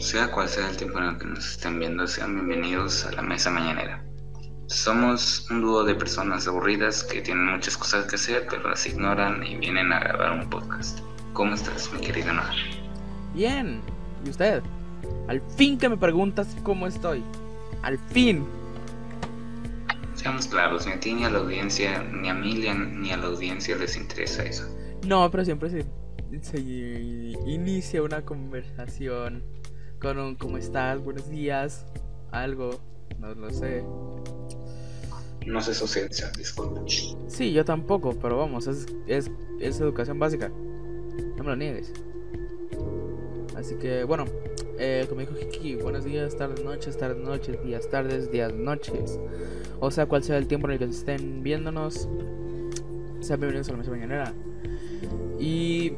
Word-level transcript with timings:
Sea 0.00 0.30
cual 0.30 0.48
sea 0.48 0.70
el 0.70 0.76
tiempo 0.76 0.98
en 0.98 1.04
el 1.04 1.18
que 1.18 1.26
nos 1.26 1.50
estén 1.52 1.78
viendo, 1.78 2.06
sean 2.06 2.34
bienvenidos 2.34 3.04
a 3.04 3.12
la 3.12 3.22
mesa 3.22 3.50
mañanera. 3.50 4.02
Somos 4.66 5.46
un 5.50 5.60
dúo 5.60 5.84
de 5.84 5.94
personas 5.94 6.48
aburridas 6.48 7.04
que 7.04 7.20
tienen 7.20 7.46
muchas 7.46 7.76
cosas 7.76 8.06
que 8.06 8.16
hacer, 8.16 8.46
pero 8.48 8.68
las 8.70 8.86
ignoran 8.86 9.44
y 9.44 9.56
vienen 9.56 9.92
a 9.92 10.00
grabar 10.00 10.32
un 10.32 10.48
podcast. 10.48 11.00
¿Cómo 11.32 11.54
estás, 11.54 11.92
mi 11.92 12.00
querida 12.00 12.32
Noah? 12.32 12.54
Bien. 13.34 13.80
¿Y 14.24 14.30
usted? 14.30 14.62
Al 15.28 15.42
fin 15.56 15.78
que 15.78 15.88
me 15.88 15.96
preguntas 15.96 16.56
cómo 16.62 16.86
estoy. 16.86 17.22
Al 17.82 17.98
fin. 18.10 18.46
Seamos 20.14 20.46
claros, 20.46 20.86
ni 20.86 20.92
a 20.92 21.00
ti 21.00 21.12
ni 21.12 21.24
a 21.24 21.30
la 21.30 21.38
audiencia, 21.38 22.02
ni 22.02 22.28
a 22.28 22.34
mí 22.34 22.54
ni 22.54 23.10
a 23.10 23.16
la 23.16 23.26
audiencia 23.26 23.76
les 23.76 23.96
interesa 23.96 24.42
eso. 24.44 24.64
No, 25.06 25.30
pero 25.30 25.44
siempre 25.44 25.70
se, 25.70 25.84
se 26.42 26.58
inicia 26.60 28.02
una 28.02 28.22
conversación 28.22 29.57
con 30.00 30.18
un 30.18 30.36
¿cómo 30.36 30.58
estás? 30.58 31.02
Buenos 31.02 31.28
días. 31.28 31.84
Algo. 32.30 32.70
No 33.18 33.34
lo 33.34 33.50
sé. 33.50 33.84
No 35.46 35.60
sé 35.60 35.74
socializar, 35.74 36.34
disculpe. 36.36 36.80
Sí, 37.26 37.52
yo 37.52 37.64
tampoco, 37.64 38.14
pero 38.20 38.38
vamos, 38.38 38.66
es, 38.66 38.86
es, 39.06 39.30
es 39.60 39.80
educación 39.80 40.18
básica. 40.18 40.50
No 41.36 41.44
me 41.44 41.50
lo 41.50 41.56
niegues. 41.56 41.92
Así 43.56 43.74
que, 43.76 44.04
bueno, 44.04 44.26
eh, 44.78 45.06
como 45.08 45.22
dijo 45.22 45.34
Hiki, 45.36 45.76
buenos 45.76 46.04
días, 46.04 46.36
tardes, 46.36 46.62
noches, 46.62 46.96
tardes, 46.96 47.18
noches, 47.18 47.62
días, 47.64 47.88
tardes, 47.88 48.30
días, 48.30 48.52
noches. 48.52 49.18
O 49.80 49.90
sea, 49.90 50.06
cual 50.06 50.22
sea 50.22 50.36
el 50.36 50.46
tiempo 50.46 50.68
en 50.68 50.74
el 50.74 50.78
que 50.78 50.84
estén 50.84 51.42
viéndonos, 51.42 52.08
sean 53.20 53.40
bienvenidos 53.40 53.68
a 53.68 53.72
la 53.72 53.78
mesa 53.78 53.90
mañanera. 53.90 54.34
Y 55.40 55.92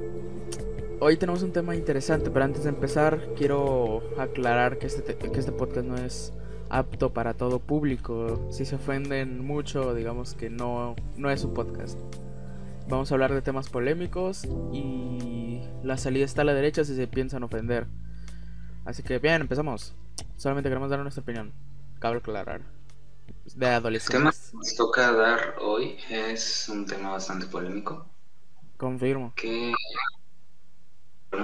hoy 1.01 1.17
tenemos 1.17 1.43
un 1.43 1.53
tema 1.53 1.75
interesante, 1.75 2.31
pero 2.31 2.45
antes 2.45 2.65
de 2.65 2.69
empezar, 2.69 3.35
quiero 3.37 4.03
aclarar 4.19 4.79
que 4.79 4.87
este, 4.87 5.17
que 5.17 5.39
este 5.39 5.53
podcast 5.53 5.87
no 5.87 5.97
es 5.97 6.33
apto 6.69 7.13
para 7.13 7.35
todo 7.35 7.59
público. 7.59 8.47
Si 8.51 8.65
se 8.65 8.77
ofenden 8.77 9.45
mucho, 9.45 9.95
digamos 9.95 10.35
que 10.35 10.51
no, 10.51 10.95
no 11.17 11.31
es 11.31 11.43
un 11.43 11.55
podcast. 11.55 11.99
Vamos 12.89 13.11
a 13.11 13.15
hablar 13.15 13.33
de 13.33 13.43
temas 13.43 13.69
polémicos 13.69 14.45
y 14.73 15.63
la 15.83 15.97
salida 15.97 16.25
está 16.25 16.43
a 16.43 16.45
la 16.45 16.55
derecha 16.55 16.85
si 16.85 16.95
se 16.95 17.07
piensan 17.07 17.43
ofender. 17.43 17.87
Así 18.85 19.03
que 19.03 19.19
bien, 19.19 19.43
empezamos. 19.43 19.95
Solamente 20.37 20.69
queremos 20.69 20.91
dar 20.91 21.01
nuestra 21.01 21.23
opinión. 21.23 21.53
Cabe 21.99 22.19
aclarar. 22.19 22.63
De 23.55 23.67
adolescentes. 23.67 24.15
El 24.15 24.21
tema 24.21 24.33
que 24.33 24.57
nos 24.57 24.77
toca 24.77 25.13
dar 25.13 25.57
hoy 25.61 25.97
es 26.09 26.69
un 26.69 26.87
tema 26.87 27.11
bastante 27.11 27.47
polémico. 27.47 28.07
Confirmo. 28.77 29.33
Que 29.37 29.73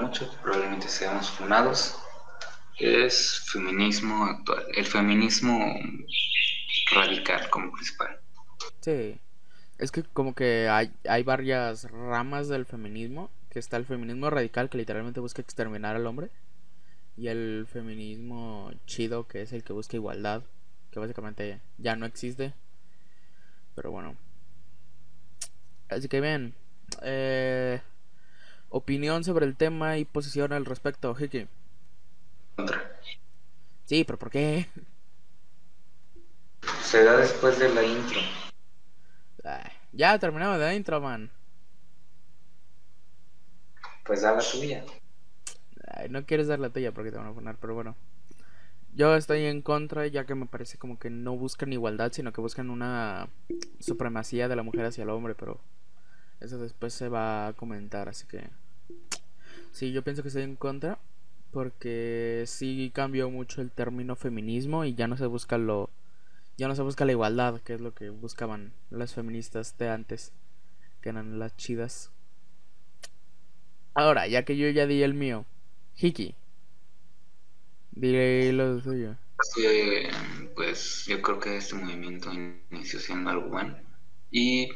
mucho 0.07 0.31
probablemente 0.43 0.89
seamos 0.89 1.31
funados. 1.31 1.99
Es 2.79 3.41
feminismo 3.51 4.25
actual. 4.27 4.65
El 4.75 4.85
feminismo 4.85 5.59
radical 6.95 7.49
como 7.51 7.73
principal. 7.73 8.21
Sí. 8.81 9.19
Es 9.79 9.91
que 9.91 10.05
como 10.05 10.35
que 10.35 10.69
hay, 10.69 10.93
hay 11.09 11.23
varias 11.23 11.91
ramas 11.91 12.49
del 12.49 12.67
feminismo. 12.67 13.31
Que 13.51 13.59
está 13.59 13.77
el 13.79 13.87
feminismo 13.87 14.31
radical 14.31 14.69
que 14.69 14.79
literalmente 14.79 15.21
busca 15.21 15.43
exterminar 15.43 15.97
al 15.97 16.07
hombre. 16.07 16.31
Y 17.17 17.29
el 17.29 17.67
feminismo 17.73 18.71
chido 18.87 19.27
que 19.27 19.43
es 19.43 19.53
el 19.53 19.65
que 19.65 19.73
busca 19.73 19.97
igualdad. 19.97 20.43
Que 20.91 21.01
básicamente 21.01 21.61
ya 21.79 21.97
no 21.97 22.07
existe. 22.07 22.55
Pero 23.75 23.91
bueno. 23.91 24.17
Así 25.89 26.09
que 26.09 26.21
bien. 26.21 26.55
Eh, 27.03 27.81
opinión 28.69 29.25
sobre 29.25 29.47
el 29.47 29.57
tema 29.57 29.99
y 29.99 30.05
posición 30.05 30.53
al 30.53 30.65
respecto, 30.65 31.17
Hiki. 31.19 31.47
Contra. 32.57 33.01
Sí, 33.85 34.05
pero 34.05 34.19
¿por 34.19 34.31
qué? 34.31 34.69
Se 36.83 37.05
da 37.05 37.17
después 37.17 37.59
de 37.59 37.73
la 37.73 37.83
intro. 37.83 38.21
Ya 39.93 40.19
terminamos 40.19 40.59
de 40.59 40.65
la 40.65 40.75
intro, 40.75 41.01
man. 41.01 41.31
Pues 44.05 44.23
da 44.23 44.33
la 44.33 44.43
tuya. 44.43 44.85
Ay, 45.87 46.09
no 46.09 46.27
quieres 46.27 46.49
dar 46.49 46.59
la 46.59 46.71
tuya 46.71 46.93
porque 46.93 47.11
te 47.11 47.17
van 47.17 47.29
a 47.29 47.33
poner, 47.33 47.57
pero 47.57 47.75
bueno. 47.75 47.97
Yo 48.95 49.15
estoy 49.15 49.45
en 49.45 49.63
contra 49.63 50.07
ya 50.07 50.25
que 50.25 50.35
me 50.35 50.47
parece 50.47 50.79
como 50.79 50.99
que 50.99 51.11
no 51.11 51.37
buscan 51.37 51.73
igualdad, 51.73 52.13
sino 52.13 52.33
que 52.33 52.41
buscan 52.41 52.71
una 52.71 53.29
supremacía 53.79 54.49
de 54.49 54.57
la 54.57 54.63
mujer 54.63 54.87
hacia 54.87 55.05
el 55.05 55.11
hombre, 55.11 55.35
pero 55.35 55.61
eso 56.41 56.59
después 56.59 56.93
se 56.95 57.09
va 57.09 57.49
a 57.49 57.53
comentar, 57.53 58.09
así 58.09 58.27
que 58.27 58.49
sí, 59.73 59.93
yo 59.93 60.03
pienso 60.03 60.23
que 60.23 60.29
estoy 60.29 60.43
en 60.43 60.57
contra 60.57 60.99
porque 61.53 62.45
sí 62.47 62.91
cambió 62.95 63.31
mucho 63.31 63.63
el 63.63 63.71
término 63.71 64.17
feminismo 64.17 64.85
y 64.85 64.95
ya 64.95 65.09
no 65.09 65.17
se 65.17 65.27
busca 65.27 65.59
lo 65.59 65.91
ya 66.57 66.69
no 66.69 66.75
se 66.75 66.83
busca 66.83 67.05
la 67.05 67.13
igualdad, 67.13 67.61
que 67.61 67.75
es 67.75 67.81
lo 67.81 67.95
que 67.95 68.09
buscaban 68.09 68.73
las 68.91 69.13
feministas 69.15 69.77
de 69.79 69.91
antes, 69.91 70.33
que 71.03 71.11
eran 71.11 71.39
las 71.39 71.57
chidas. 71.57 72.11
Ahora, 73.95 74.27
ya 74.27 74.45
que 74.45 74.57
yo 74.57 74.69
ya 74.71 74.87
di 74.87 75.03
el 75.03 75.15
mío, 75.15 75.45
Hiki, 75.97 76.35
diré 77.93 78.53
lo 78.53 78.81
suyo. 78.81 79.17
Que, 79.55 80.11
pues 80.55 81.05
yo 81.07 81.21
creo 81.21 81.41
que 81.41 81.57
este 81.59 81.75
movimiento 81.75 82.31
inició 82.71 83.01
siendo 83.01 83.31
algo 83.31 83.49
bueno. 83.49 83.77
Y. 84.31 84.71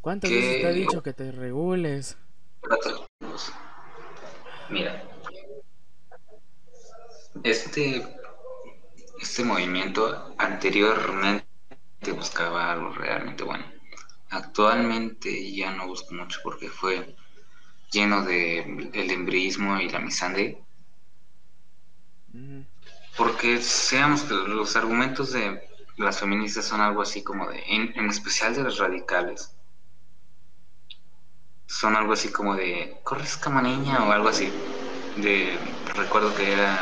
¿Cuántas 0.00 0.30
veces 0.30 0.62
te 0.62 0.70
he 0.70 0.72
dicho 0.72 1.02
que 1.02 1.12
te 1.12 1.32
regules? 1.32 2.16
Mira. 4.70 5.02
Este. 7.42 8.06
Este 9.20 9.44
movimiento 9.44 10.34
anteriormente 10.38 11.46
buscaba 12.14 12.70
algo 12.70 12.90
realmente 12.90 13.42
bueno. 13.42 13.64
Actualmente 14.30 15.52
ya 15.52 15.72
no 15.72 15.86
busco 15.88 16.14
mucho 16.14 16.38
porque 16.44 16.68
fue 16.68 17.16
lleno 17.90 18.24
de 18.24 18.90
el 18.92 19.10
embrismo 19.10 19.80
y 19.80 19.88
la 19.88 20.00
misandria. 20.00 20.58
Ujú. 22.34 22.64
Porque 23.16 23.62
seamos 23.62 24.22
que 24.22 24.34
los 24.34 24.76
argumentos 24.76 25.32
de 25.32 25.66
las 25.96 26.20
feministas 26.20 26.64
son 26.66 26.80
algo 26.80 27.02
así 27.02 27.22
como 27.24 27.48
de, 27.50 27.62
en, 27.66 27.92
en 27.98 28.08
especial 28.10 28.54
de 28.54 28.62
las 28.64 28.78
radicales, 28.78 29.56
son 31.66 31.96
algo 31.96 32.12
así 32.12 32.30
como 32.30 32.54
de, 32.54 33.00
corres 33.04 33.36
cama 33.36 33.62
niña 33.62 34.04
o 34.04 34.12
algo 34.12 34.28
así. 34.28 34.50
De, 35.16 35.56
recuerdo 35.94 36.34
que 36.34 36.52
eran 36.52 36.78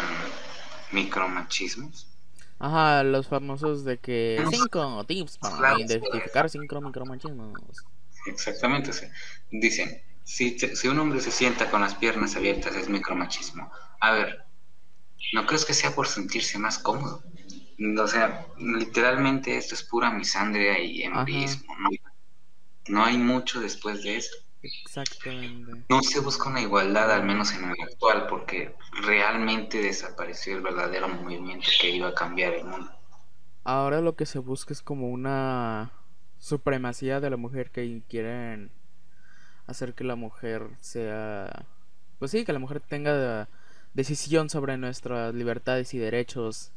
micromachismos. 0.92 2.06
Ajá, 2.58 3.02
los 3.04 3.28
famosos 3.28 3.84
de 3.84 3.98
que 3.98 4.44
cinco 4.50 5.04
tips 5.06 5.38
para 5.38 5.56
Claro. 5.56 5.78
identificar 5.78 6.48
cinco 6.50 6.80
micromachismos. 6.80 7.84
Exactamente, 8.26 8.92
sea, 8.92 9.10
dicen, 9.50 10.02
si, 10.24 10.58
si 10.58 10.88
un 10.88 10.98
hombre 10.98 11.20
se 11.20 11.30
sienta 11.30 11.70
con 11.70 11.80
las 11.82 11.94
piernas 11.94 12.36
abiertas 12.36 12.74
es 12.76 12.88
micromachismo. 12.88 13.70
A 14.00 14.12
ver, 14.12 14.46
¿no 15.34 15.46
crees 15.46 15.64
que 15.64 15.74
sea 15.74 15.94
por 15.94 16.08
sentirse 16.08 16.58
más 16.58 16.78
cómodo? 16.78 17.22
O 17.98 18.06
sea, 18.06 18.46
literalmente 18.58 19.56
esto 19.56 19.74
es 19.74 19.82
pura 19.82 20.10
misandria 20.10 20.78
y 20.78 21.02
embrismo, 21.02 21.74
¿no? 21.78 21.90
No 22.86 23.04
hay 23.04 23.16
mucho 23.16 23.60
después 23.60 24.02
de 24.02 24.16
eso. 24.16 24.36
Exactamente. 24.62 25.84
No 25.88 26.02
se 26.02 26.20
busca 26.20 26.48
una 26.48 26.60
igualdad, 26.60 27.10
al 27.10 27.24
menos 27.24 27.52
en 27.52 27.64
el 27.64 27.74
actual, 27.82 28.26
porque 28.28 28.74
realmente 29.02 29.82
desapareció 29.82 30.56
el 30.56 30.62
verdadero 30.62 31.08
movimiento 31.08 31.68
que 31.80 31.90
iba 31.90 32.08
a 32.08 32.14
cambiar 32.14 32.54
el 32.54 32.64
mundo. 32.64 32.90
Ahora 33.64 34.00
lo 34.00 34.14
que 34.16 34.26
se 34.26 34.38
busca 34.38 34.72
es 34.72 34.82
como 34.82 35.08
una 35.08 35.92
supremacía 36.38 37.20
de 37.20 37.30
la 37.30 37.36
mujer 37.36 37.70
que 37.70 38.02
quieren 38.08 38.70
hacer 39.66 39.94
que 39.94 40.04
la 40.04 40.16
mujer 40.16 40.68
sea... 40.80 41.66
Pues 42.18 42.30
sí, 42.30 42.44
que 42.44 42.52
la 42.52 42.58
mujer 42.58 42.80
tenga 42.80 43.48
decisión 43.94 44.50
sobre 44.50 44.76
nuestras 44.76 45.34
libertades 45.34 45.94
y 45.94 45.98
derechos. 45.98 46.72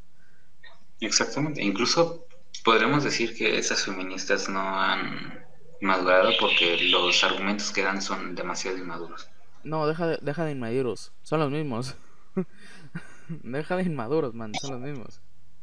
Exactamente. 1.00 1.62
Incluso 1.62 2.26
podremos 2.64 3.04
decir 3.04 3.36
que 3.36 3.58
esas 3.58 3.84
feministas 3.84 4.48
no 4.48 4.60
han 4.80 5.44
madurado 5.80 6.30
porque 6.40 6.76
los 6.90 7.22
argumentos 7.24 7.70
que 7.72 7.82
dan 7.82 8.02
son 8.02 8.34
demasiado 8.34 8.78
inmaduros. 8.78 9.28
No, 9.64 9.86
deja 9.86 10.06
de, 10.06 10.18
deja 10.22 10.44
de 10.44 10.52
inmaduros. 10.52 11.12
Son 11.22 11.40
los 11.40 11.50
mismos. 11.50 11.96
deja 13.28 13.76
de 13.76 13.82
inmaduros, 13.84 14.34
man. 14.34 14.52
Son 14.54 14.72
los 14.72 14.80
mismos. 14.80 15.20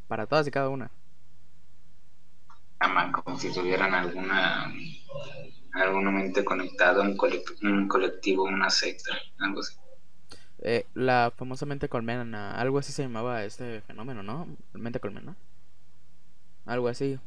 Para 0.08 0.28
todas 0.28 0.48
y 0.48 0.52
cada 0.52 0.70
una. 0.70 0.92
Aman 2.80 3.12
como 3.12 3.38
si 3.40 3.52
tuvieran 3.54 3.94
alguna 3.94 4.72
alguna 5.74 6.12
mente 6.12 6.46
conectada, 6.46 7.02
un, 7.02 7.18
colect- 7.18 7.62
un 7.64 7.88
colectivo, 7.88 8.44
una 8.44 8.70
secta, 8.70 9.12
algo 9.40 9.60
así. 9.60 9.76
Eh, 10.68 10.88
la 10.96 11.32
famosamente 11.38 11.90
colmena, 11.90 12.60
algo 12.60 12.80
así 12.80 12.92
se 12.92 13.04
llamaba 13.04 13.44
este 13.44 13.82
fenómeno, 13.82 14.24
¿no? 14.24 14.48
Mente 14.74 15.00
colmena. 15.00 15.36
Algo 16.66 16.88
así. 16.88 17.20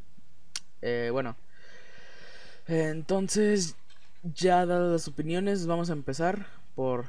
Eh, 0.82 1.11
bueno. 1.12 1.37
Entonces, 2.67 3.76
ya 4.25 4.67
dadas 4.67 4.90
las 4.90 5.06
opiniones, 5.06 5.69
vamos 5.69 5.88
a 5.88 5.93
empezar 5.93 6.49
por 6.75 7.05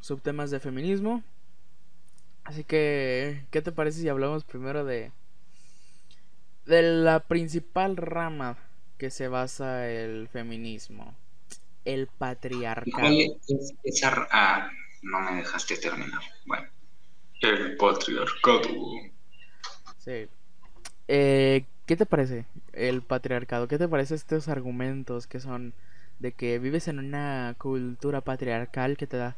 subtemas 0.00 0.52
de 0.52 0.60
feminismo. 0.60 1.24
Así 2.44 2.62
que, 2.62 3.44
¿qué 3.50 3.60
te 3.60 3.72
parece 3.72 4.00
si 4.00 4.08
hablamos 4.08 4.44
primero 4.44 4.84
de 4.84 5.10
de 6.66 6.82
la 6.82 7.18
principal 7.18 7.96
rama 7.96 8.58
que 8.96 9.10
se 9.10 9.26
basa 9.26 9.90
el 9.90 10.28
feminismo, 10.28 11.16
el 11.84 12.06
patriarcado? 12.06 13.08
Ah, 14.30 14.70
no 15.04 15.20
me 15.20 15.36
dejaste 15.36 15.76
terminar. 15.76 16.20
Bueno, 16.46 16.66
el 17.40 17.76
patriarcado. 17.76 18.62
Sí. 19.98 20.28
Eh, 21.08 21.66
¿Qué 21.86 21.96
te 21.96 22.06
parece 22.06 22.46
el 22.72 23.02
patriarcado? 23.02 23.68
¿Qué 23.68 23.78
te 23.78 23.88
parece 23.88 24.14
estos 24.14 24.48
argumentos 24.48 25.26
que 25.26 25.40
son 25.40 25.74
de 26.18 26.32
que 26.32 26.58
vives 26.58 26.88
en 26.88 26.98
una 26.98 27.54
cultura 27.58 28.22
patriarcal 28.22 28.96
que 28.96 29.06
te 29.06 29.18
da 29.18 29.36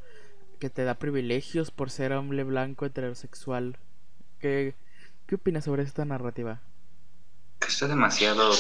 que 0.61 0.71
te 0.71 0.85
da 0.85 0.95
privilegios 0.95 1.71
por 1.71 1.91
ser 1.91 2.13
hombre 2.13 2.45
blanco 2.45 2.87
heterosexual? 2.87 3.77
¿Qué, 4.39 4.75
qué 5.27 5.35
opinas 5.35 5.65
sobre 5.65 5.83
esta 5.83 6.05
narrativa? 6.05 6.61
Esto 7.67 7.87
es 7.87 7.91
demasiado. 7.91 8.53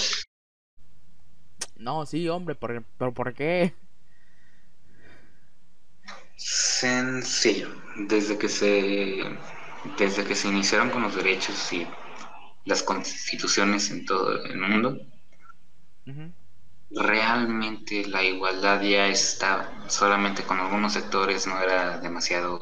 No, 1.76 2.04
sí, 2.06 2.28
hombre, 2.28 2.56
¿por, 2.56 2.82
pero 2.98 3.12
¿por 3.14 3.32
qué? 3.34 3.74
Sencillo. 6.36 7.68
Desde 7.96 8.38
que 8.38 8.48
se 8.48 9.24
desde 9.98 10.24
que 10.24 10.34
se 10.34 10.48
iniciaron 10.48 10.90
con 10.90 11.02
los 11.02 11.14
derechos 11.14 11.72
y 11.72 11.86
las 12.64 12.82
constituciones 12.82 13.90
en 13.90 14.04
todo 14.04 14.44
el 14.44 14.58
mundo, 14.58 14.98
realmente 16.90 18.06
la 18.06 18.22
igualdad 18.22 18.82
ya 18.82 19.06
está 19.08 19.72
solamente 19.88 20.42
con 20.42 20.58
algunos 20.58 20.92
sectores, 20.92 21.46
no 21.46 21.60
era 21.60 21.98
demasiado 21.98 22.58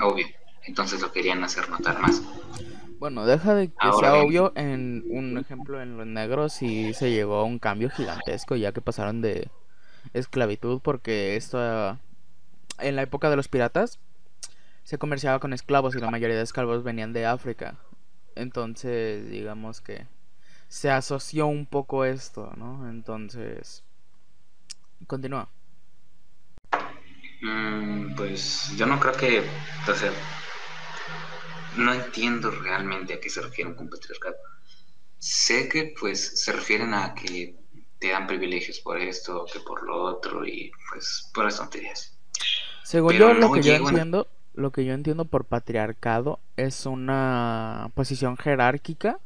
obvio. 0.00 0.26
Entonces 0.64 1.00
lo 1.00 1.10
querían 1.10 1.42
hacer 1.42 1.68
notar 1.70 1.98
más. 2.00 2.22
Bueno, 2.98 3.24
deja 3.24 3.54
de 3.54 3.68
que 3.68 3.92
sea 3.98 4.16
obvio. 4.16 4.52
En 4.56 5.04
un 5.08 5.38
ejemplo, 5.38 5.80
en 5.80 5.96
los 5.96 6.06
negros 6.06 6.52
sí 6.52 6.92
se 6.92 7.10
llegó 7.10 7.36
a 7.36 7.44
un 7.44 7.58
cambio 7.58 7.88
gigantesco, 7.88 8.56
ya 8.56 8.72
que 8.72 8.82
pasaron 8.82 9.22
de 9.22 9.48
esclavitud, 10.12 10.80
porque 10.82 11.36
esto 11.36 11.98
en 12.80 12.96
la 12.96 13.02
época 13.02 13.30
de 13.30 13.36
los 13.36 13.48
piratas 13.48 13.98
se 14.84 14.98
comerciaba 14.98 15.38
con 15.38 15.52
esclavos 15.52 15.94
y 15.94 16.00
la 16.00 16.10
mayoría 16.10 16.36
de 16.36 16.42
esclavos 16.42 16.82
venían 16.82 17.12
de 17.12 17.26
África. 17.26 17.76
Entonces, 18.34 19.28
digamos 19.30 19.80
que 19.80 20.06
se 20.68 20.90
asoció 20.90 21.46
un 21.46 21.66
poco 21.66 22.04
esto, 22.04 22.52
¿no? 22.56 22.88
Entonces, 22.88 23.84
continúa. 25.06 25.48
Mm, 27.42 28.14
pues 28.14 28.72
yo 28.76 28.86
no 28.86 29.00
creo 29.00 29.14
que, 29.14 29.42
o 29.88 29.94
sea, 29.94 30.12
no 31.76 31.92
entiendo 31.92 32.50
realmente 32.50 33.14
a 33.14 33.20
qué 33.20 33.30
se 33.30 33.40
refieren 33.40 33.74
con 33.74 33.88
patriarcado. 33.88 34.36
Sé 35.18 35.68
que 35.68 35.94
pues 35.98 36.42
se 36.42 36.52
refieren 36.52 36.94
a 36.94 37.14
que 37.14 37.56
te 37.98 38.10
dan 38.10 38.26
privilegios 38.26 38.80
por 38.80 38.98
esto, 38.98 39.46
que 39.52 39.60
por 39.60 39.82
lo 39.82 40.02
otro 40.02 40.46
y 40.46 40.72
pues 40.90 41.30
por 41.34 41.44
las 41.44 41.58
tonterías. 41.58 42.19
Según 42.90 43.12
yo 43.12 43.32
lo 43.34 43.52
que 43.52 43.62
yo 43.62 43.74
entiendo, 43.74 44.26
lo 44.52 44.72
que 44.72 44.84
yo 44.84 44.94
entiendo 44.94 45.24
por 45.24 45.44
patriarcado 45.44 46.40
es 46.56 46.86
una 46.86 47.88
posición 47.94 48.36
jerárquica 48.36 49.20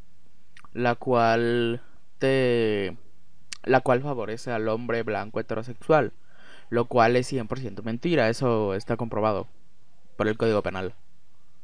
la 0.74 0.96
cual 0.96 1.80
te 2.18 2.94
la 3.62 3.80
cual 3.80 4.02
favorece 4.02 4.50
al 4.50 4.68
hombre 4.68 5.02
blanco 5.02 5.40
heterosexual, 5.40 6.12
lo 6.68 6.84
cual 6.84 7.16
es 7.16 7.32
100% 7.32 7.82
mentira, 7.84 8.28
eso 8.28 8.74
está 8.74 8.98
comprobado 8.98 9.48
por 10.18 10.28
el 10.28 10.36
Código 10.36 10.60
Penal, 10.60 10.94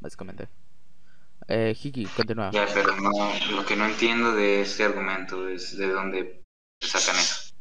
básicamente. 0.01 0.49
Eh, 1.49 1.77
Hiki, 1.79 2.07
continúa. 2.07 2.51
Ya, 2.51 2.67
pero 2.73 2.97
no, 2.97 3.11
lo 3.55 3.67
que 3.67 3.77
no 3.77 3.85
entiendo 3.85 4.33
de 4.33 4.63
este 4.63 4.85
argumento 4.85 5.47
es 5.51 5.77
de 5.77 5.89
dónde 5.93 6.41
sacan 6.81 7.17
eso. 7.17 7.53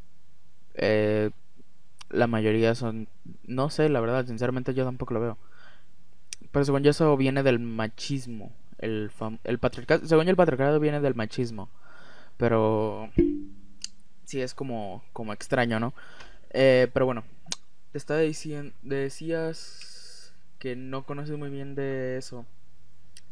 Eh, 0.76 1.30
la 2.10 2.28
mayoría 2.28 2.76
son, 2.76 3.08
no 3.46 3.70
sé, 3.70 3.90
la 3.90 4.00
verdad, 4.00 4.26
sinceramente 4.26 4.74
yo 4.74 4.86
tampoco 4.86 5.14
lo 5.14 5.22
veo. 5.22 5.38
Pero 6.52 6.66
según 6.66 6.84
yo 6.84 6.92
eso 6.92 7.16
viene 7.18 7.44
del 7.44 7.60
machismo. 7.60 8.52
El, 8.80 9.12
el 9.44 9.60
patriarcado, 9.60 10.06
según 10.08 10.26
yo 10.26 10.32
el 10.32 10.38
patriarcado 10.38 10.80
viene 10.80 11.02
del 11.02 11.16
machismo. 11.16 11.70
Pero 12.38 13.12
sí 14.24 14.42
es 14.42 14.54
como, 14.54 15.04
como 15.14 15.34
extraño, 15.34 15.80
¿no? 15.80 15.94
Eh, 16.52 16.88
pero 16.94 17.06
bueno, 17.06 17.24
estaba 17.94 18.20
diciendo, 18.22 18.74
decías 18.82 20.34
que 20.58 20.76
no 20.76 21.04
conoces 21.06 21.38
muy 21.38 21.50
bien 21.50 21.76
de 21.76 22.18
eso, 22.18 22.46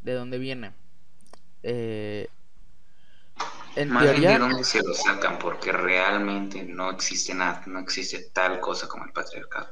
de 0.03 0.13
dónde 0.13 0.37
viene. 0.37 0.71
Eh, 1.63 2.29
en 3.77 3.89
Más 3.89 4.03
teoría, 4.03 4.31
de 4.31 4.39
dónde 4.39 4.63
se 4.63 4.81
lo 4.81 4.93
sacan, 4.93 5.37
porque 5.37 5.71
realmente 5.71 6.63
no 6.63 6.89
existe 6.89 7.33
nada, 7.33 7.61
no 7.67 7.79
existe 7.79 8.29
tal 8.33 8.59
cosa 8.59 8.87
como 8.87 9.05
el 9.05 9.11
patriarcado. 9.11 9.69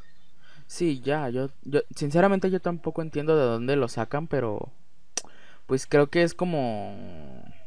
Sí, 0.67 1.01
ya, 1.01 1.29
yo, 1.29 1.49
yo, 1.63 1.81
sinceramente 1.95 2.49
yo 2.51 2.59
tampoco 2.59 3.01
entiendo 3.01 3.35
de 3.35 3.45
dónde 3.45 3.75
lo 3.75 3.87
sacan, 3.87 4.27
pero 4.27 4.71
pues 5.65 5.87
creo 5.87 6.07
que 6.07 6.23
es 6.23 6.33
como... 6.33 6.95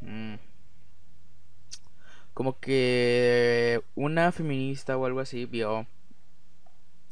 Mm, 0.00 0.34
como 2.34 2.60
que 2.60 3.82
una 3.96 4.30
feminista 4.30 4.96
o 4.96 5.06
algo 5.06 5.18
así 5.18 5.44
vio 5.44 5.88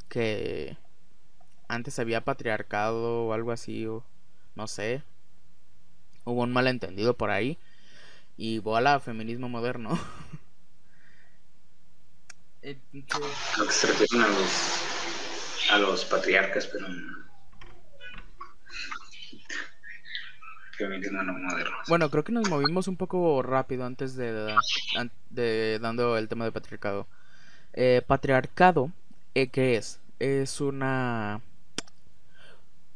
que 0.08 0.76
antes 1.66 1.98
había 1.98 2.20
patriarcado 2.20 3.24
o 3.26 3.32
algo 3.32 3.50
así, 3.50 3.86
o 3.86 4.04
no 4.54 4.68
sé. 4.68 5.02
Hubo 6.24 6.42
un 6.42 6.52
malentendido 6.52 7.16
por 7.16 7.30
ahí. 7.30 7.58
Y 8.36 8.58
voilà, 8.58 9.00
feminismo 9.00 9.48
moderno. 9.48 9.98
Lo 12.62 13.66
que 13.66 13.72
se 13.72 13.86
refieren 13.86 14.22
a 14.22 14.28
los 14.28 14.82
a 15.70 15.78
los 15.78 16.04
patriarcas, 16.04 16.66
pero 16.66 16.86
Bueno, 21.88 22.10
creo 22.10 22.24
que 22.24 22.32
nos 22.32 22.50
movimos 22.50 22.86
un 22.88 22.96
poco 22.96 23.42
rápido 23.42 23.86
antes 23.86 24.14
de, 24.14 24.54
de 25.30 25.78
dando 25.80 26.18
el 26.18 26.28
tema 26.28 26.44
de 26.44 26.52
patriarcado. 26.52 27.06
Eh, 27.72 28.02
patriarcado, 28.06 28.90
eh, 29.34 29.48
¿qué 29.48 29.76
es? 29.76 30.00
Es 30.18 30.60
una 30.60 31.40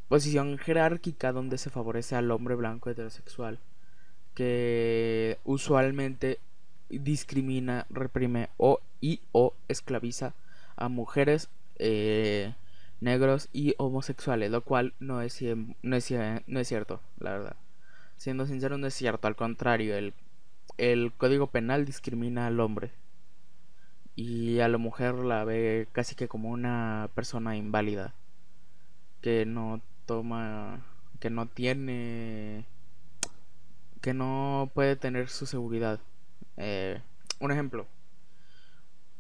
posición 0.09 0.59
jerárquica 0.59 1.33
donde 1.33 1.59
se 1.59 1.71
favorece 1.71 2.17
al 2.17 2.31
hombre 2.31 2.55
blanco 2.55 2.91
heterosexual 2.91 3.61
que 4.35 5.39
usualmente 5.45 6.39
discrimina, 6.89 7.87
reprime 7.91 8.49
o 8.57 8.81
y 9.01 9.21
o 9.33 9.55
esclaviza 9.69 10.35
a 10.77 10.89
mujeres 10.89 11.49
eh, 11.79 12.55
negros 13.01 13.49
y 13.53 13.75
homosexuales, 13.79 14.51
lo 14.51 14.63
cual 14.63 14.95
no 15.01 15.23
es, 15.23 15.41
no 15.83 15.97
es, 15.97 16.13
no 16.47 16.61
es 16.61 16.69
cierto, 16.69 17.01
la 17.19 17.33
verdad. 17.33 17.57
Siendo 18.17 18.47
sincero, 18.47 18.77
no 18.77 18.87
es 18.87 18.95
cierto, 18.95 19.29
al 19.29 19.37
contrario, 19.37 19.97
el, 19.97 20.13
el 20.77 21.13
código 21.13 21.47
penal 21.49 21.87
discrimina 21.87 22.47
al 22.47 22.61
hombre 22.61 22.91
y 24.17 24.61
a 24.61 24.69
la 24.69 24.79
mujer 24.79 25.15
la 25.15 25.45
ve 25.45 25.89
casi 25.93 26.15
que 26.15 26.29
como 26.29 26.51
una 26.51 27.09
persona 27.15 27.57
inválida 27.57 28.13
que 29.23 29.47
no 29.47 29.81
toma 30.07 30.85
que 31.21 31.31
no 31.31 31.47
tiene 31.47 32.67
que 34.01 34.15
no 34.15 34.71
puede 34.75 34.97
tener 34.97 35.29
su 35.29 35.47
seguridad 35.47 36.01
eh, 36.57 37.01
un 37.39 37.53
ejemplo 37.53 37.87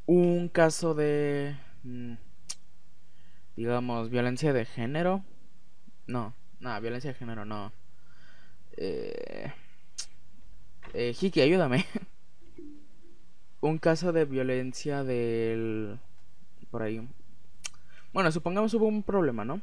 un 0.07 0.49
caso 0.49 0.95
de 0.95 1.57
mm, 1.85 2.15
digamos, 3.61 4.09
violencia 4.09 4.55
de 4.55 4.65
género. 4.65 5.23
No, 6.07 6.35
no, 6.61 6.81
violencia 6.81 7.13
de 7.13 7.19
género 7.19 7.45
no. 7.45 7.73
Eh, 8.79 9.53
eh, 10.95 11.15
Hiki, 11.21 11.43
ayúdame. 11.43 11.85
Un 13.61 13.77
caso 13.77 14.13
de 14.13 14.25
violencia 14.25 15.05
del... 15.05 15.99
Por 16.71 16.83
ahí. 16.83 17.07
Bueno, 18.15 18.33
supongamos 18.33 18.73
hubo 18.73 18.87
un 18.87 19.03
problema, 19.03 19.45
¿no? 19.45 19.61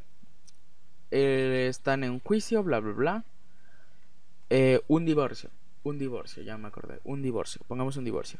Eh, 1.09 1.65
están 1.67 2.03
en 2.03 2.19
juicio, 2.19 2.61
bla, 2.61 2.79
bla, 2.79 2.93
bla. 2.93 3.25
Eh, 4.49 4.81
un 4.87 5.05
divorcio. 5.05 5.49
Un 5.83 5.97
divorcio, 5.97 6.43
ya 6.43 6.57
me 6.57 6.67
acordé. 6.67 6.99
Un 7.03 7.21
divorcio. 7.21 7.61
Pongamos 7.67 7.97
un 7.97 8.05
divorcio. 8.05 8.39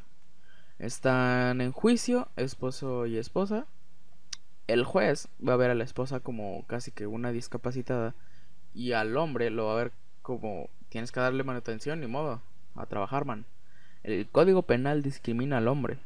Están 0.79 1.61
en 1.61 1.71
juicio, 1.71 2.29
esposo 2.35 3.05
y 3.05 3.17
esposa 3.17 3.67
el 4.67 4.83
juez 4.83 5.29
va 5.45 5.53
a 5.53 5.57
ver 5.57 5.71
a 5.71 5.75
la 5.75 5.85
esposa 5.85 6.19
como 6.19 6.65
casi 6.67 6.91
que 6.91 7.07
una 7.07 7.31
discapacitada 7.31 8.13
y 8.73 8.91
al 8.91 9.15
hombre 9.17 9.49
lo 9.49 9.65
va 9.65 9.73
a 9.73 9.83
ver 9.83 9.91
como 10.21 10.69
tienes 10.89 11.11
que 11.11 11.21
darle 11.21 11.43
manutención 11.43 12.01
ni 12.01 12.07
modo 12.07 12.41
a 12.75 12.85
trabajar 12.85 13.25
man 13.25 13.45
el 14.03 14.27
código 14.27 14.63
penal 14.63 15.01
discrimina 15.01 15.57
al 15.57 15.69
hombre 15.69 15.99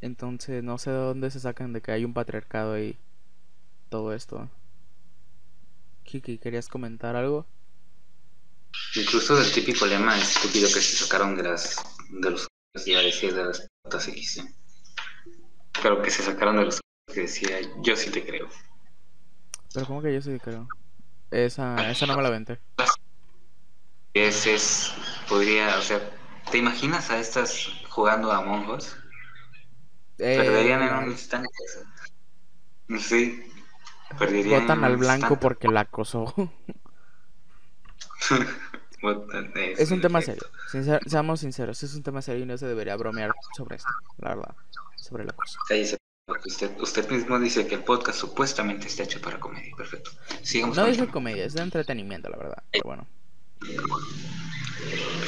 entonces 0.00 0.64
no 0.64 0.78
sé 0.78 0.90
de 0.90 0.96
dónde 0.96 1.30
se 1.30 1.40
sacan 1.40 1.72
de 1.72 1.80
que 1.80 1.92
hay 1.92 2.04
un 2.04 2.12
patriarcado 2.12 2.78
y 2.78 2.98
todo 3.88 4.12
esto 4.12 4.48
Kiki, 6.02 6.38
¿querías 6.38 6.66
comentar 6.66 7.14
algo? 7.14 7.46
Incluso 8.94 9.40
el 9.40 9.50
típico 9.52 9.86
lema 9.86 10.18
estúpido 10.18 10.66
que 10.68 10.80
se 10.80 10.96
sacaron 10.96 11.36
de 11.36 11.44
las 11.44 11.76
de 12.10 12.30
los 12.30 12.46
ya 12.86 13.00
decía 13.00 13.32
de 13.32 13.44
las 13.44 13.68
patas 13.82 14.08
X. 14.08 14.44
Pero 15.82 16.02
que 16.02 16.10
se 16.10 16.22
sacaron 16.22 16.56
de 16.56 16.64
los 16.66 16.80
que 17.12 17.22
decía 17.22 17.58
yo 17.82 17.96
sí 17.96 18.10
te 18.10 18.24
creo. 18.24 18.48
Pero 19.72 19.86
¿cómo 19.86 20.02
que 20.02 20.12
yo 20.14 20.20
sí 20.22 20.30
te 20.30 20.40
creo? 20.40 20.68
Esa, 21.30 21.90
esa 21.90 22.06
no 22.06 22.16
me 22.16 22.22
la 22.22 22.30
vente. 22.30 22.60
Ese 24.12 24.54
es, 24.54 24.92
podría, 25.28 25.78
o 25.78 25.82
sea, 25.82 26.00
¿te 26.50 26.58
imaginas 26.58 27.10
a 27.10 27.20
estas 27.20 27.68
jugando 27.88 28.32
a 28.32 28.40
monjos? 28.42 28.96
Eh, 30.18 30.36
Perderían 30.36 30.82
en 30.82 30.94
un 30.94 31.10
instante. 31.12 31.48
Sí, 32.98 33.44
perderían 34.18 34.62
Votan 34.62 34.84
al 34.84 34.96
blanco 34.96 35.14
instante. 35.26 35.36
porque 35.40 35.68
la 35.68 35.80
acosó. 35.82 36.34
Es 39.78 39.90
un 39.90 40.02
tema 40.02 40.20
serio. 40.20 40.42
Sincer- 40.70 41.00
seamos 41.06 41.40
sinceros, 41.40 41.82
es 41.82 41.94
un 41.94 42.02
tema 42.02 42.20
serio 42.20 42.42
y 42.42 42.46
no 42.46 42.58
se 42.58 42.66
debería 42.66 42.94
bromear 42.96 43.32
sobre 43.56 43.76
esto, 43.76 43.88
la 44.18 44.34
verdad. 44.34 44.54
Sobre 44.96 45.24
la 45.24 45.32
cosa. 45.32 45.58
Usted, 46.44 46.78
usted 46.78 47.08
mismo 47.10 47.40
dice 47.40 47.66
que 47.66 47.76
el 47.76 47.82
podcast 47.82 48.18
supuestamente 48.18 48.86
está 48.88 49.04
hecho 49.04 49.18
para 49.20 49.40
comedia. 49.40 49.74
Perfecto. 49.74 50.10
Sigamos 50.42 50.76
No 50.76 50.84
dije 50.84 51.00
tema. 51.00 51.12
comedia, 51.12 51.44
es 51.46 51.54
de 51.54 51.62
entretenimiento, 51.62 52.28
la 52.28 52.36
verdad. 52.36 52.62
Pero 52.70 52.84
bueno. 52.84 53.06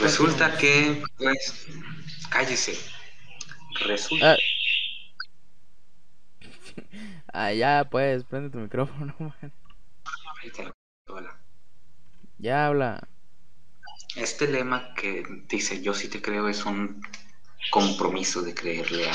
Resulta 0.02 0.56
que, 0.58 1.02
pues, 1.16 1.66
cállese. 2.30 2.78
Resulta 3.86 4.34
Ah. 4.34 4.36
Ah, 7.32 7.52
ya, 7.54 7.88
pues, 7.90 8.24
prende 8.24 8.50
tu 8.50 8.58
micrófono, 8.58 9.14
man. 9.18 9.52
Lo- 11.06 11.14
hola. 11.14 11.38
Ya 12.42 12.66
habla. 12.66 13.08
Este 14.16 14.46
lema 14.48 14.94
que 14.94 15.22
dice 15.48 15.82
yo 15.82 15.92
sí 15.94 16.08
te 16.08 16.22
creo 16.22 16.48
es 16.48 16.64
un 16.64 17.02
compromiso 17.70 18.42
de 18.42 18.54
creerle 18.54 19.08
a 19.10 19.14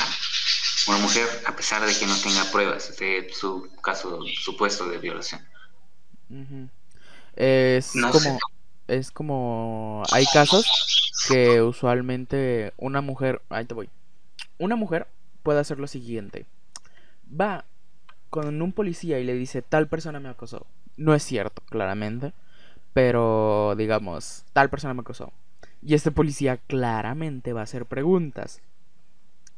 una 0.87 0.99
mujer 0.99 1.27
a 1.45 1.55
pesar 1.55 1.85
de 1.85 1.97
que 1.97 2.07
no 2.07 2.15
tenga 2.17 2.51
pruebas 2.51 2.97
de 2.97 3.29
su 3.33 3.69
caso 3.83 4.21
supuesto 4.43 4.89
de 4.89 4.97
violación. 4.99 5.41
Es 7.35 8.03
No 8.03 8.11
como, 8.11 8.37
sé. 8.37 8.39
es 8.87 9.11
como, 9.11 10.03
hay 10.11 10.25
casos 10.27 10.65
que 11.27 11.61
usualmente 11.61 12.73
una 12.77 13.01
mujer, 13.01 13.41
ahí 13.49 13.65
te 13.65 13.73
voy, 13.75 13.89
una 14.59 14.75
mujer 14.75 15.07
puede 15.43 15.59
hacer 15.59 15.79
lo 15.79 15.87
siguiente, 15.87 16.47
va 17.29 17.65
con 18.29 18.61
un 18.61 18.73
policía 18.73 19.19
y 19.19 19.25
le 19.25 19.35
dice, 19.35 19.61
tal 19.63 19.87
persona 19.87 20.19
me 20.19 20.29
acosó, 20.29 20.67
no 20.97 21.15
es 21.15 21.23
cierto, 21.23 21.61
claramente, 21.69 22.33
pero 22.97 23.75
digamos, 23.77 24.43
tal 24.53 24.71
persona 24.71 24.95
me 24.95 25.01
acosó, 25.01 25.31
y 25.83 25.93
este 25.93 26.09
policía 26.09 26.57
claramente 26.57 27.53
va 27.53 27.59
a 27.59 27.63
hacer 27.65 27.85
preguntas, 27.85 28.59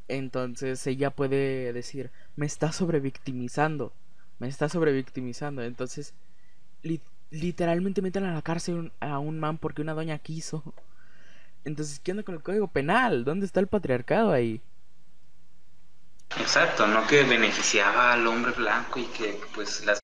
entonces 0.09 0.85
ella 0.87 1.11
puede 1.11 1.71
decir, 1.71 2.11
me 2.35 2.45
está 2.45 2.71
sobrevictimizando, 2.73 3.93
me 4.39 4.47
está 4.49 4.67
sobrevictimizando, 4.67 5.61
entonces 5.63 6.13
li- 6.83 7.01
literalmente 7.31 8.01
meten 8.01 8.25
a 8.25 8.33
la 8.33 8.41
cárcel 8.41 8.91
a 8.99 9.19
un 9.19 9.39
man 9.39 9.57
porque 9.57 9.81
una 9.81 9.93
doña 9.93 10.19
quiso. 10.19 10.63
Entonces, 11.65 11.99
¿qué 11.99 12.11
onda 12.11 12.23
con 12.23 12.35
el 12.35 12.43
código 12.43 12.67
penal? 12.69 13.23
¿Dónde 13.25 13.45
está 13.45 13.59
el 13.61 13.67
patriarcado 13.67 14.31
ahí? 14.31 14.61
Exacto, 16.39 16.87
no 16.87 17.05
que 17.05 17.23
beneficiaba 17.23 18.13
al 18.13 18.25
hombre 18.25 18.51
blanco 18.53 18.99
y 18.99 19.05
que 19.05 19.39
pues 19.53 19.85
las 19.85 19.99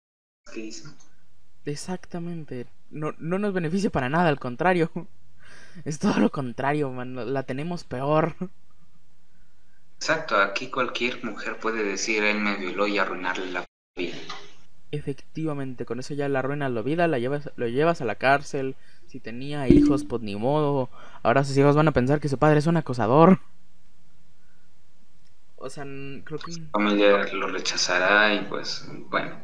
que 0.54 0.60
hizo. 0.60 0.88
Exactamente. 1.66 2.68
No, 2.96 3.14
no 3.20 3.38
nos 3.40 3.54
beneficia 3.54 3.90
para 3.90 4.08
nada, 4.08 4.30
al 4.30 4.40
contrario. 4.40 4.90
Es 5.84 6.00
todo 6.00 6.20
lo 6.20 6.32
contrario, 6.32 6.90
man. 6.90 7.34
La 7.34 7.44
tenemos 7.44 7.84
peor. 7.84 8.34
Exacto, 9.98 10.38
aquí 10.38 10.70
cualquier 10.70 11.22
mujer 11.22 11.58
puede 11.60 11.84
decir 11.84 12.24
él 12.24 12.40
me 12.40 12.56
violó 12.56 12.88
y 12.88 12.98
arruinarle 12.98 13.52
la 13.52 13.66
vida. 13.98 14.16
Efectivamente, 14.92 15.86
con 15.86 16.00
eso 16.00 16.14
ya 16.14 16.30
la 16.30 16.40
arruinas 16.40 16.72
la 16.72 16.82
vida, 16.82 17.10
la 17.10 17.20
llevas, 17.20 17.52
lo 17.58 17.68
llevas 17.68 18.00
a 18.00 18.06
la 18.06 18.16
cárcel. 18.16 18.78
Si 19.08 19.20
tenía 19.20 19.68
hijos, 19.68 20.06
pues 20.06 20.22
ni 20.22 20.38
modo. 20.38 20.90
Ahora 21.22 21.44
sus 21.44 21.58
hijos 21.58 21.76
van 21.76 21.90
a 21.90 21.92
pensar 21.92 22.22
que 22.22 22.30
su 22.30 22.38
padre 22.38 22.60
es 22.60 22.68
un 22.68 22.78
acosador. 22.78 23.42
O 25.58 25.70
sea, 25.70 25.84
creo 25.84 26.40
que... 26.40 26.54
Su 26.54 26.66
familia 26.72 27.26
lo 27.34 27.48
rechazará 27.48 28.34
y 28.34 28.46
pues 28.46 28.88
bueno, 29.10 29.44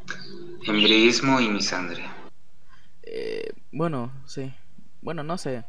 embriismo 0.65 1.41
y 1.41 1.49
misandria. 1.49 2.20
Eh, 3.11 3.51
bueno, 3.71 4.11
sí. 4.25 4.53
Bueno, 5.01 5.23
no 5.23 5.37
sé. 5.37 5.65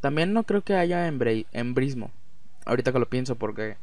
También 0.00 0.32
no 0.32 0.44
creo 0.44 0.62
que 0.62 0.74
haya 0.74 1.08
embri- 1.08 1.46
embrismo. 1.52 2.10
Ahorita 2.66 2.92
que 2.92 2.98
lo 2.98 3.08
pienso 3.08 3.36
porque... 3.36 3.76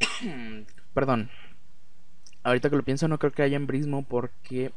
Perdón. 0.94 1.30
Ahorita 2.42 2.70
que 2.70 2.76
lo 2.76 2.82
pienso 2.82 3.08
no 3.08 3.18
creo 3.18 3.32
que 3.32 3.42
haya 3.42 3.56
embrismo 3.56 4.02
porque... 4.04 4.72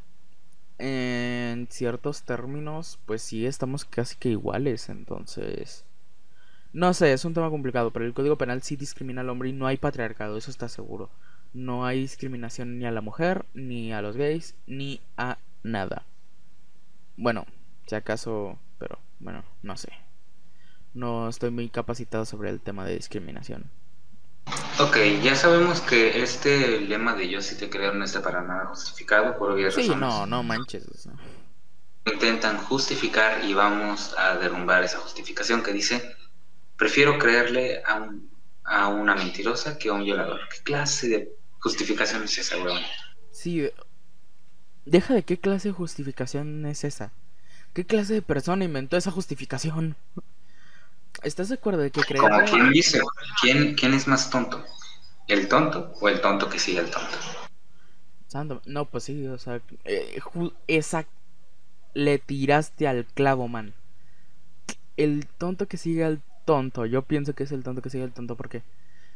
En 0.79 1.67
ciertos 1.69 2.23
términos, 2.23 2.99
pues 3.05 3.21
sí, 3.21 3.45
estamos 3.45 3.85
casi 3.85 4.15
que 4.17 4.29
iguales. 4.29 4.89
Entonces... 4.89 5.85
No 6.73 6.93
sé, 6.93 7.13
es 7.13 7.25
un 7.25 7.33
tema 7.33 7.49
complicado, 7.51 7.91
pero 7.91 8.05
el 8.05 8.13
Código 8.13 8.37
Penal 8.37 8.63
sí 8.63 8.75
discrimina 8.75 9.21
al 9.21 9.29
hombre 9.29 9.49
y 9.49 9.53
no 9.53 9.67
hay 9.67 9.77
patriarcado, 9.77 10.37
eso 10.37 10.51
está 10.51 10.67
seguro. 10.69 11.09
No 11.53 11.85
hay 11.85 12.01
discriminación 12.01 12.79
ni 12.79 12.85
a 12.85 12.91
la 12.91 13.01
mujer, 13.01 13.45
ni 13.53 13.93
a 13.93 14.01
los 14.01 14.17
gays, 14.17 14.55
ni 14.67 14.99
a 15.17 15.37
nada. 15.63 16.03
Bueno, 17.17 17.45
si 17.87 17.95
acaso, 17.95 18.59
pero 18.79 18.99
bueno, 19.19 19.43
no 19.61 19.77
sé. 19.77 19.89
No 20.93 21.29
estoy 21.29 21.51
muy 21.51 21.69
capacitado 21.69 22.25
sobre 22.25 22.49
el 22.49 22.61
tema 22.61 22.85
de 22.85 22.95
discriminación. 22.95 23.69
Ok, 24.79 24.97
ya 25.23 25.35
sabemos 25.35 25.81
que 25.81 26.21
este 26.23 26.81
lema 26.81 27.13
de 27.15 27.29
yo 27.29 27.41
sí 27.41 27.55
te 27.55 27.69
creo 27.69 27.93
no 27.93 28.03
está 28.03 28.21
para 28.21 28.41
nada 28.41 28.65
justificado 28.67 29.37
por 29.37 29.51
obvias 29.51 29.75
Sí, 29.75 29.87
razones. 29.87 29.99
no, 29.99 30.25
no 30.25 30.43
manches. 30.43 30.85
Intentan 32.05 32.57
justificar 32.57 33.43
y 33.45 33.53
vamos 33.53 34.13
a 34.17 34.35
derrumbar 34.37 34.83
esa 34.83 34.99
justificación 34.99 35.63
que 35.63 35.71
dice 35.73 36.15
prefiero 36.75 37.17
creerle 37.17 37.81
a, 37.85 37.95
un- 37.95 38.29
a 38.63 38.89
una 38.89 39.15
mentirosa 39.15 39.77
que 39.77 39.89
a 39.89 39.93
un 39.93 40.03
violador. 40.03 40.41
¿Qué 40.49 40.63
clase 40.63 41.07
de 41.09 41.31
justificación 41.59 42.23
es 42.23 42.37
esa, 42.37 42.57
weón? 42.57 42.81
Sí, 43.31 43.69
deja 44.85 45.13
de 45.13 45.23
qué 45.23 45.37
clase 45.37 45.69
de 45.69 45.73
justificación 45.73 46.65
es 46.65 46.83
esa. 46.83 47.11
¿Qué 47.73 47.85
clase 47.85 48.13
de 48.13 48.21
persona 48.21 48.65
inventó 48.65 48.97
esa 48.97 49.11
justificación? 49.11 49.95
¿Estás 51.23 51.49
de 51.49 51.55
acuerdo 51.55 51.81
de 51.81 51.91
que 51.91 52.01
Como 52.01 52.27
creerle- 52.27 52.49
quien 52.49 52.71
dice, 52.71 53.01
¿quién, 53.41 53.75
¿quién 53.75 53.93
es 53.93 54.07
más 54.07 54.29
tonto? 54.29 54.63
¿El 55.27 55.47
tonto 55.47 55.93
o 56.01 56.09
el 56.09 56.21
tonto 56.21 56.49
que 56.49 56.59
sigue 56.59 56.79
al 56.79 56.89
tonto? 56.91 57.17
No, 58.65 58.85
pues 58.85 59.03
sí, 59.03 59.27
o 59.27 59.37
sea, 59.37 59.61
eh, 59.85 60.19
esa 60.67 61.05
le 61.93 62.17
tiraste 62.17 62.87
al 62.87 63.05
clavo, 63.05 63.47
man. 63.47 63.73
El 64.97 65.27
tonto 65.37 65.67
que 65.67 65.77
sigue 65.77 66.03
al 66.03 66.21
tonto, 66.45 66.85
yo 66.85 67.03
pienso 67.03 67.33
que 67.33 67.43
es 67.43 67.51
el 67.51 67.63
tonto 67.63 67.81
que 67.81 67.89
sigue 67.91 68.03
al 68.03 68.11
tonto 68.11 68.35
porque 68.35 68.63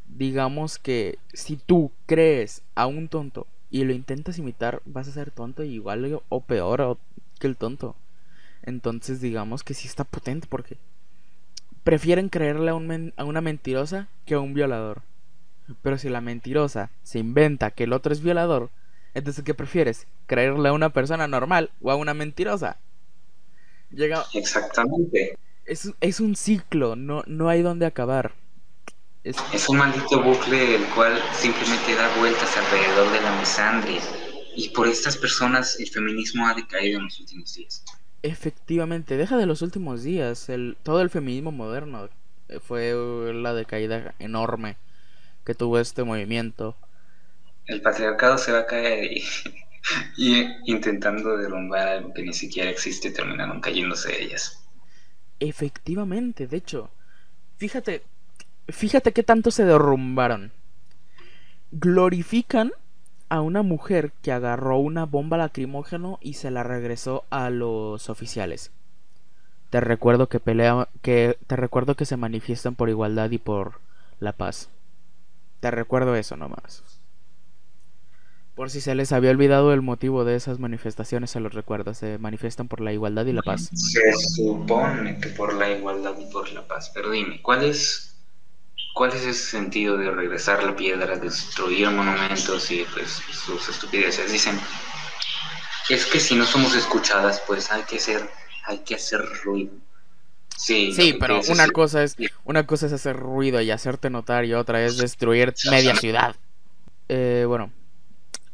digamos 0.07 0.77
que 0.77 1.17
si 1.33 1.57
tú 1.57 1.91
crees 2.05 2.61
a 2.75 2.85
un 2.85 3.07
tonto 3.07 3.47
y 3.71 3.83
lo 3.85 3.93
intentas 3.93 4.37
imitar, 4.39 4.81
vas 4.85 5.07
a 5.07 5.11
ser 5.13 5.31
tonto 5.31 5.63
igual 5.63 6.21
o 6.29 6.41
peor 6.41 6.81
o- 6.81 6.99
que 7.39 7.47
el 7.47 7.57
tonto. 7.57 7.95
Entonces 8.63 9.21
digamos 9.21 9.63
que 9.63 9.73
sí 9.75 9.87
está 9.87 10.03
potente 10.05 10.47
porque 10.49 10.77
prefieren 11.83 12.29
creerle 12.29 12.69
a, 12.71 12.75
un 12.75 12.87
men- 12.87 13.13
a 13.17 13.23
una 13.23 13.41
mentirosa 13.41 14.07
que 14.25 14.35
a 14.35 14.39
un 14.39 14.53
violador. 14.53 15.01
Pero 15.81 15.97
si 15.97 16.09
la 16.09 16.21
mentirosa 16.21 16.91
se 17.03 17.19
inventa 17.19 17.71
que 17.71 17.85
el 17.85 17.93
otro 17.93 18.13
es 18.13 18.21
violador, 18.21 18.69
entonces 19.13 19.43
¿qué 19.43 19.53
prefieres? 19.53 20.07
¿Creerle 20.27 20.69
a 20.69 20.73
una 20.73 20.89
persona 20.91 21.27
normal 21.27 21.71
o 21.81 21.91
a 21.91 21.95
una 21.95 22.13
mentirosa? 22.13 22.77
Llega, 23.91 24.25
Exactamente. 24.33 25.35
es, 25.65 25.93
es 26.01 26.19
un 26.19 26.35
ciclo, 26.35 26.95
no, 26.95 27.23
no 27.27 27.47
hay 27.49 27.61
donde 27.61 27.85
acabar. 27.85 28.33
Es, 29.27 29.35
Es 29.51 29.67
un 29.67 29.77
maldito 29.77 30.23
bucle 30.23 30.75
el 30.75 30.85
cual 30.95 31.21
simplemente 31.33 31.93
da 31.95 32.07
vueltas 32.17 32.55
alrededor 32.55 33.11
de 33.11 33.21
la 33.21 33.37
misandria. 33.37 33.99
Y 34.55 34.69
por 34.69 34.87
estas 34.87 35.17
personas 35.17 35.77
el 35.81 35.89
feminismo 35.89 36.47
ha 36.47 36.53
decaído 36.53 36.99
en 36.99 37.05
los 37.05 37.19
últimos 37.19 37.53
días. 37.53 37.83
efectivamente, 38.23 39.17
deja 39.17 39.35
de 39.35 39.45
los 39.45 39.61
últimos 39.61 40.03
días, 40.03 40.47
el, 40.47 40.77
todo 40.81 41.01
el 41.01 41.09
feminismo 41.09 41.51
moderno 41.51 42.09
eh, 42.47 42.59
fue 42.61 42.95
uh, 42.95 43.33
la 43.33 43.53
decaída 43.53 44.15
enorme 44.19 44.77
que 45.45 45.53
tuvo 45.53 45.77
este 45.77 46.05
movimiento. 46.05 46.77
El 47.65 47.81
patriarcado 47.81 48.37
se 48.37 48.53
va 48.53 48.59
a 48.59 48.65
caer 48.65 49.11
y, 49.11 49.23
y 50.17 50.71
intentando 50.71 51.35
derrumbar 51.35 51.87
algo 51.89 52.13
que 52.13 52.23
ni 52.23 52.33
siquiera 52.33 52.69
existe 52.69 53.11
terminaron 53.11 53.59
cayéndose 53.59 54.23
ellas. 54.23 54.63
Efectivamente, 55.39 56.47
de 56.47 56.57
hecho, 56.57 56.89
fíjate, 57.57 58.03
fíjate 58.67 59.13
qué 59.13 59.23
tanto 59.23 59.51
se 59.51 59.65
derrumbaron. 59.65 60.51
Glorifican 61.71 62.71
a 63.29 63.41
una 63.41 63.61
mujer 63.61 64.11
que 64.21 64.31
agarró 64.31 64.77
una 64.77 65.05
bomba 65.05 65.37
lacrimógeno 65.37 66.17
y 66.21 66.33
se 66.33 66.51
la 66.51 66.63
regresó 66.63 67.25
a 67.29 67.49
los 67.49 68.09
oficiales. 68.09 68.71
Te 69.69 69.81
recuerdo 69.81 70.27
que 70.29 70.39
pelea 70.39 70.87
que 71.01 71.37
te 71.47 71.55
recuerdo 71.57 71.95
que 71.95 72.05
se 72.05 72.15
manifiestan 72.15 72.75
por 72.75 72.89
igualdad 72.89 73.29
y 73.31 73.37
por 73.37 73.79
la 74.19 74.31
paz. 74.31 74.69
Te 75.59 75.71
recuerdo 75.71 76.15
eso 76.15 76.37
nomás. 76.37 76.83
Por 78.55 78.71
si 78.71 78.81
se 78.81 78.95
les 78.95 79.11
había 79.11 79.29
olvidado 79.29 79.71
el 79.71 79.83
motivo 79.83 80.25
de 80.25 80.35
esas 80.35 80.57
manifestaciones, 80.57 81.29
se 81.29 81.39
los 81.39 81.53
recuerdo. 81.53 81.93
Se 81.93 82.17
manifiestan 82.17 82.67
por 82.67 82.81
la 82.81 82.91
igualdad 82.91 83.25
y 83.27 83.33
la 83.33 83.43
paz. 83.43 83.69
Se 83.71 84.13
supone 84.13 85.19
que 85.19 85.29
por 85.29 85.53
la 85.53 85.69
igualdad 85.69 86.15
y 86.17 86.31
por 86.31 86.51
la 86.51 86.67
paz. 86.67 86.89
Pero 86.91 87.11
dime, 87.11 87.39
¿cuál 87.43 87.65
es, 87.65 88.16
cuál 88.97 89.13
es 89.13 89.23
ese 89.23 89.51
sentido 89.51 89.95
de 89.95 90.09
regresar 90.09 90.63
la 90.63 90.75
piedra, 90.75 91.17
destruir 91.17 91.87
monumentos 91.91 92.71
y 92.71 92.83
pues 92.91 93.21
sus 93.31 93.69
estupideces? 93.69 94.31
Dicen, 94.31 94.59
es 95.89 96.07
que 96.07 96.19
si 96.19 96.33
no 96.33 96.45
somos 96.45 96.75
escuchadas, 96.75 97.41
pues 97.45 97.71
hay 97.71 97.83
que 97.83 97.99
ser 97.99 98.27
hay 98.65 98.79
que 98.79 98.95
hacer 98.95 99.21
ruido. 99.43 99.71
Sí, 100.57 100.91
sí 100.93 101.15
pero 101.19 101.39
una 101.49 101.67
cosa 101.69 102.01
es 102.03 102.15
una 102.43 102.65
cosa 102.65 102.87
es 102.87 102.93
hacer 102.93 103.15
ruido 103.15 103.61
y 103.61 103.69
hacerte 103.69 104.09
notar 104.09 104.45
y 104.45 104.55
otra 104.55 104.83
es 104.83 104.97
destruir 104.97 105.53
media 105.69 105.95
ciudad. 105.95 106.35
Eh, 107.07 107.45
bueno, 107.47 107.71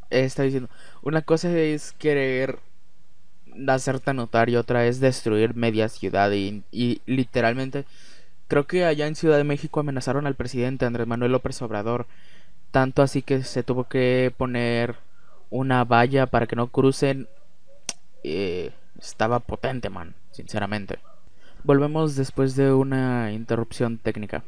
está 0.09 0.43
diciendo, 0.43 0.69
una 1.01 1.21
cosa 1.21 1.49
es 1.57 1.93
querer 1.93 2.59
hacerte 3.67 4.13
notar 4.13 4.49
y 4.49 4.57
otra 4.57 4.85
es 4.85 4.99
destruir 4.99 5.55
media 5.55 5.87
ciudad 5.87 6.31
y, 6.31 6.63
y 6.69 7.01
literalmente 7.05 7.85
creo 8.53 8.67
que 8.67 8.85
allá 8.85 9.07
en 9.07 9.15
Ciudad 9.15 9.37
de 9.37 9.43
México 9.43 9.79
amenazaron 9.79 10.27
al 10.27 10.35
presidente 10.35 10.85
Andrés 10.85 11.07
Manuel 11.07 11.31
López 11.31 11.59
Obrador, 11.63 12.05
tanto 12.69 13.01
así 13.01 13.23
que 13.23 13.41
se 13.41 13.63
tuvo 13.63 13.85
que 13.85 14.31
poner 14.37 14.97
una 15.49 15.83
valla 15.85 16.27
para 16.27 16.45
que 16.45 16.55
no 16.55 16.67
crucen 16.67 17.27
eh, 18.23 18.71
estaba 19.01 19.39
potente, 19.39 19.89
man, 19.89 20.13
sinceramente. 20.29 20.99
Volvemos 21.63 22.15
después 22.15 22.55
de 22.55 22.71
una 22.71 23.31
interrupción 23.31 23.97
técnica. 23.97 24.43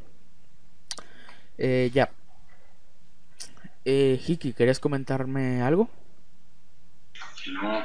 Eh, 1.57 1.89
ya. 1.91 2.11
Eh, 3.85 4.21
Hiki, 4.23 4.53
¿querías 4.53 4.79
comentarme 4.79 5.63
algo? 5.63 5.89
No. 7.51 7.81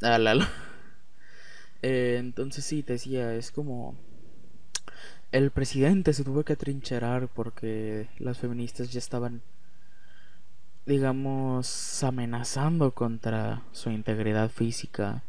Ah, 0.00 0.18
eh, 1.82 2.16
entonces 2.18 2.64
sí, 2.64 2.82
te 2.82 2.94
decía, 2.94 3.34
es 3.34 3.50
como... 3.50 3.94
El 5.32 5.50
presidente 5.50 6.12
se 6.12 6.24
tuvo 6.24 6.44
que 6.44 6.56
trincherar 6.56 7.28
porque 7.28 8.08
las 8.18 8.38
feministas 8.38 8.92
ya 8.92 8.98
estaban, 8.98 9.42
digamos, 10.86 12.02
amenazando 12.04 12.92
contra 12.92 13.62
su 13.72 13.90
integridad 13.90 14.50
física 14.50 15.22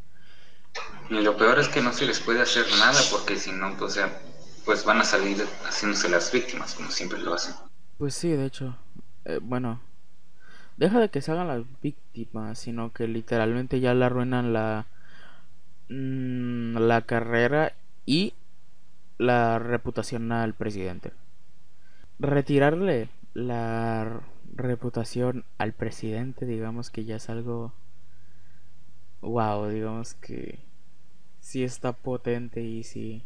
y 1.10 1.22
lo 1.22 1.38
peor 1.38 1.60
es 1.60 1.68
que 1.68 1.82
no 1.82 1.94
se 1.94 2.06
les 2.06 2.20
puede 2.20 2.42
hacer 2.42 2.66
nada 2.80 3.00
porque 3.12 3.36
si 3.36 3.52
no, 3.52 3.76
pues, 3.78 4.00
pues 4.66 4.86
van 4.86 5.02
a 5.02 5.04
salir 5.04 5.38
haciéndose 5.66 6.10
las 6.10 6.32
víctimas, 6.32 6.74
como 6.74 6.90
siempre 6.90 7.20
lo 7.20 7.34
hacen. 7.34 7.56
Pues 7.98 8.16
sí, 8.16 8.30
de 8.30 8.46
hecho. 8.46 8.76
Eh, 9.26 9.40
bueno, 9.42 9.82
deja 10.78 11.00
de 11.00 11.10
que 11.10 11.22
se 11.22 11.32
hagan 11.32 11.48
las 11.48 11.64
víctimas, 11.82 12.60
sino 12.60 12.92
que 12.92 13.08
literalmente 13.08 13.80
ya 13.80 13.94
le 13.94 14.06
arruinan 14.06 14.54
la, 14.54 14.88
mm, 15.90 16.78
la 16.78 17.02
carrera 17.02 17.74
y 18.06 18.34
la 19.24 19.58
reputación 19.60 20.32
al 20.32 20.54
presidente. 20.54 21.14
Retirarle 22.20 23.10
la 23.34 24.22
reputación 24.56 25.46
al 25.58 25.74
presidente, 25.74 26.46
digamos 26.46 26.90
que 26.90 27.06
ya 27.06 27.16
es 27.16 27.30
algo 27.30 27.74
wow, 29.22 29.70
digamos 29.70 30.14
que 30.16 30.60
sí 31.40 31.64
está 31.64 31.94
potente 31.94 32.62
y 32.62 32.84
sí. 32.84 33.24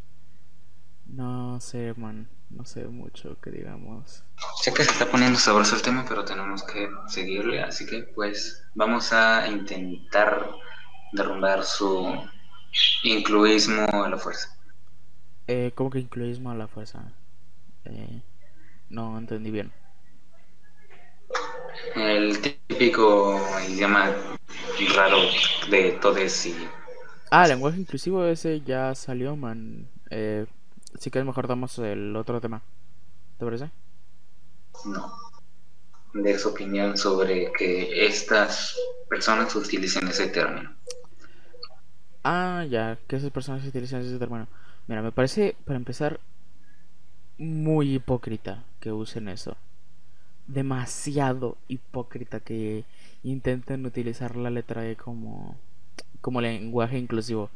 No 1.08 1.60
sé, 1.62 1.94
man, 1.96 2.30
no 2.50 2.66
sé 2.66 2.86
mucho 2.86 3.40
que 3.42 3.50
digamos. 3.50 4.24
Sé 4.62 4.74
que 4.74 4.84
se 4.84 4.92
está 4.92 5.10
poniendo 5.10 5.40
sabroso 5.40 5.76
el 5.76 5.82
tema, 5.82 6.06
pero 6.08 6.26
tenemos 6.26 6.64
que 6.64 6.90
seguirle, 7.08 7.64
así 7.64 7.86
que 7.86 8.04
pues 8.04 8.64
vamos 8.76 9.14
a 9.14 9.48
intentar 9.48 10.52
derrumbar 11.14 11.64
su 11.64 12.22
incluismo 13.04 13.88
a 14.04 14.10
la 14.10 14.18
fuerza. 14.18 14.57
Eh, 15.48 15.72
¿Cómo 15.76 15.90
que 15.90 16.00
incluismo 16.00 16.52
a 16.52 16.56
la 16.56 16.68
fuerza? 16.68 17.14
Eh, 17.86 18.22
no 18.90 19.18
entendí 19.18 19.50
bien. 19.50 19.72
El 21.96 22.40
típico 22.42 23.40
idioma 23.70 24.14
raro 24.96 25.18
de 25.70 25.92
todes 26.02 26.46
y... 26.46 26.56
Ah, 27.32 27.48
lenguaje 27.48 27.80
inclusivo 27.80 28.26
ese 28.26 28.62
ya 28.62 28.94
salió, 28.96 29.36
man. 29.36 29.90
Eh, 30.10 30.46
así 30.96 31.10
que 31.10 31.24
mejor 31.24 31.48
damos 31.48 31.78
el 31.80 32.16
otro 32.16 32.40
tema. 32.42 32.62
¿Te 33.38 33.46
parece? 33.46 33.70
No. 34.86 35.14
De 36.14 36.38
su 36.38 36.50
opinión 36.50 36.98
sobre 36.98 37.52
que 37.52 38.06
estas 38.06 38.76
personas 39.10 39.56
utilicen 39.56 40.08
ese 40.08 40.28
término. 40.28 40.76
Ah, 42.24 42.66
ya, 42.70 42.98
que 43.08 43.18
esas 43.18 43.32
personas 43.32 43.66
utilizan 43.66 44.02
ese 44.02 44.18
término. 44.18 44.48
Mira, 44.88 45.02
me 45.02 45.12
parece, 45.12 45.56
para 45.66 45.78
empezar, 45.78 46.20
muy 47.38 47.96
hipócrita 47.96 48.64
que 48.80 48.92
usen 48.92 49.28
eso 49.28 49.58
demasiado 50.48 51.58
hipócrita 51.68 52.40
que 52.40 52.86
intenten 53.24 53.86
utilizar 53.86 54.36
la 54.36 54.50
letra 54.50 54.88
E 54.90 54.96
como, 54.96 55.58
como 56.22 56.42
lenguaje 56.42 56.98
inclusivo. 56.98 57.50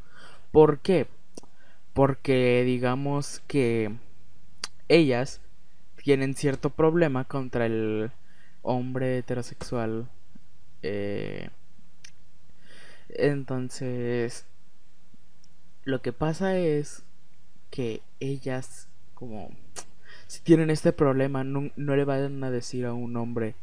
¿Por 0.51 0.79
qué? 0.79 1.07
Porque 1.93 2.63
digamos 2.65 3.41
que 3.47 3.95
ellas 4.89 5.41
tienen 6.03 6.35
cierto 6.35 6.69
problema 6.69 7.23
contra 7.25 7.65
el 7.65 8.11
hombre 8.61 9.17
heterosexual. 9.17 10.09
Eh, 10.83 11.49
entonces, 13.09 14.45
lo 15.83 16.01
que 16.01 16.13
pasa 16.13 16.57
es 16.57 17.03
que 17.71 18.01
ellas 18.19 18.87
como 19.15 19.49
si 20.31 20.41
tienen 20.41 20.69
este 20.69 20.93
problema, 20.93 21.43
no, 21.43 21.71
le 21.75 22.05
van 22.05 22.43
a 22.43 22.49
decir 22.49 22.85
a 22.85 22.93
un 22.93 23.17
hombre, 23.17 23.55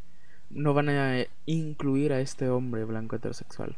no 0.51 0.75
van 0.75 0.91
a 0.91 1.25
incluir 1.47 2.13
a 2.13 2.21
este 2.21 2.51
hombre 2.51 2.85
blanco 2.85 3.17
heterosexual. 3.17 3.75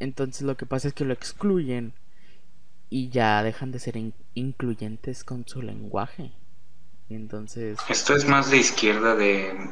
Entonces 0.00 0.42
lo 0.42 0.56
que 0.56 0.64
pasa 0.64 0.88
es 0.88 0.94
que 0.94 1.04
lo 1.04 1.12
excluyen 1.12 1.92
y 2.88 3.10
ya 3.10 3.42
dejan 3.42 3.72
de 3.72 3.78
ser 3.78 3.94
incluyentes 4.32 5.22
con 5.22 5.46
su 5.46 5.60
lenguaje. 5.60 6.32
Entonces... 7.10 7.78
Esto 7.90 8.16
es 8.16 8.26
más 8.26 8.50
de 8.50 8.56
izquierda 8.56 9.14
de 9.14 9.70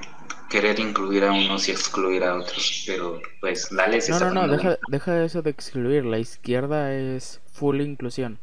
querer 0.50 0.78
incluir 0.78 1.24
a 1.24 1.32
unos 1.32 1.68
y 1.68 1.70
excluir 1.70 2.22
a 2.22 2.36
otros, 2.36 2.84
pero 2.86 3.20
pues 3.40 3.68
dale 3.74 3.98
No, 4.10 4.20
no, 4.20 4.32
no, 4.32 4.48
deja, 4.48 4.78
deja 4.88 5.24
eso 5.24 5.40
de 5.40 5.50
excluir. 5.50 6.04
La 6.04 6.18
izquierda 6.18 6.94
es 6.94 7.40
full 7.50 7.80
inclusión. 7.80 8.38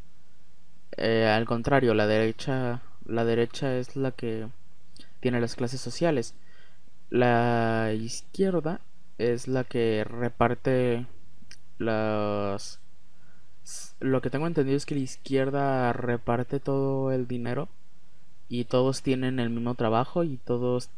Eh, 0.98 1.26
al 1.26 1.46
contrario, 1.46 1.94
la 1.94 2.08
derecha 2.08 2.82
la 3.10 3.26
derecha 3.26 3.76
es 3.76 3.96
la 3.96 4.12
que 4.12 4.48
tiene 5.20 5.42
las 5.42 5.56
clases 5.56 5.82
sociales. 5.82 6.36
La 7.10 7.92
izquierda 7.94 8.82
es 9.18 9.48
la 9.48 9.64
que 9.64 10.04
reparte 10.04 11.08
las... 11.80 12.80
Lo 14.00 14.22
que 14.22 14.30
tengo 14.30 14.48
entendido 14.48 14.78
es 14.78 14.86
que 14.86 14.96
la 14.96 15.02
izquierda 15.02 15.92
reparte 15.94 16.60
todo 16.60 17.12
el 17.12 17.28
dinero 17.28 17.68
y 18.48 18.66
todos 18.66 19.02
tienen 19.02 19.40
el 19.40 19.50
mismo 19.50 19.76
trabajo 19.76 20.24
y 20.24 20.38
todos 20.38 20.90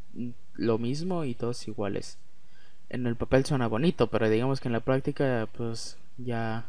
lo 0.54 0.77
mismo 0.77 1.23
y 1.23 1.34
todos 1.34 1.67
iguales. 1.67 2.17
En 2.89 3.08
el 3.08 3.15
papel 3.15 3.45
suena 3.45 3.67
bonito, 3.67 4.08
pero 4.08 4.30
digamos 4.30 4.60
que 4.60 4.67
en 4.67 4.73
la 4.73 4.80
práctica 4.82 5.47
pues 5.54 5.97
ya 6.17 6.65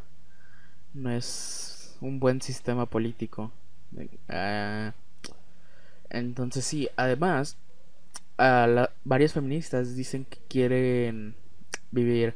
no 0.94 1.10
es 1.10 1.71
un 2.02 2.20
buen 2.20 2.42
sistema 2.42 2.86
político. 2.86 3.52
Ah, 4.28 4.92
entonces 6.10 6.64
sí, 6.64 6.88
además, 6.96 7.56
varias 9.04 9.32
feministas 9.32 9.94
dicen 9.94 10.24
que 10.24 10.38
quieren 10.48 11.34
vivir 11.90 12.34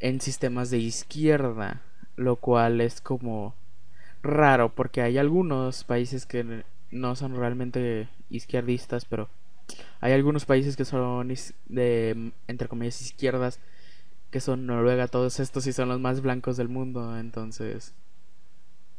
en 0.00 0.20
sistemas 0.20 0.70
de 0.70 0.78
izquierda, 0.78 1.82
lo 2.16 2.36
cual 2.36 2.80
es 2.80 3.00
como 3.00 3.54
raro 4.22 4.74
porque 4.74 5.02
hay 5.02 5.18
algunos 5.18 5.84
países 5.84 6.26
que 6.26 6.64
no 6.90 7.16
son 7.16 7.36
realmente 7.36 8.08
izquierdistas, 8.30 9.04
pero 9.04 9.28
hay 10.00 10.12
algunos 10.12 10.44
países 10.44 10.76
que 10.76 10.84
son 10.84 11.32
de 11.68 12.32
entre 12.48 12.68
comillas 12.68 13.00
izquierdas 13.00 13.60
que 14.30 14.40
son 14.40 14.66
Noruega, 14.66 15.08
todos 15.08 15.38
estos 15.40 15.66
y 15.66 15.72
son 15.72 15.88
los 15.88 16.00
más 16.00 16.20
blancos 16.20 16.56
del 16.56 16.68
mundo, 16.68 17.16
entonces 17.18 17.94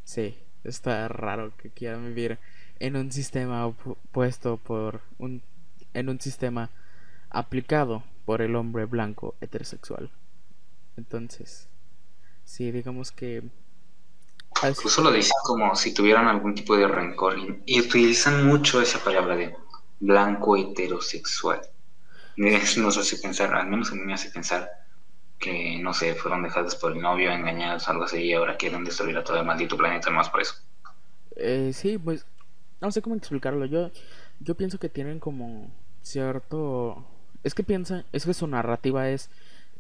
sí, 0.06 0.40
está 0.64 1.10
raro 1.10 1.52
que 1.58 1.70
quieran 1.70 2.06
vivir 2.06 2.40
en 2.80 2.96
un 2.96 3.12
sistema 3.12 3.74
puesto 4.12 4.58
por 4.58 5.02
un 5.18 5.42
en 5.96 6.10
un 6.10 6.20
sistema 6.20 6.70
aplicado 7.30 8.04
por 8.26 8.42
el 8.42 8.56
hombre 8.56 8.86
blanco 8.86 9.36
heterosexual. 9.42 10.12
Entonces, 10.98 11.68
sí, 12.44 12.72
digamos 12.72 13.12
que... 13.12 13.44
Incluso 14.68 15.02
lo 15.02 15.12
dicen 15.12 15.36
como 15.44 15.76
si 15.76 15.94
tuvieran 15.94 16.28
algún 16.28 16.56
tipo 16.56 16.78
de 16.78 16.88
rencor 16.88 17.38
y, 17.66 17.80
utilizan 17.80 18.46
mucho 18.46 18.82
esa 18.82 19.00
palabra 19.00 19.36
de 19.36 19.56
blanco 20.00 20.56
heterosexual. 20.56 21.62
Nos 22.38 22.98
hace 22.98 23.18
pensar, 23.18 23.54
al 23.54 23.68
menos 23.68 23.92
a 23.92 23.96
mí 23.96 24.02
me 24.02 24.14
hace 24.14 24.30
pensar 24.30 24.70
que, 25.40 25.78
no 25.80 25.94
sé, 25.94 26.16
fueron 26.16 26.44
dejadas 26.44 26.76
por 26.76 26.94
el 26.94 27.02
novio, 27.02 27.32
engañados, 27.32 27.88
algo 27.90 28.04
así, 28.06 28.24
y 28.24 28.34
ahora 28.34 28.58
quieren 28.58 28.84
destruir 28.84 29.18
a 29.18 29.24
todo 29.24 29.40
el 29.40 29.46
maldito 29.46 29.78
planeta 29.78 30.10
más 30.10 30.30
por 30.30 30.42
eso. 30.42 30.56
Eh, 31.36 31.72
sí, 31.74 31.98
pues, 31.98 32.26
no 32.82 32.92
sé 32.92 33.02
cómo 33.02 33.16
explicarlo. 33.16 33.66
Yo, 33.66 33.92
yo 34.40 34.56
pienso 34.56 34.80
que 34.80 34.90
tienen 34.90 35.20
como 35.20 35.72
cierto... 36.02 37.06
Es 37.44 37.54
que 37.54 37.64
piensa, 37.64 38.06
es 38.12 38.26
que 38.26 38.34
su 38.34 38.48
narrativa 38.48 39.10
es 39.10 39.30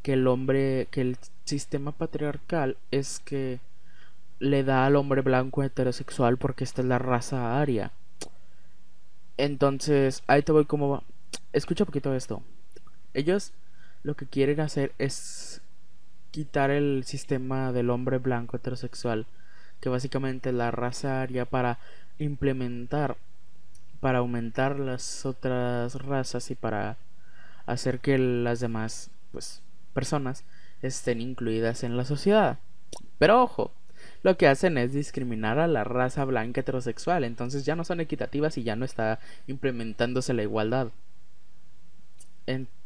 que 0.04 0.14
el 0.14 0.28
hombre, 0.28 0.88
que 0.92 1.02
el 1.02 1.18
sistema 1.46 1.92
patriarcal 1.92 2.78
es 2.92 3.20
que 3.20 3.60
le 4.38 4.64
da 4.64 4.86
al 4.86 4.96
hombre 4.98 5.22
blanco 5.22 5.64
heterosexual 5.64 6.38
porque 6.38 6.64
esta 6.64 6.82
es 6.82 6.88
la 6.88 7.00
raza 7.00 7.60
aria. 7.60 7.92
Entonces, 9.38 10.24
ahí 10.28 10.44
te 10.44 10.52
voy 10.52 10.66
como... 10.66 11.04
Escucha 11.54 11.86
poquito 11.86 12.14
esto. 12.14 12.44
Ellos 13.14 13.54
lo 14.06 14.16
que 14.16 14.28
quieren 14.28 14.60
hacer 14.60 14.94
es 15.00 15.62
quitar 16.30 16.70
el 16.70 17.06
sistema 17.06 17.72
del 17.72 17.90
hombre 17.90 18.20
blanco 18.20 18.56
heterosexual, 18.56 19.26
que 19.82 19.90
básicamente 19.90 20.52
la 20.52 20.70
raza 20.70 21.24
aria 21.24 21.46
para 21.46 21.80
implementar, 22.20 23.18
para 24.02 24.20
aumentar 24.20 24.80
las 24.80 25.26
otras 25.26 25.96
razas 25.96 26.52
y 26.52 26.56
para 26.56 26.98
hacer 27.66 28.00
que 28.00 28.20
las 28.20 28.60
demás 28.60 29.10
pues 29.32 29.64
personas 29.96 30.44
estén 30.84 31.20
incluidas 31.20 31.84
en 31.84 31.98
la 31.98 32.06
sociedad. 32.06 32.60
Pero 33.18 33.42
ojo, 33.42 33.72
lo 34.22 34.38
que 34.38 34.48
hacen 34.48 34.78
es 34.78 34.94
discriminar 34.94 35.58
a 35.58 35.66
la 35.66 35.84
raza 35.84 36.26
blanca 36.26 36.62
heterosexual, 36.62 37.24
entonces 37.24 37.66
ya 37.66 37.76
no 37.76 37.84
son 37.84 38.02
equitativas 38.02 38.56
y 38.60 38.64
ya 38.64 38.76
no 38.76 38.86
está 38.86 39.18
implementándose 39.48 40.36
la 40.36 40.44
igualdad. 40.44 40.90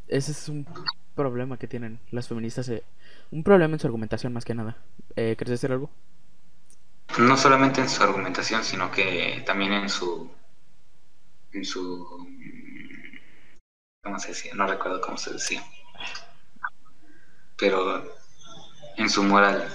ese 0.08 0.32
es 0.32 0.48
un 0.48 0.66
problema 1.16 1.58
que 1.58 1.68
tienen 1.68 2.00
las 2.12 2.28
feministas, 2.28 2.70
eh, 2.70 2.84
un 3.32 3.44
problema 3.44 3.74
en 3.74 3.80
su 3.80 3.88
argumentación 3.88 4.34
más 4.34 4.46
que 4.46 4.56
nada. 4.56 4.78
Eh, 5.16 5.36
¿Quieres 5.38 5.52
decir 5.52 5.72
algo? 5.72 5.90
No 7.18 7.38
solamente 7.38 7.82
en 7.82 7.90
su 7.90 8.04
argumentación, 8.04 8.64
sino 8.64 8.92
que 8.92 9.44
también 9.46 9.74
en 9.74 9.90
su, 9.90 10.32
en 11.52 11.66
su, 11.66 12.28
¿cómo 14.04 14.20
se 14.20 14.30
decía? 14.30 14.54
No 14.56 14.68
recuerdo 14.68 15.02
cómo 15.02 15.18
se 15.18 15.34
decía, 15.34 15.64
pero 17.58 18.04
en 18.98 19.10
su 19.10 19.24
moral, 19.24 19.68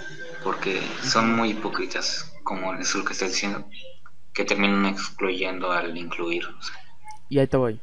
porque 0.43 0.81
son 1.03 1.35
muy 1.35 1.51
hipócritas, 1.51 2.33
como 2.45 2.75
es 2.75 2.95
lo 2.95 3.05
que 3.05 3.13
estoy 3.13 3.29
diciendo, 3.29 3.69
que 4.33 4.45
terminan 4.45 4.87
excluyendo 4.87 5.73
al 5.73 5.97
incluir. 5.97 6.45
Y 7.29 7.39
ahí 7.39 7.47
te 7.47 7.57
voy. 7.57 7.81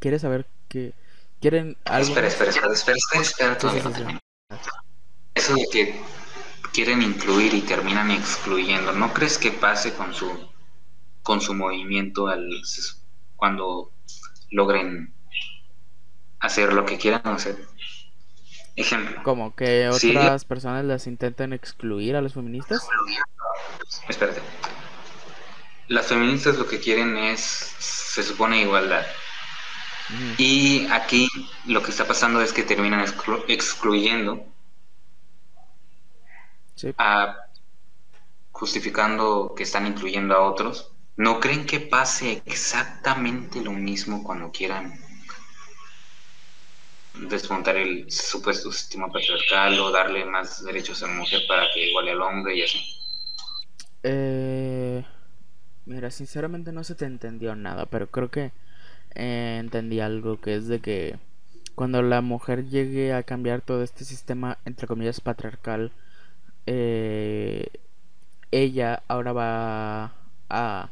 ¿Quieres 0.00 0.22
saber 0.22 0.46
que 0.68 0.94
¿Quieren 1.42 1.76
algo? 1.86 2.06
Espera, 2.06 2.28
espera, 2.28 2.50
espera, 2.50 2.72
espera, 2.72 3.56
espera, 3.58 4.20
Eso 5.34 5.54
de 5.56 5.66
que 5.72 6.00
quieren 6.72 7.02
incluir 7.02 7.52
y 7.52 7.62
terminan 7.62 8.12
excluyendo, 8.12 8.92
¿no 8.92 9.12
crees 9.12 9.38
que 9.38 9.50
pase 9.50 9.92
con 9.94 10.14
su 10.14 10.30
con 11.24 11.40
su 11.40 11.52
movimiento 11.54 12.28
al 12.28 12.48
cuando 13.34 13.90
logren 14.52 15.12
hacer 16.38 16.72
lo 16.72 16.86
que 16.86 16.96
quieran 16.96 17.22
hacer? 17.24 17.56
Ejemplo. 18.76 19.20
Como 19.24 19.56
que 19.56 19.88
otras 19.88 20.44
personas 20.44 20.84
las 20.84 21.08
intenten 21.08 21.52
excluir 21.52 22.14
a 22.14 22.22
los 22.22 22.34
feministas. 22.34 22.86
Espérate. 24.08 24.40
Las 25.88 26.06
feministas 26.06 26.56
lo 26.56 26.68
que 26.68 26.78
quieren 26.78 27.16
es, 27.16 27.40
se 27.40 28.22
supone, 28.22 28.62
igualdad. 28.62 29.04
Y 30.38 30.86
aquí 30.90 31.28
lo 31.66 31.82
que 31.82 31.90
está 31.90 32.06
pasando 32.06 32.40
es 32.42 32.52
que 32.52 32.62
terminan 32.62 33.04
excluyendo, 33.48 34.46
justificando 38.50 39.54
que 39.56 39.62
están 39.62 39.86
incluyendo 39.86 40.34
a 40.34 40.42
otros. 40.42 40.92
¿No 41.16 41.40
creen 41.40 41.66
que 41.66 41.80
pase 41.80 42.42
exactamente 42.46 43.60
lo 43.62 43.72
mismo 43.72 44.22
cuando 44.24 44.50
quieran 44.50 44.98
desmontar 47.14 47.76
el 47.76 48.10
supuesto 48.10 48.72
sistema 48.72 49.08
patriarcal 49.08 49.78
o 49.78 49.90
darle 49.90 50.24
más 50.24 50.64
derechos 50.64 51.02
a 51.02 51.08
la 51.08 51.14
mujer 51.14 51.42
para 51.46 51.66
que 51.72 51.88
iguale 51.88 52.12
al 52.12 52.22
hombre 52.22 52.56
y 52.56 52.62
así? 52.62 52.80
Eh, 54.02 55.04
mira, 55.84 56.10
sinceramente 56.10 56.72
no 56.72 56.82
se 56.82 56.94
te 56.94 57.04
entendió 57.04 57.54
nada, 57.54 57.86
pero 57.86 58.10
creo 58.10 58.30
que 58.30 58.52
eh, 59.14 59.58
entendí 59.60 60.00
algo 60.00 60.40
que 60.40 60.56
es 60.56 60.68
de 60.68 60.80
que 60.80 61.18
cuando 61.74 62.02
la 62.02 62.20
mujer 62.20 62.68
llegue 62.68 63.12
a 63.12 63.22
cambiar 63.22 63.62
todo 63.62 63.82
este 63.82 64.04
sistema, 64.04 64.58
entre 64.64 64.86
comillas, 64.86 65.20
patriarcal, 65.20 65.92
eh, 66.66 67.68
ella 68.50 69.02
ahora 69.08 69.32
va 69.32 70.12
a 70.48 70.90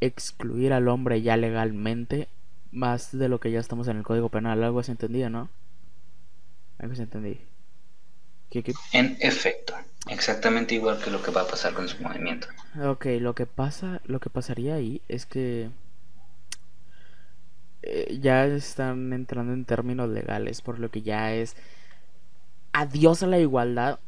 excluir 0.00 0.72
al 0.72 0.88
hombre 0.88 1.22
ya 1.22 1.36
legalmente 1.36 2.28
más 2.70 3.16
de 3.16 3.28
lo 3.28 3.40
que 3.40 3.50
ya 3.50 3.60
estamos 3.60 3.88
en 3.88 3.98
el 3.98 4.02
Código 4.02 4.28
Penal. 4.28 4.62
Algo 4.62 4.82
se 4.82 4.92
entendía, 4.92 5.30
¿no? 5.30 5.48
Algo 6.78 6.94
se 6.94 7.02
entendí. 7.02 7.40
En 8.92 9.16
efecto, 9.20 9.74
exactamente 10.08 10.76
igual 10.76 11.00
que 11.02 11.10
lo 11.10 11.20
que 11.22 11.32
va 11.32 11.40
a 11.40 11.46
pasar 11.46 11.74
con 11.74 11.88
su 11.88 12.00
movimiento. 12.00 12.46
Ok, 12.80 13.06
lo 13.20 13.34
que 13.34 13.46
pasa, 13.46 14.00
lo 14.04 14.20
que 14.20 14.30
pasaría 14.30 14.74
ahí 14.74 15.02
es 15.08 15.26
que 15.26 15.70
ya 18.20 18.46
están 18.46 19.12
entrando 19.12 19.52
en 19.52 19.64
términos 19.64 20.08
legales, 20.08 20.60
por 20.60 20.78
lo 20.78 20.90
que 20.90 21.02
ya 21.02 21.34
es 21.34 21.56
adiós 22.72 23.22
a 23.22 23.26
la 23.26 23.38
igualdad, 23.38 24.00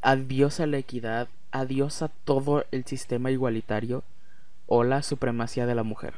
adiós 0.00 0.60
a 0.60 0.66
la 0.66 0.78
equidad, 0.78 1.28
adiós 1.50 2.02
a 2.02 2.08
todo 2.08 2.64
el 2.70 2.84
sistema 2.84 3.30
igualitario 3.30 4.04
o 4.66 4.84
la 4.84 5.02
supremacía 5.02 5.66
de 5.66 5.74
la 5.74 5.82
mujer, 5.82 6.14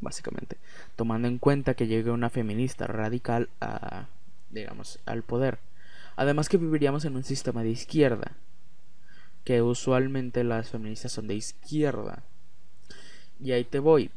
básicamente, 0.00 0.56
tomando 0.96 1.28
en 1.28 1.38
cuenta 1.38 1.74
que 1.74 1.86
llegue 1.86 2.10
una 2.10 2.30
feminista 2.30 2.86
radical 2.86 3.48
a, 3.60 4.06
digamos, 4.50 4.98
al 5.06 5.22
poder. 5.22 5.58
Además 6.16 6.48
que 6.48 6.56
viviríamos 6.56 7.04
en 7.04 7.16
un 7.16 7.24
sistema 7.24 7.62
de 7.62 7.70
izquierda, 7.70 8.32
que 9.44 9.62
usualmente 9.62 10.44
las 10.44 10.70
feministas 10.70 11.12
son 11.12 11.26
de 11.26 11.34
izquierda. 11.34 12.22
Y 13.40 13.52
ahí 13.52 13.64
te 13.64 13.78
voy, 13.78 14.10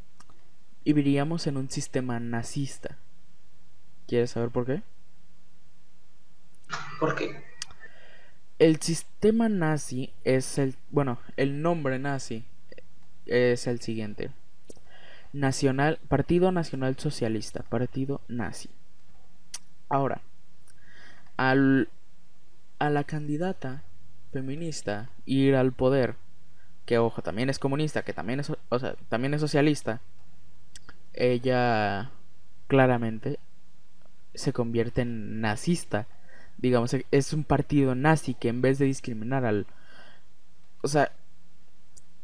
y 0.86 0.94
viviríamos 0.94 1.48
en 1.48 1.58
un 1.58 1.70
sistema 1.70 2.20
nazista. 2.20 2.98
¿Quieres 4.08 4.30
saber 4.30 4.52
por 4.52 4.68
qué? 4.68 4.84
¿Por 7.00 7.16
qué? 7.16 7.44
El 8.60 8.80
sistema 8.80 9.50
nazi 9.50 10.14
es 10.24 10.60
el, 10.60 10.76
bueno, 10.92 11.20
el 11.36 11.62
nombre 11.62 12.00
nazi 12.00 12.46
es 13.26 13.66
el 13.68 13.82
siguiente. 13.82 14.32
Nacional, 15.34 16.00
Partido 16.08 16.52
Nacional 16.52 16.98
Socialista, 16.98 17.64
Partido 17.64 18.22
Nazi. 18.28 18.70
Ahora, 19.90 20.22
al, 21.36 21.90
a 22.80 22.90
la 22.92 23.04
candidata 23.04 23.84
feminista 24.32 25.10
ir 25.26 25.56
al 25.56 25.74
poder, 25.74 26.16
que 26.86 27.00
ojo, 27.00 27.24
también 27.24 27.50
es 27.50 27.58
comunista, 27.58 28.04
que 28.04 28.14
también 28.14 28.40
es, 28.40 28.52
o 28.70 28.80
sea, 28.80 28.96
también 29.10 29.34
es 29.34 29.42
socialista, 29.42 30.00
ella 31.16 32.12
claramente 32.68 33.40
se 34.34 34.54
convierte 34.54 35.02
en 35.02 35.42
nazista. 35.42 36.08
Digamos, 36.58 36.96
es 37.12 37.34
un 37.34 37.44
partido 37.44 37.96
nazi 37.96 38.34
que 38.34 38.50
en 38.50 38.62
vez 38.62 38.80
de 38.80 38.86
discriminar 38.86 39.46
al... 39.46 39.66
O 40.82 40.88
sea, 40.88 41.12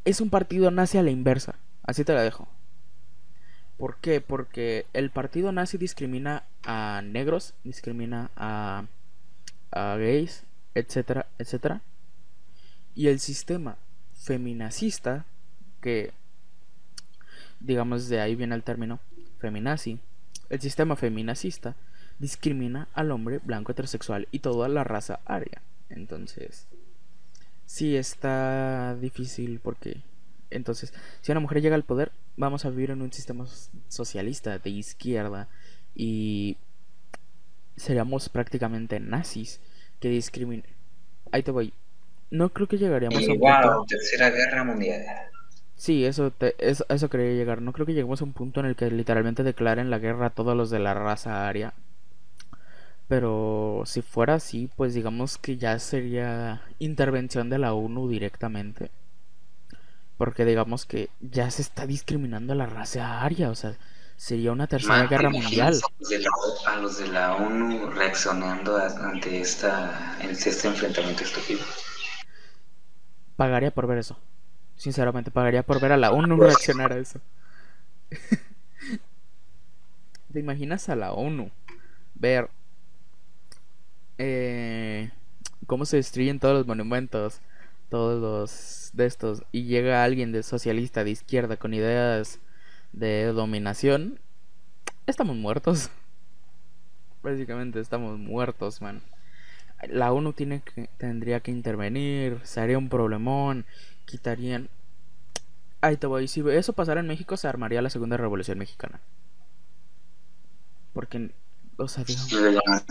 es 0.06 0.22
un 0.22 0.30
partido 0.30 0.72
nazi 0.72 0.98
a 0.98 1.04
la 1.04 1.12
inversa. 1.12 1.56
Así 1.84 2.04
te 2.04 2.14
la 2.14 2.22
dejo. 2.22 2.48
¿Por 3.78 3.98
qué? 3.98 4.22
Porque 4.22 4.86
el 4.94 5.10
partido 5.10 5.52
nazi 5.52 5.78
discrimina 5.78 6.44
a 6.64 7.02
negros, 7.04 7.56
discrimina 7.64 8.30
a, 8.36 8.86
a 9.72 9.96
gays, 9.96 10.44
etcétera, 10.76 11.28
etcétera. 11.40 11.82
Y 12.94 13.08
el 13.08 13.20
sistema 13.20 13.78
feminacista, 14.14 15.26
que 15.82 16.14
digamos 17.72 18.08
de 18.10 18.22
ahí 18.22 18.36
viene 18.36 18.56
el 18.56 18.64
término 18.64 19.00
feminazi. 19.40 20.00
El 20.50 20.62
sistema 20.62 20.96
feminazista 20.96 21.76
discrimina 22.20 22.88
al 22.94 23.12
hombre 23.12 23.40
blanco 23.40 23.72
heterosexual 23.72 24.28
y 24.32 24.40
toda 24.40 24.68
la 24.68 24.84
raza 24.84 25.20
aria. 25.26 25.62
Entonces, 25.90 26.68
sí 27.66 27.96
está 27.96 28.96
difícil 28.96 29.60
porque 29.62 30.02
entonces, 30.52 30.94
si 31.22 31.32
una 31.32 31.40
mujer 31.40 31.62
llega 31.62 31.76
al 31.76 31.84
poder, 31.84 32.12
vamos 32.36 32.66
a 32.66 32.70
vivir 32.70 32.92
en 32.92 33.02
un 33.02 33.12
sistema 33.12 33.46
socialista 33.88 34.60
de 34.60 34.70
izquierda 34.70 35.48
y 35.96 36.58
seríamos 37.78 38.30
prácticamente 38.30 39.00
nazis 39.00 39.62
que 40.00 40.10
discriminan. 40.10 40.66
Ahí 41.32 41.42
te 41.42 41.52
voy. 41.52 41.74
No 42.30 42.50
creo 42.50 42.68
que 42.68 42.78
llegaríamos 42.78 43.28
a 43.28 43.32
un 43.32 43.40
punto. 43.40 43.86
Tercera 43.88 44.30
Guerra 44.30 44.64
Mundial. 44.64 45.06
Sí, 45.82 46.06
eso, 46.06 46.30
te, 46.30 46.54
eso, 46.60 46.86
eso 46.90 47.10
quería 47.10 47.34
llegar. 47.34 47.64
No 47.64 47.74
creo 47.74 47.88
que 47.88 47.96
lleguemos 47.96 48.22
a 48.22 48.26
un 48.26 48.34
punto 48.34 48.60
en 48.60 48.68
el 48.68 48.76
que 48.76 48.92
literalmente 48.92 49.42
declaren 49.42 49.90
la 49.90 49.98
guerra 49.98 50.28
a 50.28 50.30
todos 50.30 50.56
los 50.56 50.70
de 50.70 50.78
la 50.78 50.94
raza 50.94 51.48
aria. 51.48 51.74
Pero 53.08 53.82
si 53.88 54.04
fuera 54.04 54.36
así, 54.36 54.70
pues 54.76 54.94
digamos 54.94 55.40
que 55.40 55.58
ya 55.58 55.80
sería 55.80 56.62
intervención 56.78 57.50
de 57.50 57.58
la 57.58 57.74
ONU 57.74 58.08
directamente. 58.10 58.92
Porque 60.20 60.46
digamos 60.46 60.86
que 60.86 61.10
ya 61.20 61.50
se 61.50 61.64
está 61.64 61.88
discriminando 61.88 62.54
a 62.54 62.58
la 62.58 62.68
raza 62.68 63.24
aria, 63.24 63.50
o 63.50 63.56
sea, 63.56 63.76
sería 64.18 64.52
una 64.52 64.68
tercera 64.68 65.08
guerra 65.08 65.32
mundial. 65.32 65.74
A 66.68 66.76
los, 66.76 67.00
de 67.00 67.08
la, 67.08 67.38
ONU 67.38 67.90
reaccionando 67.90 68.78
ante 68.78 69.42
esta, 69.42 70.16
este 70.22 70.68
enfrentamiento 70.68 71.24
estúpido. 71.24 71.62
Pagaría 73.36 73.72
por 73.72 73.88
ver 73.88 73.98
eso. 73.98 74.20
Sinceramente, 74.82 75.30
pagaría 75.30 75.62
por 75.62 75.80
ver 75.80 75.92
a 75.92 75.98
la 75.98 76.10
ONU 76.10 76.38
reaccionar 76.38 76.92
a 76.92 76.98
eso. 76.98 77.22
¿Te 80.34 80.40
imaginas 80.40 80.90
a 80.90 80.96
la 80.96 81.14
ONU 81.14 81.52
ver 82.16 82.50
eh, 84.18 85.12
cómo 85.68 85.86
se 85.86 85.98
destruyen 85.98 86.40
todos 86.40 86.56
los 86.56 86.66
monumentos, 86.66 87.42
todos 87.90 88.20
los 88.20 88.90
de 88.94 89.06
estos, 89.06 89.44
y 89.52 89.66
llega 89.66 90.04
alguien 90.04 90.32
de 90.32 90.42
socialista 90.42 91.04
de 91.04 91.12
izquierda 91.12 91.58
con 91.58 91.76
ideas 91.76 92.40
de 92.92 93.26
dominación, 93.26 94.20
estamos 95.06 95.36
muertos. 95.36 95.92
Básicamente 97.22 97.80
estamos 97.80 98.18
muertos, 98.18 98.82
man. 98.82 99.04
La 99.88 100.12
ONU 100.12 100.34
tiene 100.34 100.64
que, 100.64 100.90
tendría 100.98 101.42
que 101.42 101.52
intervenir, 101.52 102.40
se 102.42 102.62
haría 102.62 102.80
un 102.80 102.90
problemón, 102.90 103.68
quitarían... 104.06 104.70
Ahí 105.82 105.98
te 105.98 106.08
voy, 106.08 106.28
si 106.28 106.44
eso 106.50 106.74
pasara 106.74 107.00
en 107.00 107.08
México 107.08 107.38
se 107.38 107.48
armaría 107.48 107.82
la 107.82 107.90
segunda 107.90 108.18
revolución 108.18 108.60
mexicana. 108.60 109.00
Porque 110.94 111.32
o 111.78 111.88
sea, 111.88 112.04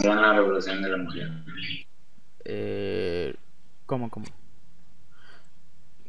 la 0.02 0.32
revolución 0.32 0.82
de 0.82 0.88
la 0.88 0.96
mujer. 0.96 1.30
Eh, 2.44 3.34
¿Cómo, 3.86 4.10
cómo? 4.10 4.26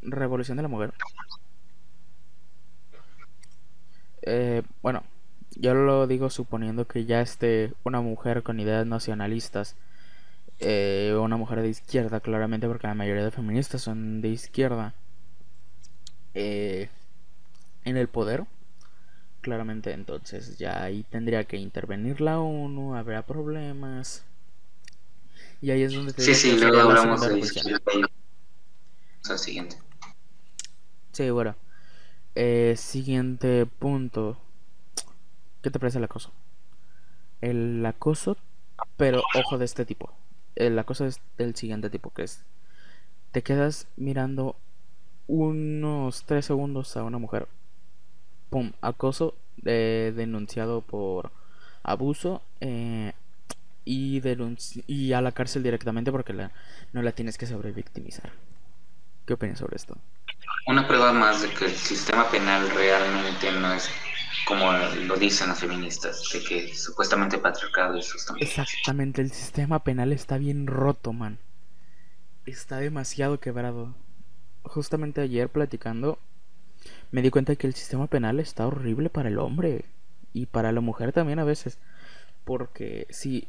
Revolución 0.02 0.58
de 0.58 0.64
la 0.64 0.70
mujer. 0.70 0.94
Eh, 4.24 4.64
bueno, 4.82 5.04
yo 5.56 5.76
lo 5.76 6.08
digo 6.08 6.32
suponiendo 6.32 6.88
que 6.88 7.06
ya 7.06 7.22
esté 7.22 7.74
una 7.84 8.02
mujer 8.02 8.42
con 8.42 8.60
ideas 8.60 8.88
nacionalistas, 8.88 9.76
eh, 10.62 11.16
una 11.20 11.38
mujer 11.38 11.62
de 11.62 11.70
izquierda, 11.70 12.20
claramente, 12.22 12.68
porque 12.68 12.88
la 12.88 12.96
mayoría 12.96 13.24
de 13.24 13.32
feministas 13.32 13.82
son 13.82 14.22
de 14.22 14.30
izquierda, 14.30 14.94
eh, 16.34 16.90
en 17.84 17.98
el 17.98 18.08
poder 18.08 18.46
claramente 19.42 19.92
entonces 19.92 20.58
ya 20.58 20.84
ahí 20.84 21.04
tendría 21.04 21.44
que 21.44 21.58
intervenir 21.58 22.22
la 22.22 22.40
ONU, 22.40 22.96
habrá 22.96 23.26
problemas. 23.26 24.24
Y 25.62 25.72
ahí 25.72 25.84
es 25.84 25.94
donde 25.94 26.14
te 26.14 26.22
Sí, 26.22 26.34
sí, 26.34 26.58
luego 26.58 26.80
hablamos 26.80 27.22
de 27.22 27.44
siguiente. 29.38 29.78
Sí, 31.12 31.30
bueno. 31.30 31.56
Eh, 32.36 32.76
siguiente 32.78 33.66
punto. 33.66 34.38
¿Qué 35.62 35.70
te 35.70 35.80
parece 35.80 35.98
el 36.00 36.04
acoso? 36.06 36.32
El 37.42 37.86
acoso, 37.86 38.38
pero 38.98 39.22
ojo 39.36 39.58
de 39.58 39.66
este 39.66 39.86
tipo. 39.86 40.12
El 40.56 40.78
acoso 40.78 41.06
es 41.06 41.22
del 41.38 41.56
siguiente 41.56 41.90
tipo, 41.90 42.12
que 42.12 42.24
es... 42.24 42.44
Te 43.32 43.44
quedas 43.44 43.88
mirando 43.96 44.58
unos 45.28 46.24
3 46.26 46.46
segundos 46.46 46.98
a 46.98 47.04
una 47.04 47.18
mujer 47.18 47.48
pum, 48.50 48.74
acoso 48.82 49.34
eh, 49.64 50.12
denunciado 50.16 50.82
por 50.82 51.32
abuso 51.84 52.42
eh, 52.60 53.14
y, 53.86 54.22
y 54.88 55.14
a 55.14 55.22
la 55.22 55.32
cárcel 55.32 55.64
directamente 55.64 56.12
porque 56.12 56.34
no 56.34 57.02
la 57.02 57.12
tienes 57.14 57.38
que 57.38 57.48
sobrevictimizar. 57.48 58.32
¿Qué 59.26 59.34
opinas 59.34 59.60
sobre 59.60 59.78
esto? 59.78 59.98
Una 60.68 60.88
prueba 60.88 61.14
más 61.14 61.42
de 61.42 61.50
que 61.50 61.66
el 61.66 61.72
sistema 61.72 62.30
penal 62.30 62.70
realmente 62.72 63.52
no 63.54 63.74
es 63.74 63.90
como 64.46 64.72
lo 64.72 65.16
dicen 65.18 65.50
las 65.50 65.60
feministas, 65.60 66.24
de 66.34 66.44
que 66.44 66.76
supuestamente 66.76 67.38
patriarcado 67.38 67.98
es 67.98 68.12
justamente. 68.12 68.46
Exactamente, 68.46 69.22
el 69.22 69.32
sistema 69.32 69.84
penal 69.84 70.12
está 70.12 70.38
bien 70.38 70.68
roto, 70.68 71.14
man. 71.14 71.40
Está 72.46 72.78
demasiado 72.78 73.40
quebrado. 73.40 73.94
Justamente 74.64 75.22
ayer 75.22 75.50
platicando 75.50 76.20
me 77.12 77.22
di 77.22 77.30
cuenta 77.30 77.56
que 77.56 77.68
el 77.68 77.74
sistema 77.74 78.08
penal 78.08 78.40
está 78.40 78.66
horrible 78.68 79.10
para 79.10 79.30
el 79.30 79.38
hombre 79.38 79.86
y 80.34 80.46
para 80.46 80.72
la 80.72 80.82
mujer 80.82 81.12
también 81.12 81.40
a 81.40 81.44
veces. 81.44 81.78
Porque 82.46 83.08
si, 83.10 83.48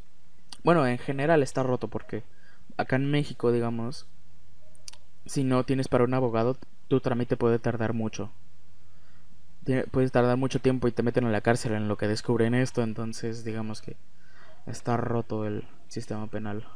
bueno, 0.64 0.86
en 0.86 0.98
general 0.98 1.42
está 1.42 1.62
roto 1.62 1.88
porque 1.88 2.24
acá 2.76 2.96
en 2.96 3.10
México, 3.10 3.52
digamos, 3.52 4.06
si 5.26 5.44
no 5.44 5.64
tienes 5.64 5.88
para 5.88 6.04
un 6.04 6.14
abogado, 6.14 6.56
tu 6.88 7.00
trámite 7.00 7.36
puede 7.36 7.58
tardar 7.58 7.92
mucho. 7.92 8.30
Puedes 9.90 10.10
tardar 10.10 10.36
mucho 10.36 10.60
tiempo 10.60 10.88
y 10.88 10.92
te 10.92 11.02
meten 11.02 11.24
en 11.24 11.32
la 11.32 11.40
cárcel 11.40 11.72
en 11.72 11.86
lo 11.86 11.96
que 11.96 12.08
descubren 12.08 12.54
esto, 12.54 12.82
entonces 12.82 13.44
digamos 13.44 13.80
que 13.80 13.96
está 14.66 14.96
roto 14.96 15.46
el 15.46 15.64
sistema 15.88 16.26
penal. 16.26 16.66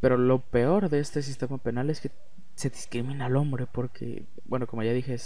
Pero 0.00 0.16
lo 0.16 0.40
peor 0.40 0.88
de 0.88 0.98
este 0.98 1.22
sistema 1.22 1.58
penal 1.58 1.90
es 1.90 2.00
que 2.00 2.10
se 2.54 2.70
discrimina 2.70 3.26
al 3.26 3.36
hombre 3.36 3.66
porque, 3.70 4.24
bueno, 4.46 4.66
como 4.66 4.82
ya 4.82 4.92
dije, 4.92 5.16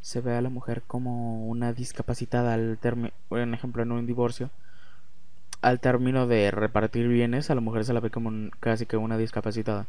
se 0.00 0.20
ve 0.20 0.36
a 0.36 0.42
la 0.42 0.50
mujer 0.50 0.82
como 0.86 1.46
una 1.46 1.72
discapacitada 1.72 2.54
al 2.54 2.78
término, 2.78 3.10
por 3.28 3.40
ejemplo, 3.40 3.82
en 3.82 3.92
un 3.92 4.06
divorcio. 4.06 4.50
Al 5.62 5.80
término 5.80 6.26
de 6.26 6.50
repartir 6.50 7.08
bienes, 7.08 7.50
a 7.50 7.54
la 7.54 7.62
mujer 7.62 7.84
se 7.84 7.94
la 7.94 8.00
ve 8.00 8.10
como 8.10 8.50
casi 8.60 8.86
que 8.86 8.98
una 8.98 9.16
discapacitada. 9.16 9.86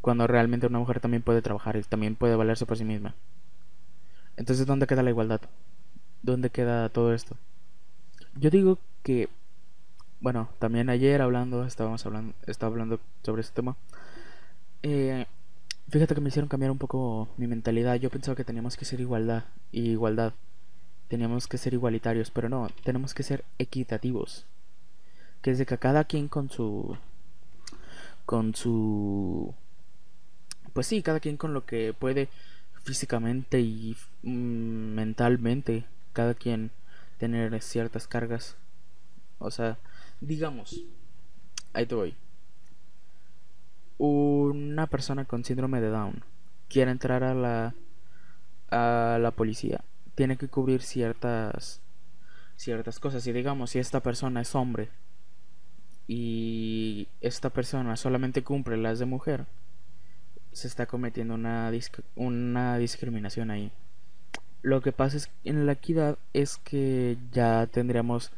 Cuando 0.00 0.26
realmente 0.26 0.68
una 0.68 0.78
mujer 0.78 1.00
también 1.00 1.22
puede 1.22 1.42
trabajar 1.42 1.76
y 1.76 1.82
también 1.82 2.14
puede 2.14 2.36
valerse 2.36 2.64
por 2.64 2.78
sí 2.78 2.84
misma. 2.84 3.14
Entonces, 4.36 4.66
¿dónde 4.66 4.86
queda 4.86 5.02
la 5.02 5.10
igualdad? 5.10 5.40
¿Dónde 6.22 6.50
queda 6.50 6.88
todo 6.88 7.14
esto? 7.14 7.36
Yo 8.34 8.50
digo 8.50 8.78
que, 9.02 9.28
bueno, 10.20 10.50
también 10.58 10.90
ayer 10.90 11.22
hablando, 11.22 11.64
estábamos 11.64 12.04
hablando, 12.06 12.34
estaba 12.46 12.72
hablando 12.72 13.00
sobre 13.22 13.42
este 13.42 13.54
tema. 13.54 13.76
Eh, 14.82 15.26
Fíjate 15.88 16.16
que 16.16 16.20
me 16.20 16.30
hicieron 16.30 16.48
cambiar 16.48 16.72
un 16.72 16.78
poco 16.78 17.28
mi 17.36 17.46
mentalidad. 17.46 17.94
Yo 17.96 18.10
pensaba 18.10 18.34
que 18.34 18.44
teníamos 18.44 18.76
que 18.76 18.84
ser 18.84 19.00
igualdad 19.00 19.44
igualdad. 19.70 20.32
Teníamos 21.08 21.46
que 21.46 21.58
ser 21.58 21.74
igualitarios, 21.74 22.30
pero 22.32 22.48
no, 22.48 22.68
tenemos 22.82 23.14
que 23.14 23.22
ser 23.22 23.44
equitativos. 23.58 24.46
Que 25.42 25.52
es 25.52 25.58
de 25.58 25.66
que 25.66 25.78
cada 25.78 26.04
quien 26.04 26.28
con 26.28 26.50
su 26.50 26.96
con 28.24 28.54
su 28.56 29.54
pues 30.72 30.88
sí, 30.88 31.02
cada 31.02 31.20
quien 31.20 31.36
con 31.36 31.54
lo 31.54 31.64
que 31.64 31.94
puede 31.96 32.28
físicamente 32.86 33.60
y 33.60 33.96
mm, 34.22 34.94
mentalmente, 34.94 35.84
cada 36.14 36.32
quien 36.34 36.70
tener 37.18 37.60
ciertas 37.60 38.08
cargas. 38.08 38.56
O 39.38 39.50
sea, 39.50 39.78
digamos, 40.20 40.82
ahí 41.74 41.84
te 41.84 41.94
voy 41.94 42.16
una 43.98 44.86
persona 44.86 45.24
con 45.24 45.44
síndrome 45.44 45.80
de 45.80 45.88
Down 45.88 46.22
quiere 46.68 46.90
entrar 46.90 47.24
a 47.24 47.34
la 47.34 47.74
a 48.70 49.18
la 49.20 49.30
policía, 49.30 49.84
tiene 50.14 50.36
que 50.36 50.48
cubrir 50.48 50.82
ciertas 50.82 51.80
ciertas 52.56 52.98
cosas. 52.98 53.26
Y 53.26 53.32
digamos, 53.32 53.70
si 53.70 53.78
esta 53.78 54.00
persona 54.00 54.40
es 54.40 54.54
hombre 54.54 54.90
y 56.08 57.08
esta 57.20 57.50
persona 57.50 57.96
solamente 57.96 58.42
cumple 58.42 58.76
las 58.76 58.98
de 58.98 59.06
mujer, 59.06 59.46
se 60.56 60.68
está 60.68 60.86
cometiendo 60.86 61.34
una, 61.34 61.70
una 62.14 62.78
discriminación 62.78 63.50
ahí. 63.50 63.70
Lo 64.62 64.80
que 64.80 64.90
pasa 64.90 65.18
es 65.18 65.30
en 65.44 65.66
la 65.66 65.72
equidad 65.72 66.16
es 66.32 66.56
que 66.56 67.18
ya 67.30 67.66
tendríamos 67.66 68.32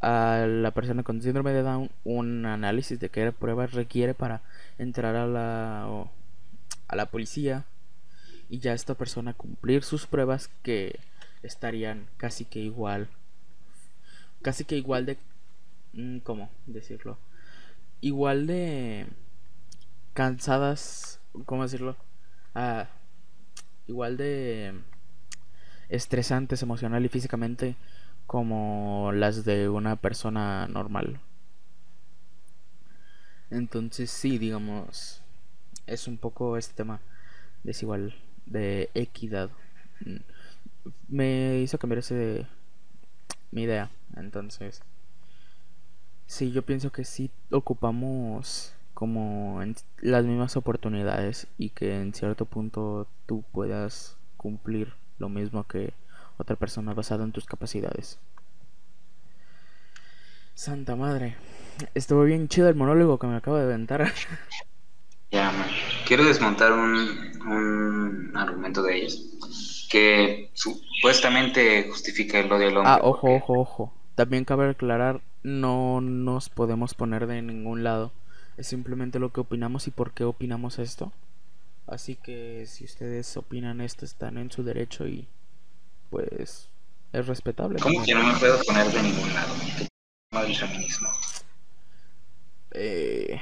a 0.00 0.46
la 0.48 0.72
persona 0.72 1.04
con 1.04 1.22
síndrome 1.22 1.52
de 1.52 1.62
Down 1.62 1.90
un 2.02 2.44
análisis 2.44 2.98
de 2.98 3.08
qué 3.08 3.30
pruebas 3.30 3.72
requiere 3.72 4.14
para 4.14 4.42
entrar 4.78 5.14
a 5.14 5.28
la 5.28 6.08
a 6.88 6.96
la 6.96 7.06
policía 7.06 7.64
y 8.48 8.58
ya 8.58 8.72
esta 8.72 8.96
persona 8.96 9.32
cumplir 9.32 9.84
sus 9.84 10.08
pruebas 10.08 10.50
que 10.64 10.98
estarían 11.44 12.08
casi 12.16 12.44
que 12.44 12.58
igual 12.58 13.08
casi 14.42 14.64
que 14.64 14.76
igual 14.76 15.06
de 15.06 15.18
mm, 15.92 16.18
cómo 16.18 16.50
decirlo 16.66 17.16
igual 18.00 18.48
de 18.48 19.06
cansadas 20.14 21.20
cómo 21.46 21.62
decirlo 21.62 21.96
ah, 22.54 22.88
igual 23.86 24.16
de 24.16 24.74
estresantes 25.88 26.62
emocional 26.62 27.04
y 27.04 27.08
físicamente 27.08 27.76
como 28.26 29.12
las 29.12 29.44
de 29.44 29.68
una 29.68 29.96
persona 29.96 30.66
normal. 30.68 31.20
Entonces 33.50 34.10
sí, 34.10 34.38
digamos, 34.38 35.22
es 35.86 36.08
un 36.08 36.16
poco 36.16 36.56
este 36.56 36.74
tema 36.74 37.00
desigual 37.62 38.14
de 38.46 38.90
equidad. 38.94 39.50
Me 41.08 41.60
hizo 41.60 41.78
cambiar 41.78 41.98
ese 41.98 42.46
mi 43.54 43.62
idea. 43.62 43.90
Entonces, 44.16 44.82
sí, 46.26 46.50
yo 46.52 46.62
pienso 46.62 46.90
que 46.90 47.04
sí 47.04 47.30
ocupamos 47.50 48.73
como 48.94 49.60
las 50.00 50.24
mismas 50.24 50.56
oportunidades 50.56 51.48
y 51.58 51.70
que 51.70 52.00
en 52.00 52.14
cierto 52.14 52.46
punto 52.46 53.06
tú 53.26 53.44
puedas 53.52 54.16
cumplir 54.36 54.94
lo 55.18 55.28
mismo 55.28 55.64
que 55.64 55.92
otra 56.38 56.56
persona 56.56 56.94
basado 56.94 57.24
en 57.24 57.32
tus 57.32 57.44
capacidades. 57.44 58.18
Santa 60.54 60.94
madre, 60.94 61.36
estuvo 61.94 62.22
bien 62.22 62.48
chido 62.48 62.68
el 62.68 62.76
monólogo 62.76 63.18
que 63.18 63.26
me 63.26 63.36
acabo 63.36 63.56
de 63.56 63.64
aventar. 63.64 64.12
Ya, 65.30 65.52
quiero 66.06 66.22
desmontar 66.22 66.72
un, 66.72 67.42
un 67.44 68.36
argumento 68.36 68.84
de 68.84 68.98
ellos 68.98 69.20
que 69.90 70.50
supuestamente 70.54 71.88
justifica 71.88 72.38
el 72.38 72.52
odio 72.52 72.68
al 72.68 72.76
hombre. 72.76 72.92
Ah, 72.92 73.00
ojo, 73.02 73.34
ojo, 73.34 73.58
ojo. 73.58 73.92
También 74.14 74.44
cabe 74.44 74.70
aclarar, 74.70 75.22
no 75.42 76.00
nos 76.00 76.50
podemos 76.50 76.94
poner 76.94 77.26
de 77.26 77.42
ningún 77.42 77.82
lado. 77.82 78.12
Es 78.56 78.68
simplemente 78.68 79.18
lo 79.18 79.32
que 79.32 79.40
opinamos 79.40 79.88
y 79.88 79.90
por 79.90 80.12
qué 80.12 80.24
opinamos 80.24 80.78
esto. 80.78 81.12
Así 81.86 82.16
que 82.16 82.64
si 82.66 82.84
ustedes 82.84 83.36
opinan 83.36 83.80
esto, 83.80 84.04
están 84.04 84.38
en 84.38 84.50
su 84.50 84.62
derecho 84.62 85.06
y 85.06 85.26
pues 86.10 86.68
es 87.12 87.26
respetable. 87.26 87.78
¿Cómo 87.80 88.04
que 88.04 88.14
no 88.14 88.26
me 88.26 88.38
puedo 88.38 88.62
poner 88.62 88.86
de 88.86 89.02
ningún 89.02 89.34
lado? 89.34 89.54
el 90.46 90.56
feminismo? 90.56 91.08
Eh, 92.72 93.40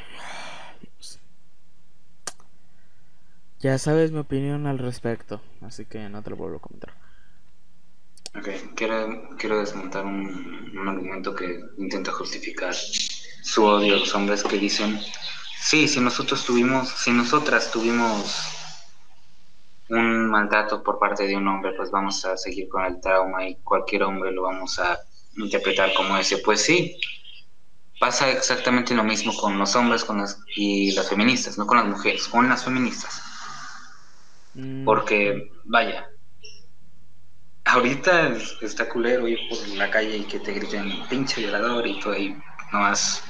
ya 3.60 3.78
sabes 3.78 4.12
mi 4.12 4.18
opinión 4.18 4.66
al 4.66 4.78
respecto, 4.78 5.40
así 5.62 5.86
que 5.86 6.08
no 6.08 6.22
te 6.22 6.30
lo 6.30 6.36
vuelvo 6.36 6.58
a 6.58 6.60
comentar. 6.60 6.92
Ok, 8.36 8.48
quiero, 8.74 9.36
quiero 9.38 9.58
desmontar 9.58 10.04
un, 10.04 10.76
un 10.76 10.88
argumento 10.88 11.34
que 11.34 11.60
intenta 11.78 12.12
justificar 12.12 12.74
su 13.42 13.64
odio 13.64 13.96
a 13.96 13.98
los 13.98 14.14
hombres 14.14 14.42
que 14.42 14.58
dicen, 14.58 15.00
sí, 15.60 15.88
si 15.88 16.00
nosotros 16.00 16.44
tuvimos, 16.44 16.88
si 16.88 17.10
nosotras 17.10 17.70
tuvimos 17.70 18.48
un 19.88 20.30
maltrato 20.30 20.82
por 20.82 20.98
parte 20.98 21.26
de 21.26 21.36
un 21.36 21.46
hombre, 21.48 21.72
pues 21.76 21.90
vamos 21.90 22.24
a 22.24 22.36
seguir 22.36 22.68
con 22.68 22.84
el 22.84 23.00
trauma 23.00 23.46
y 23.46 23.56
cualquier 23.56 24.04
hombre 24.04 24.32
lo 24.32 24.42
vamos 24.42 24.78
a 24.78 24.98
interpretar 25.36 25.92
como 25.94 26.16
ese. 26.16 26.38
Pues 26.38 26.62
sí, 26.62 26.96
pasa 28.00 28.30
exactamente 28.30 28.94
lo 28.94 29.04
mismo 29.04 29.34
con 29.36 29.58
los 29.58 29.76
hombres 29.76 30.04
con 30.04 30.18
las, 30.18 30.38
y 30.56 30.92
las 30.92 31.08
feministas, 31.08 31.58
no 31.58 31.66
con 31.66 31.78
las 31.78 31.86
mujeres, 31.86 32.28
con 32.28 32.48
las 32.48 32.64
feministas. 32.64 33.20
Mm. 34.54 34.84
Porque, 34.84 35.50
vaya, 35.64 36.08
ahorita 37.64 38.34
está 38.60 38.88
culero 38.88 39.28
ir 39.28 39.38
por 39.48 39.68
la 39.76 39.90
calle 39.90 40.16
y 40.16 40.24
que 40.24 40.38
te 40.38 40.52
griten 40.52 41.06
pinche 41.08 41.40
violador 41.40 41.86
y 41.86 42.00
todo 42.00 42.12
ahí 42.12 42.36
nomás 42.72 43.22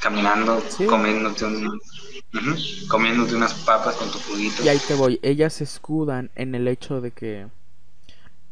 caminando, 0.00 0.62
comiéndote 0.86 1.44
un, 1.44 1.80
comiéndote 2.88 3.34
unas 3.34 3.54
papas 3.54 3.96
con 3.96 4.10
tu 4.10 4.18
juguito. 4.18 4.64
Y 4.64 4.68
ahí 4.68 4.78
te 4.86 4.94
voy, 4.94 5.20
ellas 5.22 5.54
se 5.54 5.64
escudan 5.64 6.30
en 6.34 6.54
el 6.54 6.68
hecho 6.68 7.00
de 7.00 7.10
que 7.10 7.46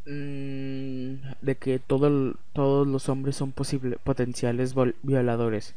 mm, 0.06 1.42
de 1.42 1.56
que 1.56 1.78
todo 1.78 2.34
todos 2.52 2.86
los 2.86 3.08
hombres 3.08 3.36
son 3.36 3.52
posibles 3.52 3.98
potenciales 4.02 4.74
violadores. 5.02 5.74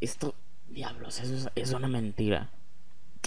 Esto, 0.00 0.34
diablos, 0.68 1.20
eso 1.20 1.34
es, 1.34 1.48
es, 1.54 1.72
una 1.72 1.88
mentira. 1.88 2.48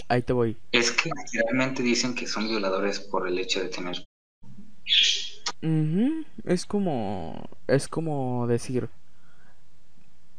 Ahí 0.08 0.22
te 0.22 0.32
voy. 0.32 0.56
Es 0.72 0.90
que 0.90 1.10
realmente 1.32 1.82
dicen 1.82 2.14
que 2.14 2.26
son 2.26 2.48
violadores 2.48 2.98
por 2.98 3.28
el 3.28 3.38
hecho 3.38 3.60
de 3.60 3.68
tener. 3.68 4.04
Es 6.44 6.66
como 6.66 7.48
es 7.68 7.88
como 7.88 8.46
decir 8.46 8.90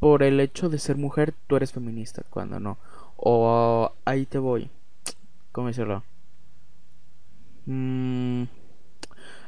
por 0.06 0.22
el 0.22 0.40
hecho 0.40 0.70
de 0.70 0.78
ser 0.78 0.98
mujer 0.98 1.34
tú 1.48 1.56
eres 1.56 1.72
feminista 1.72 2.22
cuando 2.30 2.60
no. 2.60 2.78
O 3.18 3.92
ahí 4.06 4.28
te 4.28 4.38
voy. 4.38 4.70
¿Cómo 5.52 5.70
decirlo? 5.70 6.04
Mm, 7.66 8.44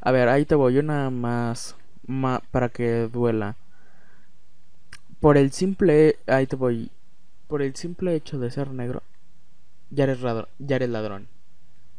a 0.01 0.11
ver, 0.11 0.29
ahí 0.29 0.45
te 0.45 0.55
voy 0.55 0.79
una 0.79 1.11
más, 1.11 1.75
más 2.07 2.41
para 2.49 2.69
que 2.69 3.07
duela. 3.07 3.55
Por 5.19 5.37
el 5.37 5.51
simple, 5.51 6.17
ahí 6.25 6.47
te 6.47 6.55
voy. 6.55 6.89
Por 7.47 7.61
el 7.61 7.75
simple 7.75 8.15
hecho 8.15 8.39
de 8.39 8.49
ser 8.49 8.71
negro, 8.71 9.03
ya 9.91 10.05
eres, 10.05 10.17
ya 10.57 10.75
eres 10.77 10.89
ladrón. 10.89 11.27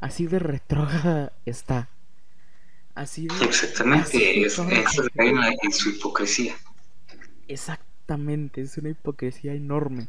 Así 0.00 0.26
de 0.26 0.40
retrógrada 0.40 1.30
está. 1.46 1.90
Así 2.96 3.28
de, 3.28 3.44
Exactamente, 3.44 4.42
es, 4.42 4.58
en 4.58 5.72
su 5.72 5.90
hipocresía. 5.90 6.56
Exactamente, 8.08 8.62
es 8.62 8.78
una 8.78 8.88
hipocresía 8.88 9.52
enorme 9.52 10.08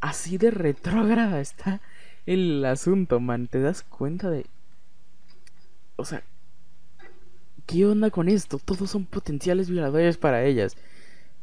así 0.00 0.38
de 0.38 0.50
retrógrada 0.50 1.40
está 1.40 1.80
el 2.24 2.64
asunto, 2.64 3.20
man. 3.20 3.48
¿Te 3.48 3.60
das 3.60 3.82
cuenta 3.82 4.30
de... 4.30 4.46
O 5.96 6.04
sea, 6.06 6.22
¿qué 7.66 7.84
onda 7.84 8.10
con 8.10 8.28
esto? 8.28 8.58
Todos 8.58 8.90
son 8.90 9.04
potenciales 9.04 9.68
violadores 9.68 10.16
para 10.16 10.44
ellas. 10.44 10.76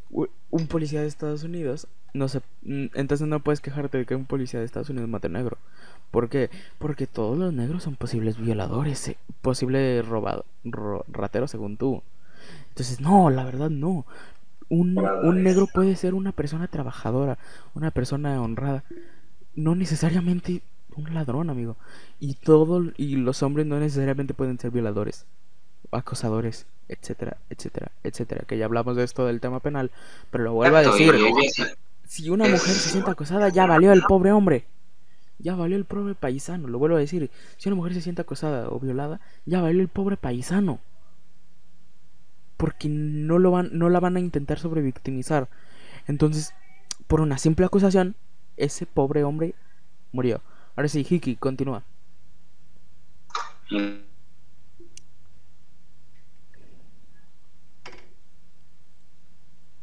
Un 0.10 0.68
policía 0.68 1.02
de 1.02 1.08
Estados 1.08 1.44
Unidos, 1.44 1.88
no 2.13 2.28
sé, 2.28 2.42
mm, 2.62 2.86
entonces 2.94 3.28
no 3.28 3.39
puedes 3.39 3.62
quejarte 3.62 3.98
de 3.98 4.06
que 4.06 4.16
un 4.16 4.26
policía 4.26 4.60
de 4.60 4.66
Estados 4.66 4.89
Unidos 4.89 5.10
mate 5.10 5.30
negro. 5.30 5.58
¿Por 6.12 6.30
qué? 6.30 6.50
Porque 6.80 7.08
todos 7.08 7.38
los 7.38 7.54
negros 7.54 7.84
son 7.84 7.96
posibles 7.96 8.38
violadores, 8.38 9.08
eh, 9.08 9.18
posible 9.42 10.02
robado, 10.02 10.46
ratero 10.63 11.48
según 11.48 11.78
tú. 11.78 12.02
Entonces, 12.70 13.02
no, 13.02 13.30
la 13.30 13.44
verdad 13.46 13.70
no. 13.70 14.06
Un, 14.69 14.95
negro 15.43 15.67
puede 15.67 15.95
ser 15.95 16.13
una 16.13 16.32
persona 16.32 16.67
trabajadora, 16.67 17.38
una 17.73 17.91
persona 17.91 18.41
honrada, 18.41 18.84
no 19.56 19.76
necesariamente 19.76 20.62
un 20.95 21.13
ladrón, 21.13 21.49
amigo. 21.49 21.78
Y 22.19 22.36
todo 22.36 22.84
y 22.97 23.15
los 23.15 23.43
hombres 23.43 23.65
no 23.65 23.80
necesariamente 23.80 24.34
pueden 24.34 24.60
ser 24.60 24.71
violadores, 24.71 25.26
acosadores, 25.91 26.65
etcétera, 26.88 27.38
etcétera, 27.49 27.91
etcétera. 28.04 28.45
Que 28.47 28.58
ya 28.58 28.65
hablamos 28.65 28.95
de 28.95 29.04
esto 29.04 29.26
del 29.26 29.41
tema 29.41 29.60
penal, 29.60 29.91
pero 30.32 30.43
lo 30.43 30.54
vuelvo 30.54 30.78
a 30.78 30.82
decir. 30.82 31.13
Si 32.06 32.30
una 32.30 32.45
mujer 32.45 32.60
se 32.60 32.89
siente 32.89 33.10
acosada, 33.10 33.49
ya 33.49 33.65
valió 33.65 33.91
el 33.91 34.04
pobre 34.04 34.32
hombre. 34.32 34.65
Ya 35.39 35.56
valió 35.56 35.76
el 35.78 35.86
pobre 35.86 36.15
paisano, 36.15 36.67
lo 36.67 36.78
vuelvo 36.78 36.97
a 36.97 36.99
decir. 36.99 37.32
Si 37.58 37.69
una 37.69 37.76
mujer 37.76 37.93
se 37.93 38.02
siente 38.02 38.21
acosada 38.21 38.69
o 38.69 38.80
violada, 38.80 39.19
ya 39.45 39.62
valió 39.62 39.82
el 39.82 39.88
pobre 39.88 40.15
paisano 40.15 40.80
porque 42.63 42.88
no, 42.88 43.39
lo 43.39 43.52
van, 43.52 43.71
no 43.73 43.89
la 43.89 43.99
van 43.99 44.15
a 44.15 44.21
intentar 44.21 44.58
sobrevictimizar. 44.58 45.49
Entonces, 46.08 46.54
por 47.08 47.19
una 47.19 47.38
simple 47.38 47.65
acusación, 47.65 48.15
ese 48.56 48.86
pobre 48.86 49.26
hombre 49.26 49.54
murió. 50.13 50.41
Ahora 50.78 50.88
sí, 50.88 51.06
Hiki, 51.10 51.36
continúa. 51.36 51.84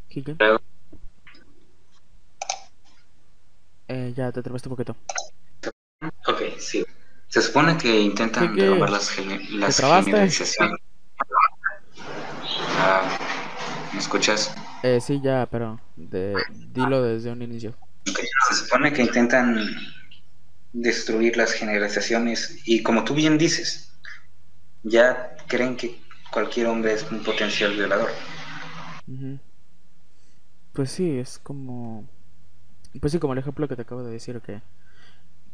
Hiki. 0.08 0.36
Eh, 3.88 4.14
ya 4.16 4.32
te 4.32 4.42
trabaste 4.42 4.70
un 4.70 4.74
poquito. 4.74 4.96
Ok, 6.26 6.40
sí. 6.58 6.82
Se 7.28 7.42
supone 7.42 7.76
que 7.76 8.00
intentan 8.00 8.56
robar 8.56 8.88
las, 8.88 9.18
las 9.50 9.78
¿Me 13.92 13.98
escuchas? 13.98 14.54
Eh, 14.82 15.00
sí, 15.00 15.20
ya, 15.22 15.46
pero 15.50 15.80
de, 15.96 16.34
dilo 16.72 17.02
desde 17.02 17.30
un 17.30 17.42
inicio. 17.42 17.74
Se 18.48 18.54
supone 18.54 18.92
que 18.92 19.02
intentan 19.02 19.68
destruir 20.72 21.36
las 21.36 21.52
generalizaciones 21.52 22.62
y 22.64 22.82
como 22.82 23.04
tú 23.04 23.14
bien 23.14 23.36
dices, 23.36 23.92
ya 24.82 25.36
creen 25.48 25.76
que 25.76 26.00
cualquier 26.30 26.68
hombre 26.68 26.92
es 26.94 27.10
un 27.10 27.22
potencial 27.22 27.72
violador. 27.72 28.10
Pues 30.72 30.90
sí, 30.90 31.18
es 31.18 31.38
como... 31.38 32.08
Pues 33.00 33.12
sí, 33.12 33.18
como 33.18 33.34
el 33.34 33.38
ejemplo 33.38 33.68
que 33.68 33.76
te 33.76 33.82
acabo 33.82 34.02
de 34.02 34.12
decir, 34.12 34.40
que 34.40 34.62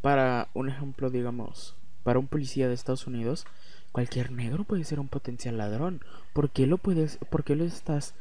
para 0.00 0.48
un 0.54 0.68
ejemplo, 0.68 1.10
digamos, 1.10 1.74
para 2.02 2.18
un 2.18 2.28
policía 2.28 2.68
de 2.68 2.74
Estados 2.74 3.06
Unidos, 3.06 3.46
cualquier 3.92 4.30
negro 4.30 4.64
puede 4.64 4.84
ser 4.84 5.00
un 5.00 5.08
potencial 5.08 5.58
ladrón. 5.58 6.00
¿Por 6.36 6.50
qué 6.50 6.66
lo 6.66 6.76
puedes, 6.76 7.16
por 7.30 7.44
qué 7.44 7.56
lo 7.56 7.64
estás, 7.64 8.12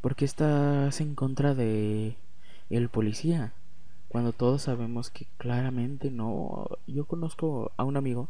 por 0.00 0.16
qué 0.16 0.24
estás 0.24 1.00
en 1.00 1.14
contra 1.14 1.54
de 1.54 2.16
el 2.68 2.88
policía? 2.88 3.52
Cuando 4.08 4.32
todos 4.32 4.62
sabemos 4.62 5.08
que 5.08 5.28
claramente 5.38 6.10
no. 6.10 6.66
Yo 6.88 7.04
conozco 7.04 7.70
a 7.76 7.84
un 7.84 7.96
amigo 7.96 8.28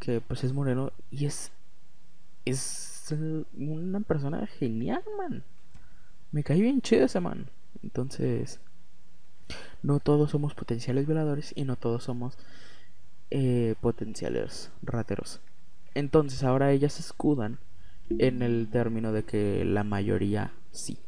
que 0.00 0.20
pues 0.20 0.42
es 0.42 0.52
moreno 0.52 0.90
y 1.12 1.26
es 1.26 1.52
es 2.44 3.14
una 3.56 4.00
persona 4.00 4.44
genial, 4.48 5.04
man. 5.18 5.44
Me 6.32 6.42
cae 6.42 6.60
bien 6.60 6.80
chido 6.80 7.04
ese 7.04 7.20
man. 7.20 7.50
Entonces, 7.84 8.58
no 9.84 10.00
todos 10.00 10.32
somos 10.32 10.54
potenciales 10.54 11.06
violadores 11.06 11.52
y 11.54 11.62
no 11.62 11.76
todos 11.76 12.02
somos 12.02 12.36
eh, 13.30 13.76
potenciales 13.80 14.72
rateros. 14.82 15.40
Entonces, 15.94 16.42
ahora 16.42 16.72
ellas 16.72 16.98
escudan 16.98 17.60
en 18.10 18.42
el 18.42 18.68
término 18.70 19.12
de 19.12 19.24
que 19.24 19.64
la 19.64 19.84
mayoría 19.84 20.52
sí. 20.72 20.98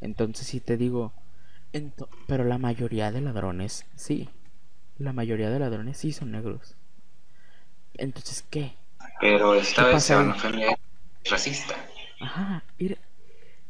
Entonces, 0.00 0.46
si 0.46 0.60
te 0.60 0.76
digo, 0.76 1.12
pero 2.26 2.44
la 2.44 2.58
mayoría 2.58 3.12
de 3.12 3.20
ladrones 3.20 3.86
sí. 3.94 4.28
La 4.98 5.12
mayoría 5.12 5.50
de 5.50 5.58
ladrones 5.58 5.98
sí 5.98 6.12
son 6.12 6.32
negros. 6.32 6.76
Entonces, 7.94 8.44
¿qué? 8.50 8.76
Pero 9.20 9.54
esta 9.54 9.86
vez 9.86 10.04
se 10.04 10.16
racista. 11.24 11.74
Ajá, 12.20 12.62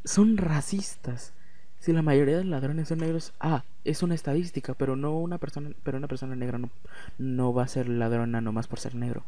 son 0.04 0.36
racistas. 0.36 1.32
Si 1.78 1.92
la 1.92 2.02
mayoría 2.02 2.36
de 2.36 2.44
ladrones 2.44 2.88
son 2.88 2.98
negros, 2.98 3.32
ah, 3.40 3.64
es 3.84 4.02
una 4.02 4.14
estadística, 4.14 4.74
pero 4.74 4.96
no 4.96 5.18
una 5.18 5.38
persona, 5.38 5.70
pero 5.82 5.98
una 5.98 6.08
persona 6.08 6.36
negra 6.36 6.58
no, 6.58 6.70
no 7.18 7.54
va 7.54 7.64
a 7.64 7.68
ser 7.68 7.88
ladrona 7.88 8.40
nomás 8.40 8.68
por 8.68 8.80
ser 8.80 8.94
negro. 8.94 9.24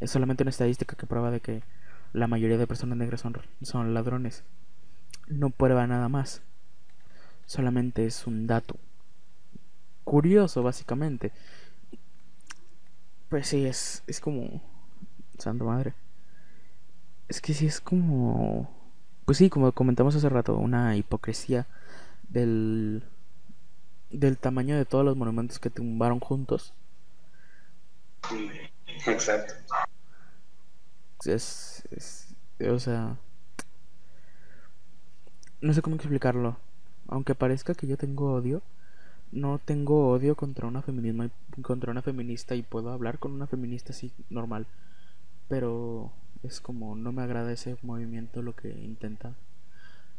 Es 0.00 0.10
solamente 0.10 0.44
una 0.44 0.50
estadística 0.50 0.96
que 0.96 1.06
prueba 1.06 1.30
de 1.30 1.40
que 1.40 1.62
la 2.14 2.26
mayoría 2.26 2.56
de 2.56 2.66
personas 2.66 2.96
negras 2.96 3.20
son, 3.20 3.36
son 3.60 3.92
ladrones. 3.92 4.44
No 5.28 5.50
prueba 5.50 5.86
nada 5.86 6.08
más. 6.08 6.40
Solamente 7.44 8.06
es 8.06 8.26
un 8.26 8.46
dato. 8.46 8.76
Curioso, 10.04 10.62
básicamente. 10.62 11.32
Pues 13.28 13.48
sí, 13.48 13.66
es, 13.66 14.02
es 14.06 14.20
como... 14.20 14.62
Santo 15.38 15.66
madre. 15.66 15.92
Es 17.28 17.42
que 17.42 17.52
sí 17.52 17.66
es 17.66 17.80
como 17.80 18.70
pues 19.24 19.38
sí, 19.38 19.48
como 19.48 19.72
comentamos 19.72 20.14
hace 20.14 20.28
rato, 20.28 20.56
una 20.56 20.96
hipocresía 20.96 21.66
del, 22.28 23.02
del 24.10 24.36
tamaño 24.36 24.76
de 24.76 24.84
todos 24.84 25.04
los 25.04 25.16
monumentos 25.16 25.58
que 25.58 25.70
tumbaron 25.70 26.20
juntos. 26.20 26.74
Exacto. 29.06 29.54
Es, 31.24 31.73
es, 31.90 32.34
o 32.70 32.78
sea, 32.78 33.16
no 35.60 35.72
sé 35.72 35.82
cómo 35.82 35.96
explicarlo. 35.96 36.56
Aunque 37.08 37.34
parezca 37.34 37.74
que 37.74 37.86
yo 37.86 37.96
tengo 37.96 38.32
odio, 38.32 38.62
no 39.32 39.58
tengo 39.58 40.08
odio 40.08 40.36
contra 40.36 40.68
una 40.68 40.82
contra 41.62 41.90
una 41.90 42.02
feminista 42.02 42.54
y 42.54 42.62
puedo 42.62 42.90
hablar 42.90 43.18
con 43.18 43.32
una 43.32 43.46
feminista 43.46 43.92
así 43.92 44.12
normal, 44.30 44.66
pero 45.48 46.12
es 46.42 46.60
como 46.60 46.94
no 46.94 47.12
me 47.12 47.22
agrada 47.22 47.52
ese 47.52 47.76
movimiento 47.82 48.42
lo 48.42 48.54
que 48.54 48.68
intenta 48.68 49.34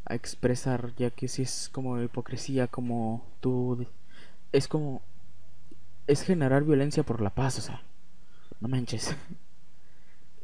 expresar 0.08 0.94
ya 0.96 1.10
que 1.10 1.28
si 1.28 1.42
es 1.42 1.68
como 1.72 2.00
hipocresía 2.02 2.66
como 2.68 3.24
tú 3.40 3.86
es 4.52 4.68
como 4.68 5.02
es 6.06 6.22
generar 6.22 6.64
violencia 6.64 7.02
por 7.02 7.20
la 7.20 7.30
paz 7.30 7.58
o 7.58 7.62
sea 7.62 7.82
no 8.60 8.68
manches 8.68 9.16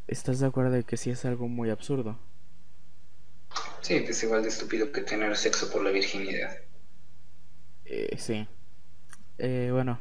estás 0.06 0.40
de 0.40 0.46
acuerdo 0.46 0.72
de 0.72 0.84
que 0.84 0.96
sí 0.96 1.10
es 1.10 1.24
algo 1.24 1.48
muy 1.48 1.70
absurdo 1.70 2.18
sí 3.80 3.94
es 3.94 4.22
igual 4.22 4.42
de 4.42 4.48
estúpido 4.48 4.92
que 4.92 5.02
tener 5.02 5.36
sexo 5.36 5.70
por 5.70 5.82
la 5.82 5.90
virginidad. 5.90 6.56
Eh, 7.84 8.16
sí. 8.16 8.46
Eh, 9.38 9.70
bueno 9.72 10.00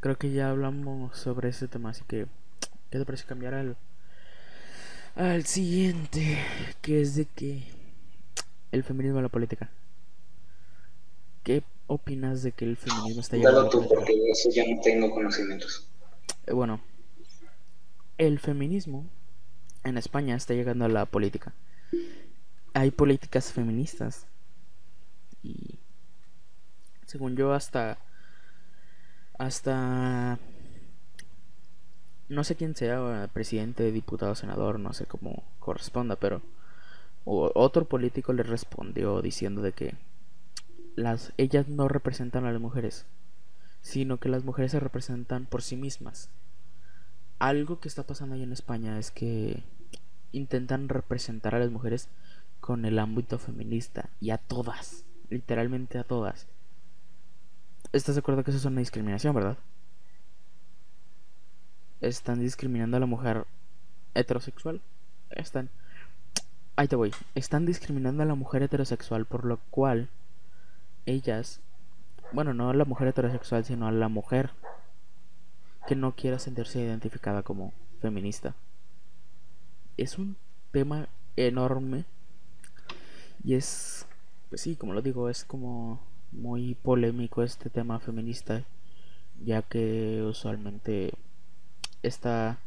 creo 0.00 0.18
que 0.18 0.32
ya 0.32 0.50
hablamos 0.50 1.16
sobre 1.16 1.48
ese 1.48 1.68
tema 1.68 1.90
así 1.90 2.02
que 2.06 2.26
qué 2.90 2.98
te 2.98 3.04
parece 3.04 3.24
cambiar 3.24 3.54
al 3.54 3.76
al 5.16 5.46
siguiente, 5.46 6.38
que 6.82 7.00
es 7.00 7.14
de 7.14 7.26
que 7.26 7.62
el 8.72 8.82
feminismo 8.82 9.20
a 9.20 9.22
la 9.22 9.28
política. 9.28 9.70
¿Qué 11.44 11.62
opinas 11.86 12.42
de 12.42 12.50
que 12.50 12.64
el 12.64 12.76
feminismo 12.76 13.20
está 13.20 13.36
llegando 13.36 13.68
tú, 13.68 13.86
porque 13.86 14.12
de 14.12 14.30
eso 14.30 14.50
ya 14.50 14.64
no 14.66 14.80
tengo 14.80 15.10
conocimientos. 15.10 15.86
Eh, 16.46 16.52
bueno, 16.52 16.80
el 18.18 18.38
feminismo 18.38 19.06
en 19.82 19.98
España 19.98 20.36
está 20.36 20.54
llegando 20.54 20.84
a 20.84 20.88
la 20.88 21.06
política. 21.06 21.52
Hay 22.72 22.90
políticas 22.90 23.52
feministas 23.52 24.26
y 25.42 25.78
según 27.06 27.36
yo 27.36 27.52
hasta 27.52 27.98
hasta 29.38 30.38
no 32.28 32.44
sé 32.44 32.56
quién 32.56 32.74
sea, 32.74 33.28
presidente, 33.32 33.92
diputado, 33.92 34.34
senador, 34.34 34.80
no 34.80 34.92
sé 34.92 35.06
cómo 35.06 35.44
corresponda, 35.60 36.16
pero 36.16 36.42
otro 37.24 37.86
político 37.86 38.32
le 38.32 38.42
respondió 38.42 39.22
diciendo 39.22 39.62
de 39.62 39.72
que 39.72 39.94
las 40.96 41.32
ellas 41.36 41.68
no 41.68 41.88
representan 41.88 42.44
a 42.44 42.52
las 42.52 42.60
mujeres, 42.60 43.06
sino 43.82 44.18
que 44.18 44.28
las 44.28 44.44
mujeres 44.44 44.72
se 44.72 44.80
representan 44.80 45.46
por 45.46 45.62
sí 45.62 45.76
mismas. 45.76 46.30
Algo 47.38 47.80
que 47.80 47.88
está 47.88 48.04
pasando 48.04 48.34
ahí 48.34 48.42
en 48.42 48.52
España 48.52 48.98
es 48.98 49.10
que 49.10 49.62
intentan 50.32 50.88
representar 50.88 51.54
a 51.54 51.58
las 51.58 51.70
mujeres 51.70 52.08
con 52.60 52.84
el 52.84 52.98
ámbito 52.98 53.38
feminista 53.38 54.08
y 54.20 54.30
a 54.30 54.38
todas, 54.38 55.04
literalmente 55.30 55.98
a 55.98 56.04
todas. 56.04 56.46
¿Estás 57.92 58.14
de 58.14 58.20
acuerdo 58.20 58.42
que 58.42 58.50
eso 58.50 58.58
es 58.58 58.64
una 58.64 58.80
discriminación, 58.80 59.34
verdad? 59.34 59.58
están 62.08 62.40
discriminando 62.40 62.96
a 62.96 63.00
la 63.00 63.06
mujer 63.06 63.46
heterosexual. 64.14 64.80
Están. 65.30 65.70
Ahí 66.76 66.88
te 66.88 66.96
voy. 66.96 67.12
Están 67.34 67.66
discriminando 67.66 68.22
a 68.22 68.26
la 68.26 68.34
mujer 68.34 68.62
heterosexual, 68.62 69.26
por 69.26 69.44
lo 69.44 69.58
cual 69.70 70.08
ellas. 71.06 71.60
Bueno, 72.32 72.52
no 72.54 72.70
a 72.70 72.74
la 72.74 72.84
mujer 72.84 73.08
heterosexual, 73.08 73.64
sino 73.64 73.86
a 73.86 73.92
la 73.92 74.08
mujer 74.08 74.50
que 75.86 75.96
no 75.96 76.14
quiera 76.14 76.38
sentirse 76.38 76.80
identificada 76.80 77.42
como 77.42 77.72
feminista. 78.00 78.54
Es 79.96 80.18
un 80.18 80.36
tema 80.72 81.08
enorme. 81.36 82.04
Y 83.42 83.54
es. 83.54 84.06
Pues 84.48 84.60
sí, 84.60 84.76
como 84.76 84.92
lo 84.92 85.02
digo, 85.02 85.28
es 85.28 85.44
como 85.44 86.00
muy 86.32 86.74
polémico 86.74 87.42
este 87.42 87.70
tema 87.70 88.00
feminista. 88.00 88.64
Ya 89.42 89.62
que 89.62 90.22
usualmente 90.22 91.12
está 92.02 92.58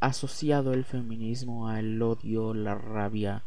asociado 0.00 0.74
el 0.74 0.84
feminismo 0.84 1.68
al 1.68 2.00
odio, 2.02 2.52
la 2.52 2.74
rabia, 2.74 3.42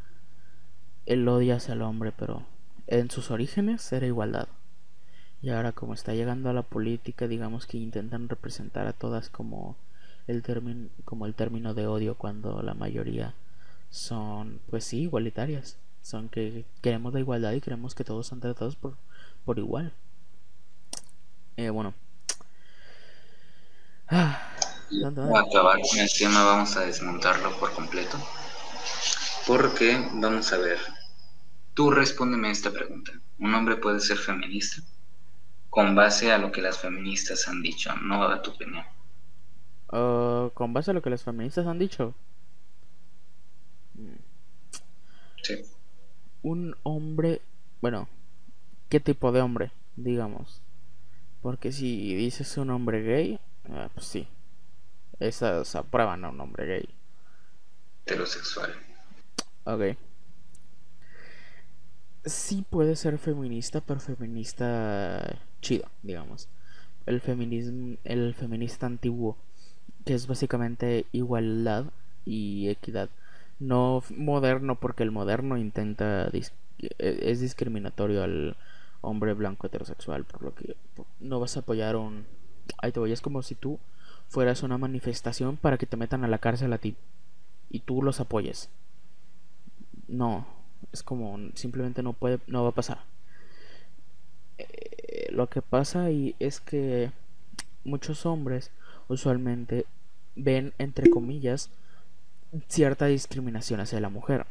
el 1.05 1.27
odio 1.27 1.55
hacia 1.55 1.75
el 1.75 1.83
hombre, 1.83 2.11
pero 2.11 2.45
en 2.87 3.11
sus 3.11 3.29
orígenes 3.29 3.91
era 3.91 4.07
igualdad. 4.07 4.47
Y 5.41 5.49
ahora 5.49 5.71
como 5.71 5.93
está 5.93 6.13
llegando 6.13 6.49
a 6.49 6.53
la 6.53 6.63
política, 6.63 7.27
digamos 7.27 7.65
que 7.67 7.77
intentan 7.77 8.29
representar 8.29 8.87
a 8.87 8.93
todas 8.93 9.29
como 9.29 9.75
el 10.27 10.43
término 10.43 10.89
como 11.05 11.25
el 11.25 11.35
término 11.35 11.73
de 11.73 11.87
odio 11.87 12.15
cuando 12.15 12.61
la 12.61 12.73
mayoría 12.73 13.33
son 13.89 14.59
pues 14.69 14.83
sí 14.85 15.03
igualitarias, 15.03 15.77
son 16.01 16.29
que 16.29 16.65
queremos 16.81 17.13
la 17.13 17.21
igualdad 17.21 17.53
y 17.53 17.61
queremos 17.61 17.95
que 17.95 18.03
todos 18.03 18.27
sean 18.27 18.41
tratados 18.41 18.75
por 18.75 18.97
por 19.45 19.59
igual. 19.59 19.93
Eh, 21.57 21.69
bueno. 21.69 21.93
Ah 24.09 24.47
acabar 25.35 25.79
con 25.81 25.99
el 25.99 26.09
tema, 26.17 26.43
vamos 26.43 26.75
a 26.77 26.81
desmontarlo 26.81 27.57
por 27.59 27.73
completo. 27.73 28.17
Porque, 29.45 30.09
vamos 30.13 30.51
a 30.53 30.57
ver, 30.57 30.79
tú 31.73 31.91
respóndeme 31.91 32.51
esta 32.51 32.71
pregunta. 32.71 33.11
¿Un 33.39 33.53
hombre 33.53 33.77
puede 33.77 33.99
ser 33.99 34.17
feminista? 34.17 34.81
Con 35.77 35.93
base 35.93 36.31
a 36.31 36.39
lo 36.39 36.51
que 36.51 36.63
las 36.63 36.79
feministas 36.79 37.47
han 37.47 37.61
dicho, 37.61 37.95
no 37.97 38.23
a 38.23 38.41
tu 38.41 38.49
opinión. 38.49 38.83
Uh, 39.91 40.49
con 40.55 40.73
base 40.73 40.89
a 40.89 40.93
lo 40.95 41.03
que 41.03 41.11
las 41.11 41.21
feministas 41.21 41.67
han 41.67 41.77
dicho. 41.77 42.15
Sí. 45.43 45.63
Un 46.41 46.75
hombre, 46.81 47.43
bueno, 47.79 48.09
¿qué 48.89 48.99
tipo 48.99 49.31
de 49.31 49.41
hombre? 49.41 49.71
Digamos. 49.95 50.63
Porque 51.43 51.71
si 51.71 52.15
dices 52.15 52.57
un 52.57 52.71
hombre 52.71 53.03
gay, 53.03 53.39
ah, 53.69 53.91
pues 53.93 54.07
sí, 54.07 54.27
esas 55.19 55.75
aprueban 55.75 56.25
a 56.25 56.29
un 56.29 56.41
hombre 56.41 56.65
gay. 56.65 56.89
Heterosexual. 58.07 58.73
Ok. 59.65 59.95
Sí 62.25 62.65
puede 62.67 62.95
ser 62.95 63.19
feminista, 63.19 63.79
pero 63.79 63.99
feminista 63.99 65.39
chido, 65.61 65.89
digamos. 66.03 66.47
El 67.05 67.21
feminismo, 67.21 67.97
el 68.03 68.33
feminista 68.33 68.85
antiguo, 68.85 69.37
que 70.05 70.13
es 70.13 70.27
básicamente 70.27 71.05
igualdad 71.11 71.85
y 72.25 72.69
equidad. 72.69 73.09
No 73.59 74.03
moderno, 74.15 74.75
porque 74.75 75.03
el 75.03 75.11
moderno 75.11 75.57
intenta 75.57 76.29
e, 76.33 76.49
es 76.99 77.39
discriminatorio 77.41 78.23
al 78.23 78.55
hombre 79.01 79.33
blanco 79.33 79.67
heterosexual, 79.67 80.25
por 80.25 80.43
lo 80.43 80.55
que 80.55 80.75
no 81.19 81.39
vas 81.39 81.57
a 81.57 81.61
apoyar 81.61 81.95
un. 81.95 82.25
Ahí 82.79 82.91
te 82.91 82.99
voy, 82.99 83.11
es 83.11 83.21
como 83.21 83.41
si 83.41 83.55
tú 83.55 83.79
fueras 84.29 84.63
una 84.63 84.77
manifestación 84.77 85.57
para 85.57 85.77
que 85.77 85.85
te 85.85 85.97
metan 85.97 86.23
a 86.23 86.27
la 86.27 86.39
cárcel 86.39 86.73
a 86.73 86.77
ti. 86.77 86.95
y 87.69 87.79
tú 87.81 88.01
los 88.01 88.19
apoyes. 88.19 88.69
No, 90.07 90.47
es 90.91 91.03
como 91.03 91.37
simplemente 91.55 92.03
no 92.03 92.13
puede, 92.13 92.39
no 92.47 92.63
va 92.63 92.69
a 92.69 92.75
pasar. 92.75 92.99
Eh, 94.57 95.27
lo 95.31 95.49
que 95.49 95.61
pasa 95.61 96.03
ahí 96.03 96.35
es 96.39 96.59
que 96.59 97.11
muchos 97.83 98.25
hombres 98.25 98.71
usualmente 99.07 99.85
ven, 100.35 100.73
entre 100.77 101.09
comillas, 101.09 101.69
cierta 102.67 103.05
discriminación 103.07 103.79
hacia 103.79 103.99
la 103.99 104.09
mujer, 104.09 104.45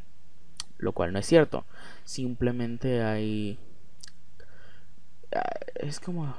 lo 0.79 0.93
cual 0.93 1.13
no 1.13 1.19
es 1.19 1.27
cierto. 1.27 1.65
Simplemente 2.05 3.03
hay... 3.03 3.59
Ah, 5.35 5.43
es 5.77 6.01
como... 6.01 6.35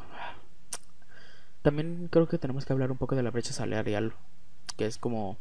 También 1.61 2.07
creo 2.09 2.27
que 2.27 2.37
tenemos 2.37 2.65
que 2.65 2.73
hablar 2.73 2.91
un 2.91 2.97
poco 2.97 3.15
de 3.15 3.23
la 3.23 3.31
brecha 3.31 3.53
salarial, 3.53 4.13
que 4.77 4.85
es 4.85 4.97
como... 4.97 5.37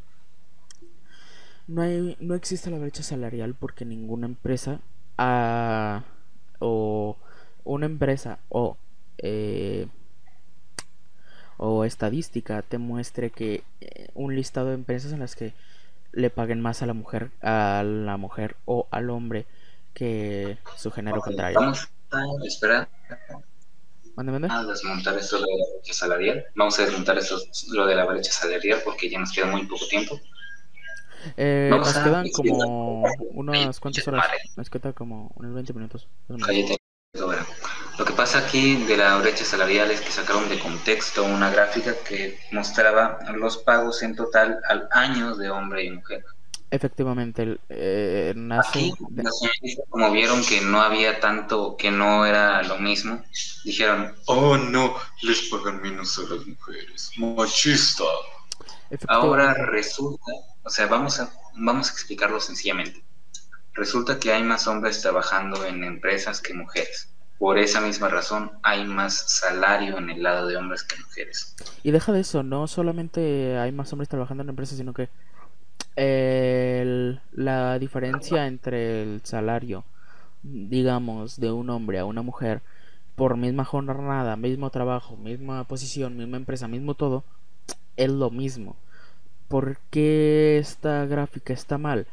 No, 1.69 1.83
hay, 1.83 2.17
no 2.21 2.35
existe 2.35 2.71
la 2.71 2.79
brecha 2.79 3.03
salarial 3.03 3.55
porque 3.55 3.85
ninguna 3.85 4.27
empresa 4.27 4.81
o 6.59 7.17
una 7.67 7.87
empresa 7.87 8.39
o 8.49 8.77
eh, 9.19 9.87
o 11.59 11.85
estadística 11.85 12.63
te 12.63 12.79
muestre 12.79 13.31
que 13.31 13.65
eh, 13.81 14.09
un 14.15 14.35
listado 14.35 14.69
de 14.69 14.75
empresas 14.75 15.13
en 15.13 15.21
las 15.21 15.37
que 15.37 15.55
le 16.13 16.31
paguen 16.31 16.61
más 16.61 16.83
a 16.83 16.87
la 16.87 16.95
mujer 16.95 17.31
a 17.43 17.83
la 17.85 18.17
mujer 18.17 18.57
o 18.65 18.87
al 18.91 19.11
hombre 19.11 19.47
que 19.95 20.59
su 20.77 20.91
género 20.91 21.21
contrario. 21.21 21.59
Vamos 21.59 21.89
a 22.43 22.47
esperar. 22.47 22.89
A 24.19 24.65
desmontar 24.65 25.19
esto 25.19 25.37
de 25.37 25.43
la 25.43 25.65
brecha 25.75 25.93
salarial. 25.93 26.45
Vamos 26.55 26.79
a 26.79 26.85
desmontar 26.85 27.19
esto 27.19 27.39
lo 27.73 27.87
de 27.87 27.95
la 27.95 28.07
brecha 28.07 28.33
salarial 28.33 28.81
porque 28.83 29.11
ya 29.11 29.19
nos 29.19 29.33
queda 29.33 29.47
muy 29.47 29.67
poco 29.67 29.87
tiempo. 29.89 30.19
Eh, 31.37 31.69
nos 31.71 31.93
quedan 31.93 32.31
como 32.31 33.05
unas 33.33 33.81
cuantas 33.81 34.07
horas. 34.09 34.27
Nos 34.57 34.71
queda 34.71 34.93
como 34.93 35.33
unos 35.35 35.55
20 35.55 35.73
minutos. 35.75 36.09
Lo 37.99 38.05
que 38.05 38.13
pasa 38.13 38.39
aquí 38.39 38.85
de 38.85 38.97
la 38.97 39.17
brecha 39.17 39.45
salarial 39.45 39.91
es 39.91 40.03
que 40.03 40.11
sacaron 40.11 40.49
de 40.49 40.59
contexto 40.59 41.25
una 41.25 41.51
gráfica 41.51 41.95
que 42.07 42.39
mostraba 42.53 43.19
los 43.35 43.57
pagos 43.59 44.03
en 44.03 44.15
total 44.15 44.61
al 44.69 44.89
año 44.93 45.35
de 45.35 45.51
hombre 45.51 45.85
y 45.85 45.91
mujer. 45.91 46.25
Efectivamente, 46.71 47.59
eh, 47.69 48.35
nace. 48.37 48.93
como 49.89 50.11
vieron 50.11 50.45
que 50.45 50.61
no 50.61 50.83
había 50.83 51.21
tanto, 51.21 51.77
que 51.77 51.91
no 51.91 52.27
era 52.27 52.63
lo 52.65 52.77
mismo, 52.79 53.25
dijeron: 53.65 54.15
Oh 54.27 54.59
no, 54.59 54.97
les 55.23 55.43
pagan 55.43 55.81
menos 55.81 56.19
a 56.19 56.23
las 56.23 56.45
mujeres. 56.45 57.13
Machista. 57.17 58.05
Ahora 59.09 59.55
resulta, 59.55 60.33
o 60.65 60.71
sea, 60.71 60.87
vamos 60.87 61.21
a, 61.21 61.33
vamos 61.55 61.89
a 61.89 61.93
explicarlo 61.93 62.41
sencillamente. 62.41 63.06
Resulta 63.77 64.19
que 64.19 64.33
hay 64.33 64.43
más 64.43 64.67
hombres 64.67 65.03
trabajando 65.03 65.65
en 65.65 65.85
empresas 65.85 66.41
que 66.41 66.55
mujeres. 66.55 67.11
Por 67.39 67.59
esa 67.59 67.83
misma 67.83 68.09
razón 68.09 68.51
hay 68.63 68.87
más 68.87 69.15
salario 69.15 69.99
en 69.99 70.09
el 70.09 70.23
lado 70.23 70.47
de 70.47 70.57
hombres 70.57 70.83
que 70.83 70.97
mujeres. 70.99 71.55
Y 71.83 71.91
deja 71.91 72.13
de 72.13 72.21
eso, 72.21 72.43
no 72.43 72.67
solamente 72.67 73.59
hay 73.59 73.73
más 73.73 73.93
hombres 73.93 74.09
trabajando 74.09 74.43
en 74.43 74.49
empresas, 74.49 74.79
sino 74.79 74.95
que 74.95 75.11
la 77.33 77.79
diferencia 77.79 78.47
entre 78.47 79.03
el 79.03 79.21
salario, 79.25 79.85
digamos, 80.43 81.39
de 81.39 81.51
un 81.51 81.69
hombre 81.71 81.99
a 81.99 82.05
una 82.07 82.23
mujer, 82.23 82.63
por 83.15 83.37
misma 83.37 83.65
jornada, 83.65 84.37
mismo 84.37 84.71
trabajo, 84.71 85.17
misma 85.17 85.65
posición, 85.65 86.17
misma 86.17 86.37
empresa, 86.39 86.69
mismo 86.69 86.95
todo, 86.95 87.25
es 87.97 88.11
lo 88.11 88.31
mismo. 88.31 88.77
¿Por 89.49 89.79
qué 89.91 90.59
esta 90.59 91.07
gráfica 91.07 91.53
está 91.53 91.79
mal? 91.79 92.07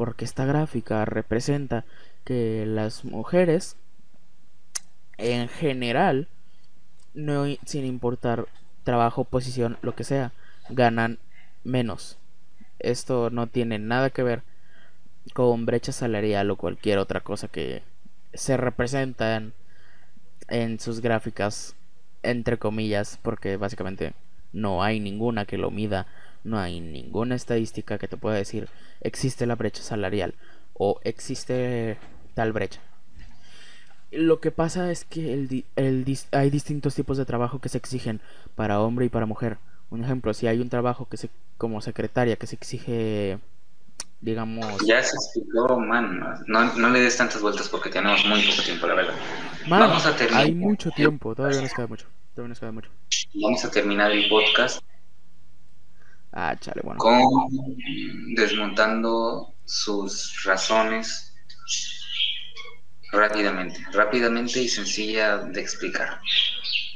Porque 0.00 0.24
esta 0.24 0.46
gráfica 0.46 1.04
representa 1.04 1.84
que 2.24 2.64
las 2.64 3.04
mujeres 3.04 3.76
en 5.18 5.46
general, 5.50 6.26
no, 7.12 7.44
sin 7.66 7.84
importar 7.84 8.46
trabajo, 8.82 9.24
posición, 9.24 9.76
lo 9.82 9.94
que 9.94 10.04
sea, 10.04 10.32
ganan 10.70 11.18
menos. 11.64 12.16
Esto 12.78 13.28
no 13.28 13.46
tiene 13.48 13.78
nada 13.78 14.08
que 14.08 14.22
ver 14.22 14.42
con 15.34 15.66
brecha 15.66 15.92
salarial 15.92 16.50
o 16.50 16.56
cualquier 16.56 16.96
otra 16.96 17.20
cosa 17.20 17.48
que 17.48 17.82
se 18.32 18.56
representan 18.56 19.52
en 20.48 20.80
sus 20.80 21.00
gráficas, 21.00 21.76
entre 22.22 22.56
comillas, 22.56 23.18
porque 23.20 23.58
básicamente 23.58 24.14
no 24.54 24.82
hay 24.82 24.98
ninguna 24.98 25.44
que 25.44 25.58
lo 25.58 25.70
mida, 25.70 26.06
no 26.44 26.58
hay 26.58 26.80
ninguna 26.80 27.34
estadística 27.34 27.98
que 27.98 28.08
te 28.08 28.16
pueda 28.16 28.36
decir 28.36 28.68
existe 29.00 29.46
la 29.46 29.56
brecha 29.56 29.82
salarial 29.82 30.34
o 30.74 31.00
existe 31.02 31.98
tal 32.34 32.52
brecha. 32.52 32.80
Lo 34.10 34.40
que 34.40 34.50
pasa 34.50 34.90
es 34.90 35.04
que 35.04 35.34
el, 35.34 35.64
el, 35.76 36.18
hay 36.32 36.50
distintos 36.50 36.94
tipos 36.94 37.16
de 37.16 37.24
trabajo 37.24 37.60
que 37.60 37.68
se 37.68 37.78
exigen 37.78 38.20
para 38.56 38.80
hombre 38.80 39.06
y 39.06 39.08
para 39.08 39.26
mujer. 39.26 39.58
Un 39.90 40.02
ejemplo, 40.02 40.34
si 40.34 40.46
hay 40.46 40.58
un 40.60 40.68
trabajo 40.68 41.08
que 41.08 41.16
se 41.16 41.30
como 41.60 41.82
secretaria 41.82 42.36
que 42.36 42.46
se 42.46 42.56
exige 42.56 43.38
digamos 44.22 44.64
ya 44.86 45.02
se 45.02 45.14
explicó 45.14 45.78
man 45.78 46.42
no, 46.46 46.74
no 46.74 46.88
le 46.88 47.00
des 47.00 47.16
tantas 47.18 47.42
vueltas 47.42 47.68
porque 47.68 47.90
tenemos 47.90 48.24
muy 48.24 48.42
poco 48.42 48.62
tiempo 48.62 48.86
la 48.86 48.94
verdad 48.94 49.14
vamos 49.68 50.06
a 50.06 50.16
terminar 50.16 50.44
hay 50.44 50.54
mucho 50.54 50.90
tiempo 50.90 51.34
todavía 51.34 51.60
nos 51.60 51.74
queda 51.74 51.86
mucho 51.86 52.06
todavía 52.34 52.48
nos 52.48 52.60
queda 52.60 52.72
mucho 52.72 52.90
vamos 53.34 53.64
a 53.64 53.70
terminar 53.70 54.10
el 54.10 54.26
podcast 54.30 54.80
ah 56.32 56.56
chale 56.58 56.80
bueno 56.84 56.98
con 56.98 57.22
desmontando 58.34 59.54
sus 59.64 60.44
razones 60.44 61.30
Rápidamente, 63.12 63.80
rápidamente 63.92 64.62
y 64.62 64.68
sencilla 64.68 65.38
de 65.38 65.60
explicar. 65.60 66.20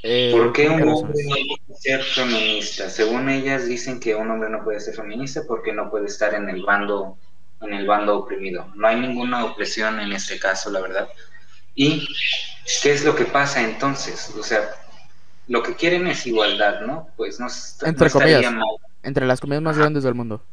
Eh, 0.02 0.30
¿Por 0.32 0.52
qué 0.52 0.68
un 0.68 0.88
hombre 0.88 1.24
no 1.24 1.34
puede 1.34 1.80
ser 1.80 2.02
feminista? 2.04 2.88
Según 2.88 3.28
ellas 3.28 3.66
dicen 3.66 3.98
que 3.98 4.14
un 4.14 4.30
hombre 4.30 4.48
no 4.48 4.62
puede 4.62 4.78
ser 4.78 4.94
feminista 4.94 5.42
porque 5.48 5.72
no 5.72 5.90
puede 5.90 6.06
estar 6.06 6.34
en 6.34 6.48
el 6.48 6.62
bando 6.62 7.18
en 7.62 7.72
el 7.72 7.86
bando 7.86 8.18
oprimido. 8.18 8.70
No 8.76 8.86
hay 8.86 9.00
ninguna 9.00 9.44
opresión 9.44 9.98
en 9.98 10.12
este 10.12 10.38
caso, 10.38 10.70
la 10.70 10.80
verdad. 10.80 11.08
¿Y 11.74 12.06
qué 12.82 12.92
es 12.92 13.04
lo 13.04 13.16
que 13.16 13.24
pasa 13.24 13.62
entonces? 13.62 14.32
O 14.38 14.42
sea, 14.42 14.70
lo 15.48 15.62
que 15.62 15.74
quieren 15.74 16.06
es 16.06 16.26
igualdad, 16.26 16.82
¿no? 16.82 17.08
Pues 17.16 17.40
no, 17.40 17.48
entre 17.88 18.10
comillas, 18.10 18.52
entre 19.04 19.26
las 19.26 19.40
comillas 19.40 19.62
más 19.62 19.78
grandes 19.78 20.02
del 20.02 20.14
mundo. 20.14 20.44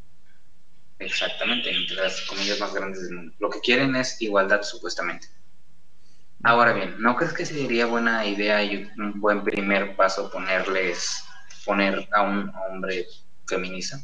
Exactamente, 1.00 1.76
entre 1.76 1.96
las 1.96 2.22
comillas 2.22 2.60
más 2.60 2.74
grandes 2.74 3.02
del 3.04 3.16
mundo. 3.16 3.34
Lo 3.40 3.50
que 3.50 3.60
quieren 3.60 3.96
es 3.96 4.22
igualdad 4.22 4.62
supuestamente. 4.62 5.28
Ahora 6.44 6.74
bien, 6.74 6.96
¿no 7.00 7.16
crees 7.16 7.34
que 7.34 7.46
sería 7.46 7.86
buena 7.86 8.26
idea 8.26 8.64
y 8.64 8.90
un 8.98 9.20
buen 9.20 9.44
primer 9.44 9.96
paso 9.96 10.30
ponerles, 10.32 11.24
poner 11.66 12.08
a 12.14 12.24
un 12.24 12.52
hombre 12.70 13.06
feminista? 13.48 14.00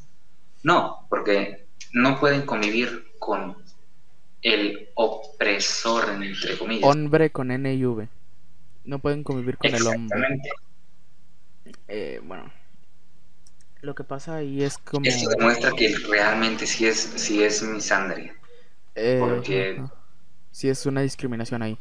No, 0.63 1.05
porque 1.09 1.67
no 1.93 2.19
pueden 2.19 2.45
convivir 2.45 3.11
con 3.19 3.57
el 4.41 4.89
opresor, 4.95 6.09
entre 6.09 6.57
comillas. 6.57 6.89
Hombre 6.89 7.31
con 7.31 7.51
N 7.51 7.73
y 7.73 7.85
V. 7.85 8.07
No 8.85 8.99
pueden 8.99 9.23
convivir 9.23 9.57
con 9.57 9.73
el 9.73 9.87
hombre. 9.87 10.41
Eh, 11.87 12.21
bueno, 12.23 12.51
lo 13.81 13.95
que 13.95 14.03
pasa 14.03 14.35
ahí 14.35 14.63
es 14.63 14.77
como... 14.77 15.05
Esto 15.05 15.29
demuestra 15.29 15.71
que 15.71 15.95
realmente 16.09 16.65
sí 16.65 16.85
es, 16.85 16.97
sí 17.15 17.43
es 17.43 17.61
misandria. 17.63 18.35
Eh, 18.95 19.17
porque... 19.19 19.83
Sí 20.51 20.69
es 20.69 20.85
una 20.85 21.01
discriminación 21.01 21.61
ahí. 21.61 21.77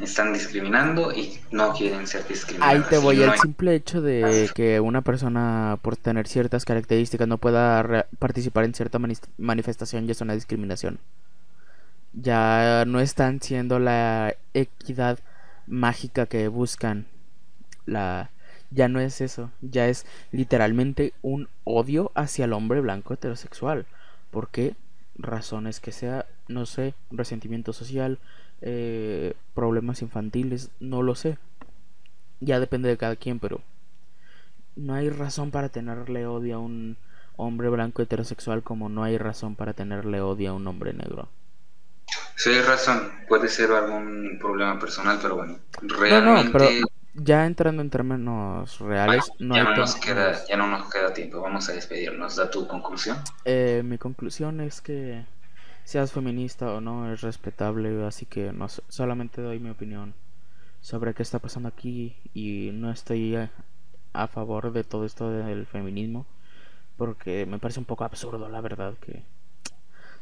Están 0.00 0.32
discriminando 0.32 1.12
y 1.12 1.38
no 1.50 1.74
quieren 1.74 2.06
ser 2.06 2.26
discriminados. 2.26 2.74
Ahí 2.74 2.82
te 2.88 2.96
voy, 2.96 3.22
el 3.22 3.38
simple 3.38 3.74
hecho 3.74 4.00
de 4.00 4.48
que 4.54 4.80
una 4.80 5.02
persona 5.02 5.78
por 5.82 5.96
tener 5.96 6.26
ciertas 6.26 6.64
características 6.64 7.28
no 7.28 7.36
pueda 7.36 8.06
participar 8.18 8.64
en 8.64 8.72
cierta 8.72 8.98
manifestación 9.36 10.06
ya 10.06 10.12
es 10.12 10.20
una 10.22 10.34
discriminación. 10.34 10.98
Ya 12.14 12.84
no 12.86 13.00
están 13.00 13.42
siendo 13.42 13.78
la 13.78 14.34
equidad 14.54 15.18
mágica 15.66 16.24
que 16.24 16.48
buscan. 16.48 17.06
La 17.84 18.30
ya 18.74 18.88
no 18.88 19.00
es 19.00 19.20
eso, 19.20 19.50
ya 19.60 19.88
es 19.88 20.04
literalmente 20.32 21.14
un 21.22 21.48
odio 21.64 22.10
hacia 22.14 22.44
el 22.44 22.52
hombre 22.52 22.80
blanco 22.80 23.14
heterosexual. 23.14 23.86
¿Por 24.30 24.48
qué? 24.48 24.74
Razones 25.16 25.80
que 25.80 25.92
sea, 25.92 26.26
no 26.48 26.66
sé, 26.66 26.94
resentimiento 27.10 27.72
social, 27.72 28.18
eh, 28.60 29.34
problemas 29.54 30.02
infantiles, 30.02 30.70
no 30.80 31.02
lo 31.02 31.14
sé. 31.14 31.38
Ya 32.40 32.58
depende 32.58 32.88
de 32.88 32.96
cada 32.96 33.16
quien, 33.16 33.38
pero 33.38 33.60
no 34.74 34.94
hay 34.94 35.08
razón 35.08 35.50
para 35.52 35.68
tenerle 35.68 36.26
odio 36.26 36.56
a 36.56 36.58
un 36.58 36.96
hombre 37.36 37.68
blanco 37.68 38.02
heterosexual 38.02 38.62
como 38.62 38.88
no 38.88 39.04
hay 39.04 39.18
razón 39.18 39.54
para 39.54 39.72
tenerle 39.72 40.20
odio 40.20 40.50
a 40.50 40.54
un 40.54 40.66
hombre 40.66 40.92
negro. 40.92 41.28
Sí, 42.36 42.50
hay 42.50 42.62
razón. 42.62 43.12
Puede 43.28 43.48
ser 43.48 43.70
algún 43.70 44.36
problema 44.40 44.78
personal, 44.78 45.18
pero 45.22 45.36
bueno. 45.36 45.58
Realmente. 45.82 46.82
Ya 47.14 47.46
entrando 47.46 47.82
en 47.82 47.90
términos 47.90 48.78
reales, 48.80 49.30
no, 49.38 49.54
ya, 49.54 49.64
no 49.64 49.76
nos 49.76 49.94
queda, 49.96 50.44
ya 50.46 50.56
no 50.56 50.66
nos 50.66 50.92
queda 50.92 51.12
tiempo, 51.12 51.40
vamos 51.40 51.68
a 51.68 51.72
despedirnos. 51.72 52.36
¿Da 52.36 52.50
tu 52.50 52.66
conclusión? 52.66 53.18
Eh, 53.44 53.82
mi 53.84 53.98
conclusión 53.98 54.60
es 54.60 54.80
que 54.80 55.24
seas 55.84 56.12
feminista 56.12 56.72
o 56.72 56.80
no 56.80 57.12
es 57.12 57.20
respetable, 57.20 58.04
así 58.04 58.26
que 58.26 58.52
no, 58.52 58.68
solamente 58.68 59.42
doy 59.42 59.60
mi 59.60 59.70
opinión 59.70 60.14
sobre 60.80 61.14
qué 61.14 61.22
está 61.22 61.38
pasando 61.38 61.68
aquí 61.68 62.16
y 62.34 62.70
no 62.72 62.90
estoy 62.90 63.36
a, 63.36 64.28
favor 64.28 64.72
de 64.72 64.84
todo 64.84 65.06
esto 65.06 65.30
del 65.30 65.66
feminismo 65.66 66.26
porque 66.96 67.46
me 67.46 67.58
parece 67.58 67.80
un 67.80 67.86
poco 67.86 68.04
absurdo 68.04 68.48
la 68.48 68.60
verdad 68.60 68.94
que 69.00 69.24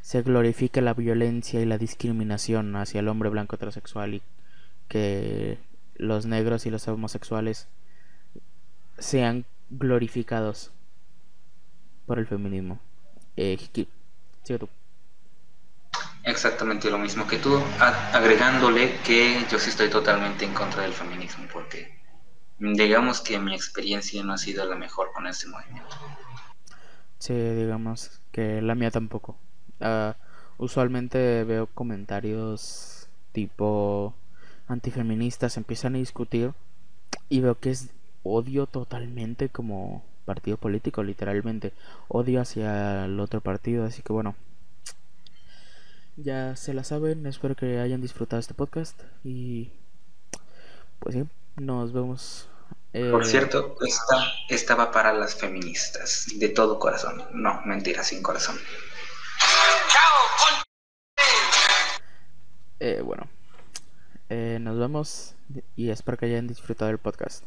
se 0.00 0.22
glorifique 0.22 0.80
la 0.80 0.94
violencia 0.94 1.60
y 1.60 1.66
la 1.66 1.78
discriminación 1.78 2.74
hacia 2.76 3.00
el 3.00 3.08
hombre 3.08 3.28
blanco 3.28 3.56
heterosexual 3.56 4.14
y 4.14 4.22
que 4.88 5.58
los 6.02 6.26
negros 6.26 6.66
y 6.66 6.70
los 6.70 6.86
homosexuales 6.88 7.68
sean 8.98 9.46
glorificados 9.70 10.72
por 12.06 12.18
el 12.18 12.26
feminismo. 12.26 12.80
Eh, 13.36 13.56
sigue 14.42 14.58
tú. 14.58 14.68
Exactamente 16.24 16.90
lo 16.90 16.98
mismo 16.98 17.26
que 17.26 17.38
tú, 17.38 17.60
agregándole 18.12 18.96
que 19.04 19.44
yo 19.50 19.58
sí 19.58 19.70
estoy 19.70 19.90
totalmente 19.90 20.44
en 20.44 20.54
contra 20.54 20.82
del 20.82 20.92
feminismo, 20.92 21.46
porque 21.52 21.98
digamos 22.58 23.20
que 23.20 23.40
mi 23.40 23.54
experiencia 23.54 24.22
no 24.22 24.34
ha 24.34 24.38
sido 24.38 24.64
la 24.64 24.76
mejor 24.76 25.12
con 25.12 25.26
este 25.26 25.48
movimiento. 25.48 25.96
Sí, 27.18 27.34
digamos 27.34 28.20
que 28.30 28.62
la 28.62 28.74
mía 28.74 28.90
tampoco. 28.90 29.36
Uh, 29.80 30.12
usualmente 30.58 31.42
veo 31.42 31.66
comentarios 31.66 33.08
tipo 33.32 34.14
antifeministas 34.72 35.56
empiezan 35.56 35.94
a 35.94 35.98
discutir 35.98 36.52
y 37.28 37.40
veo 37.40 37.58
que 37.58 37.70
es 37.70 37.90
odio 38.22 38.66
totalmente 38.66 39.48
como 39.48 40.04
partido 40.24 40.56
político, 40.56 41.02
literalmente 41.02 41.72
odio 42.08 42.40
hacia 42.40 43.04
el 43.04 43.18
otro 43.20 43.40
partido, 43.40 43.84
así 43.84 44.02
que 44.02 44.12
bueno, 44.12 44.34
ya 46.16 46.56
se 46.56 46.74
la 46.74 46.84
saben, 46.84 47.26
espero 47.26 47.56
que 47.56 47.80
hayan 47.80 48.00
disfrutado 48.00 48.40
este 48.40 48.54
podcast 48.54 49.00
y 49.24 49.72
pues 50.98 51.14
sí, 51.14 51.24
nos 51.56 51.92
vemos. 51.92 52.48
Por 52.92 53.22
eh, 53.22 53.24
cierto, 53.24 53.76
esta, 53.86 54.32
esta 54.48 54.74
va 54.74 54.92
para 54.92 55.12
las 55.12 55.34
feministas, 55.34 56.26
de 56.36 56.50
todo 56.50 56.78
corazón. 56.78 57.24
No, 57.32 57.62
mentira, 57.64 58.04
sin 58.04 58.22
corazón. 58.22 58.58
Eh, 62.78 63.00
bueno, 63.00 63.28
eh, 64.32 64.58
nos 64.58 64.78
vemos 64.78 65.34
y 65.76 65.90
espero 65.90 66.16
que 66.16 66.24
hayan 66.24 66.46
disfrutado 66.46 66.88
del 66.88 66.96
podcast. 66.96 67.44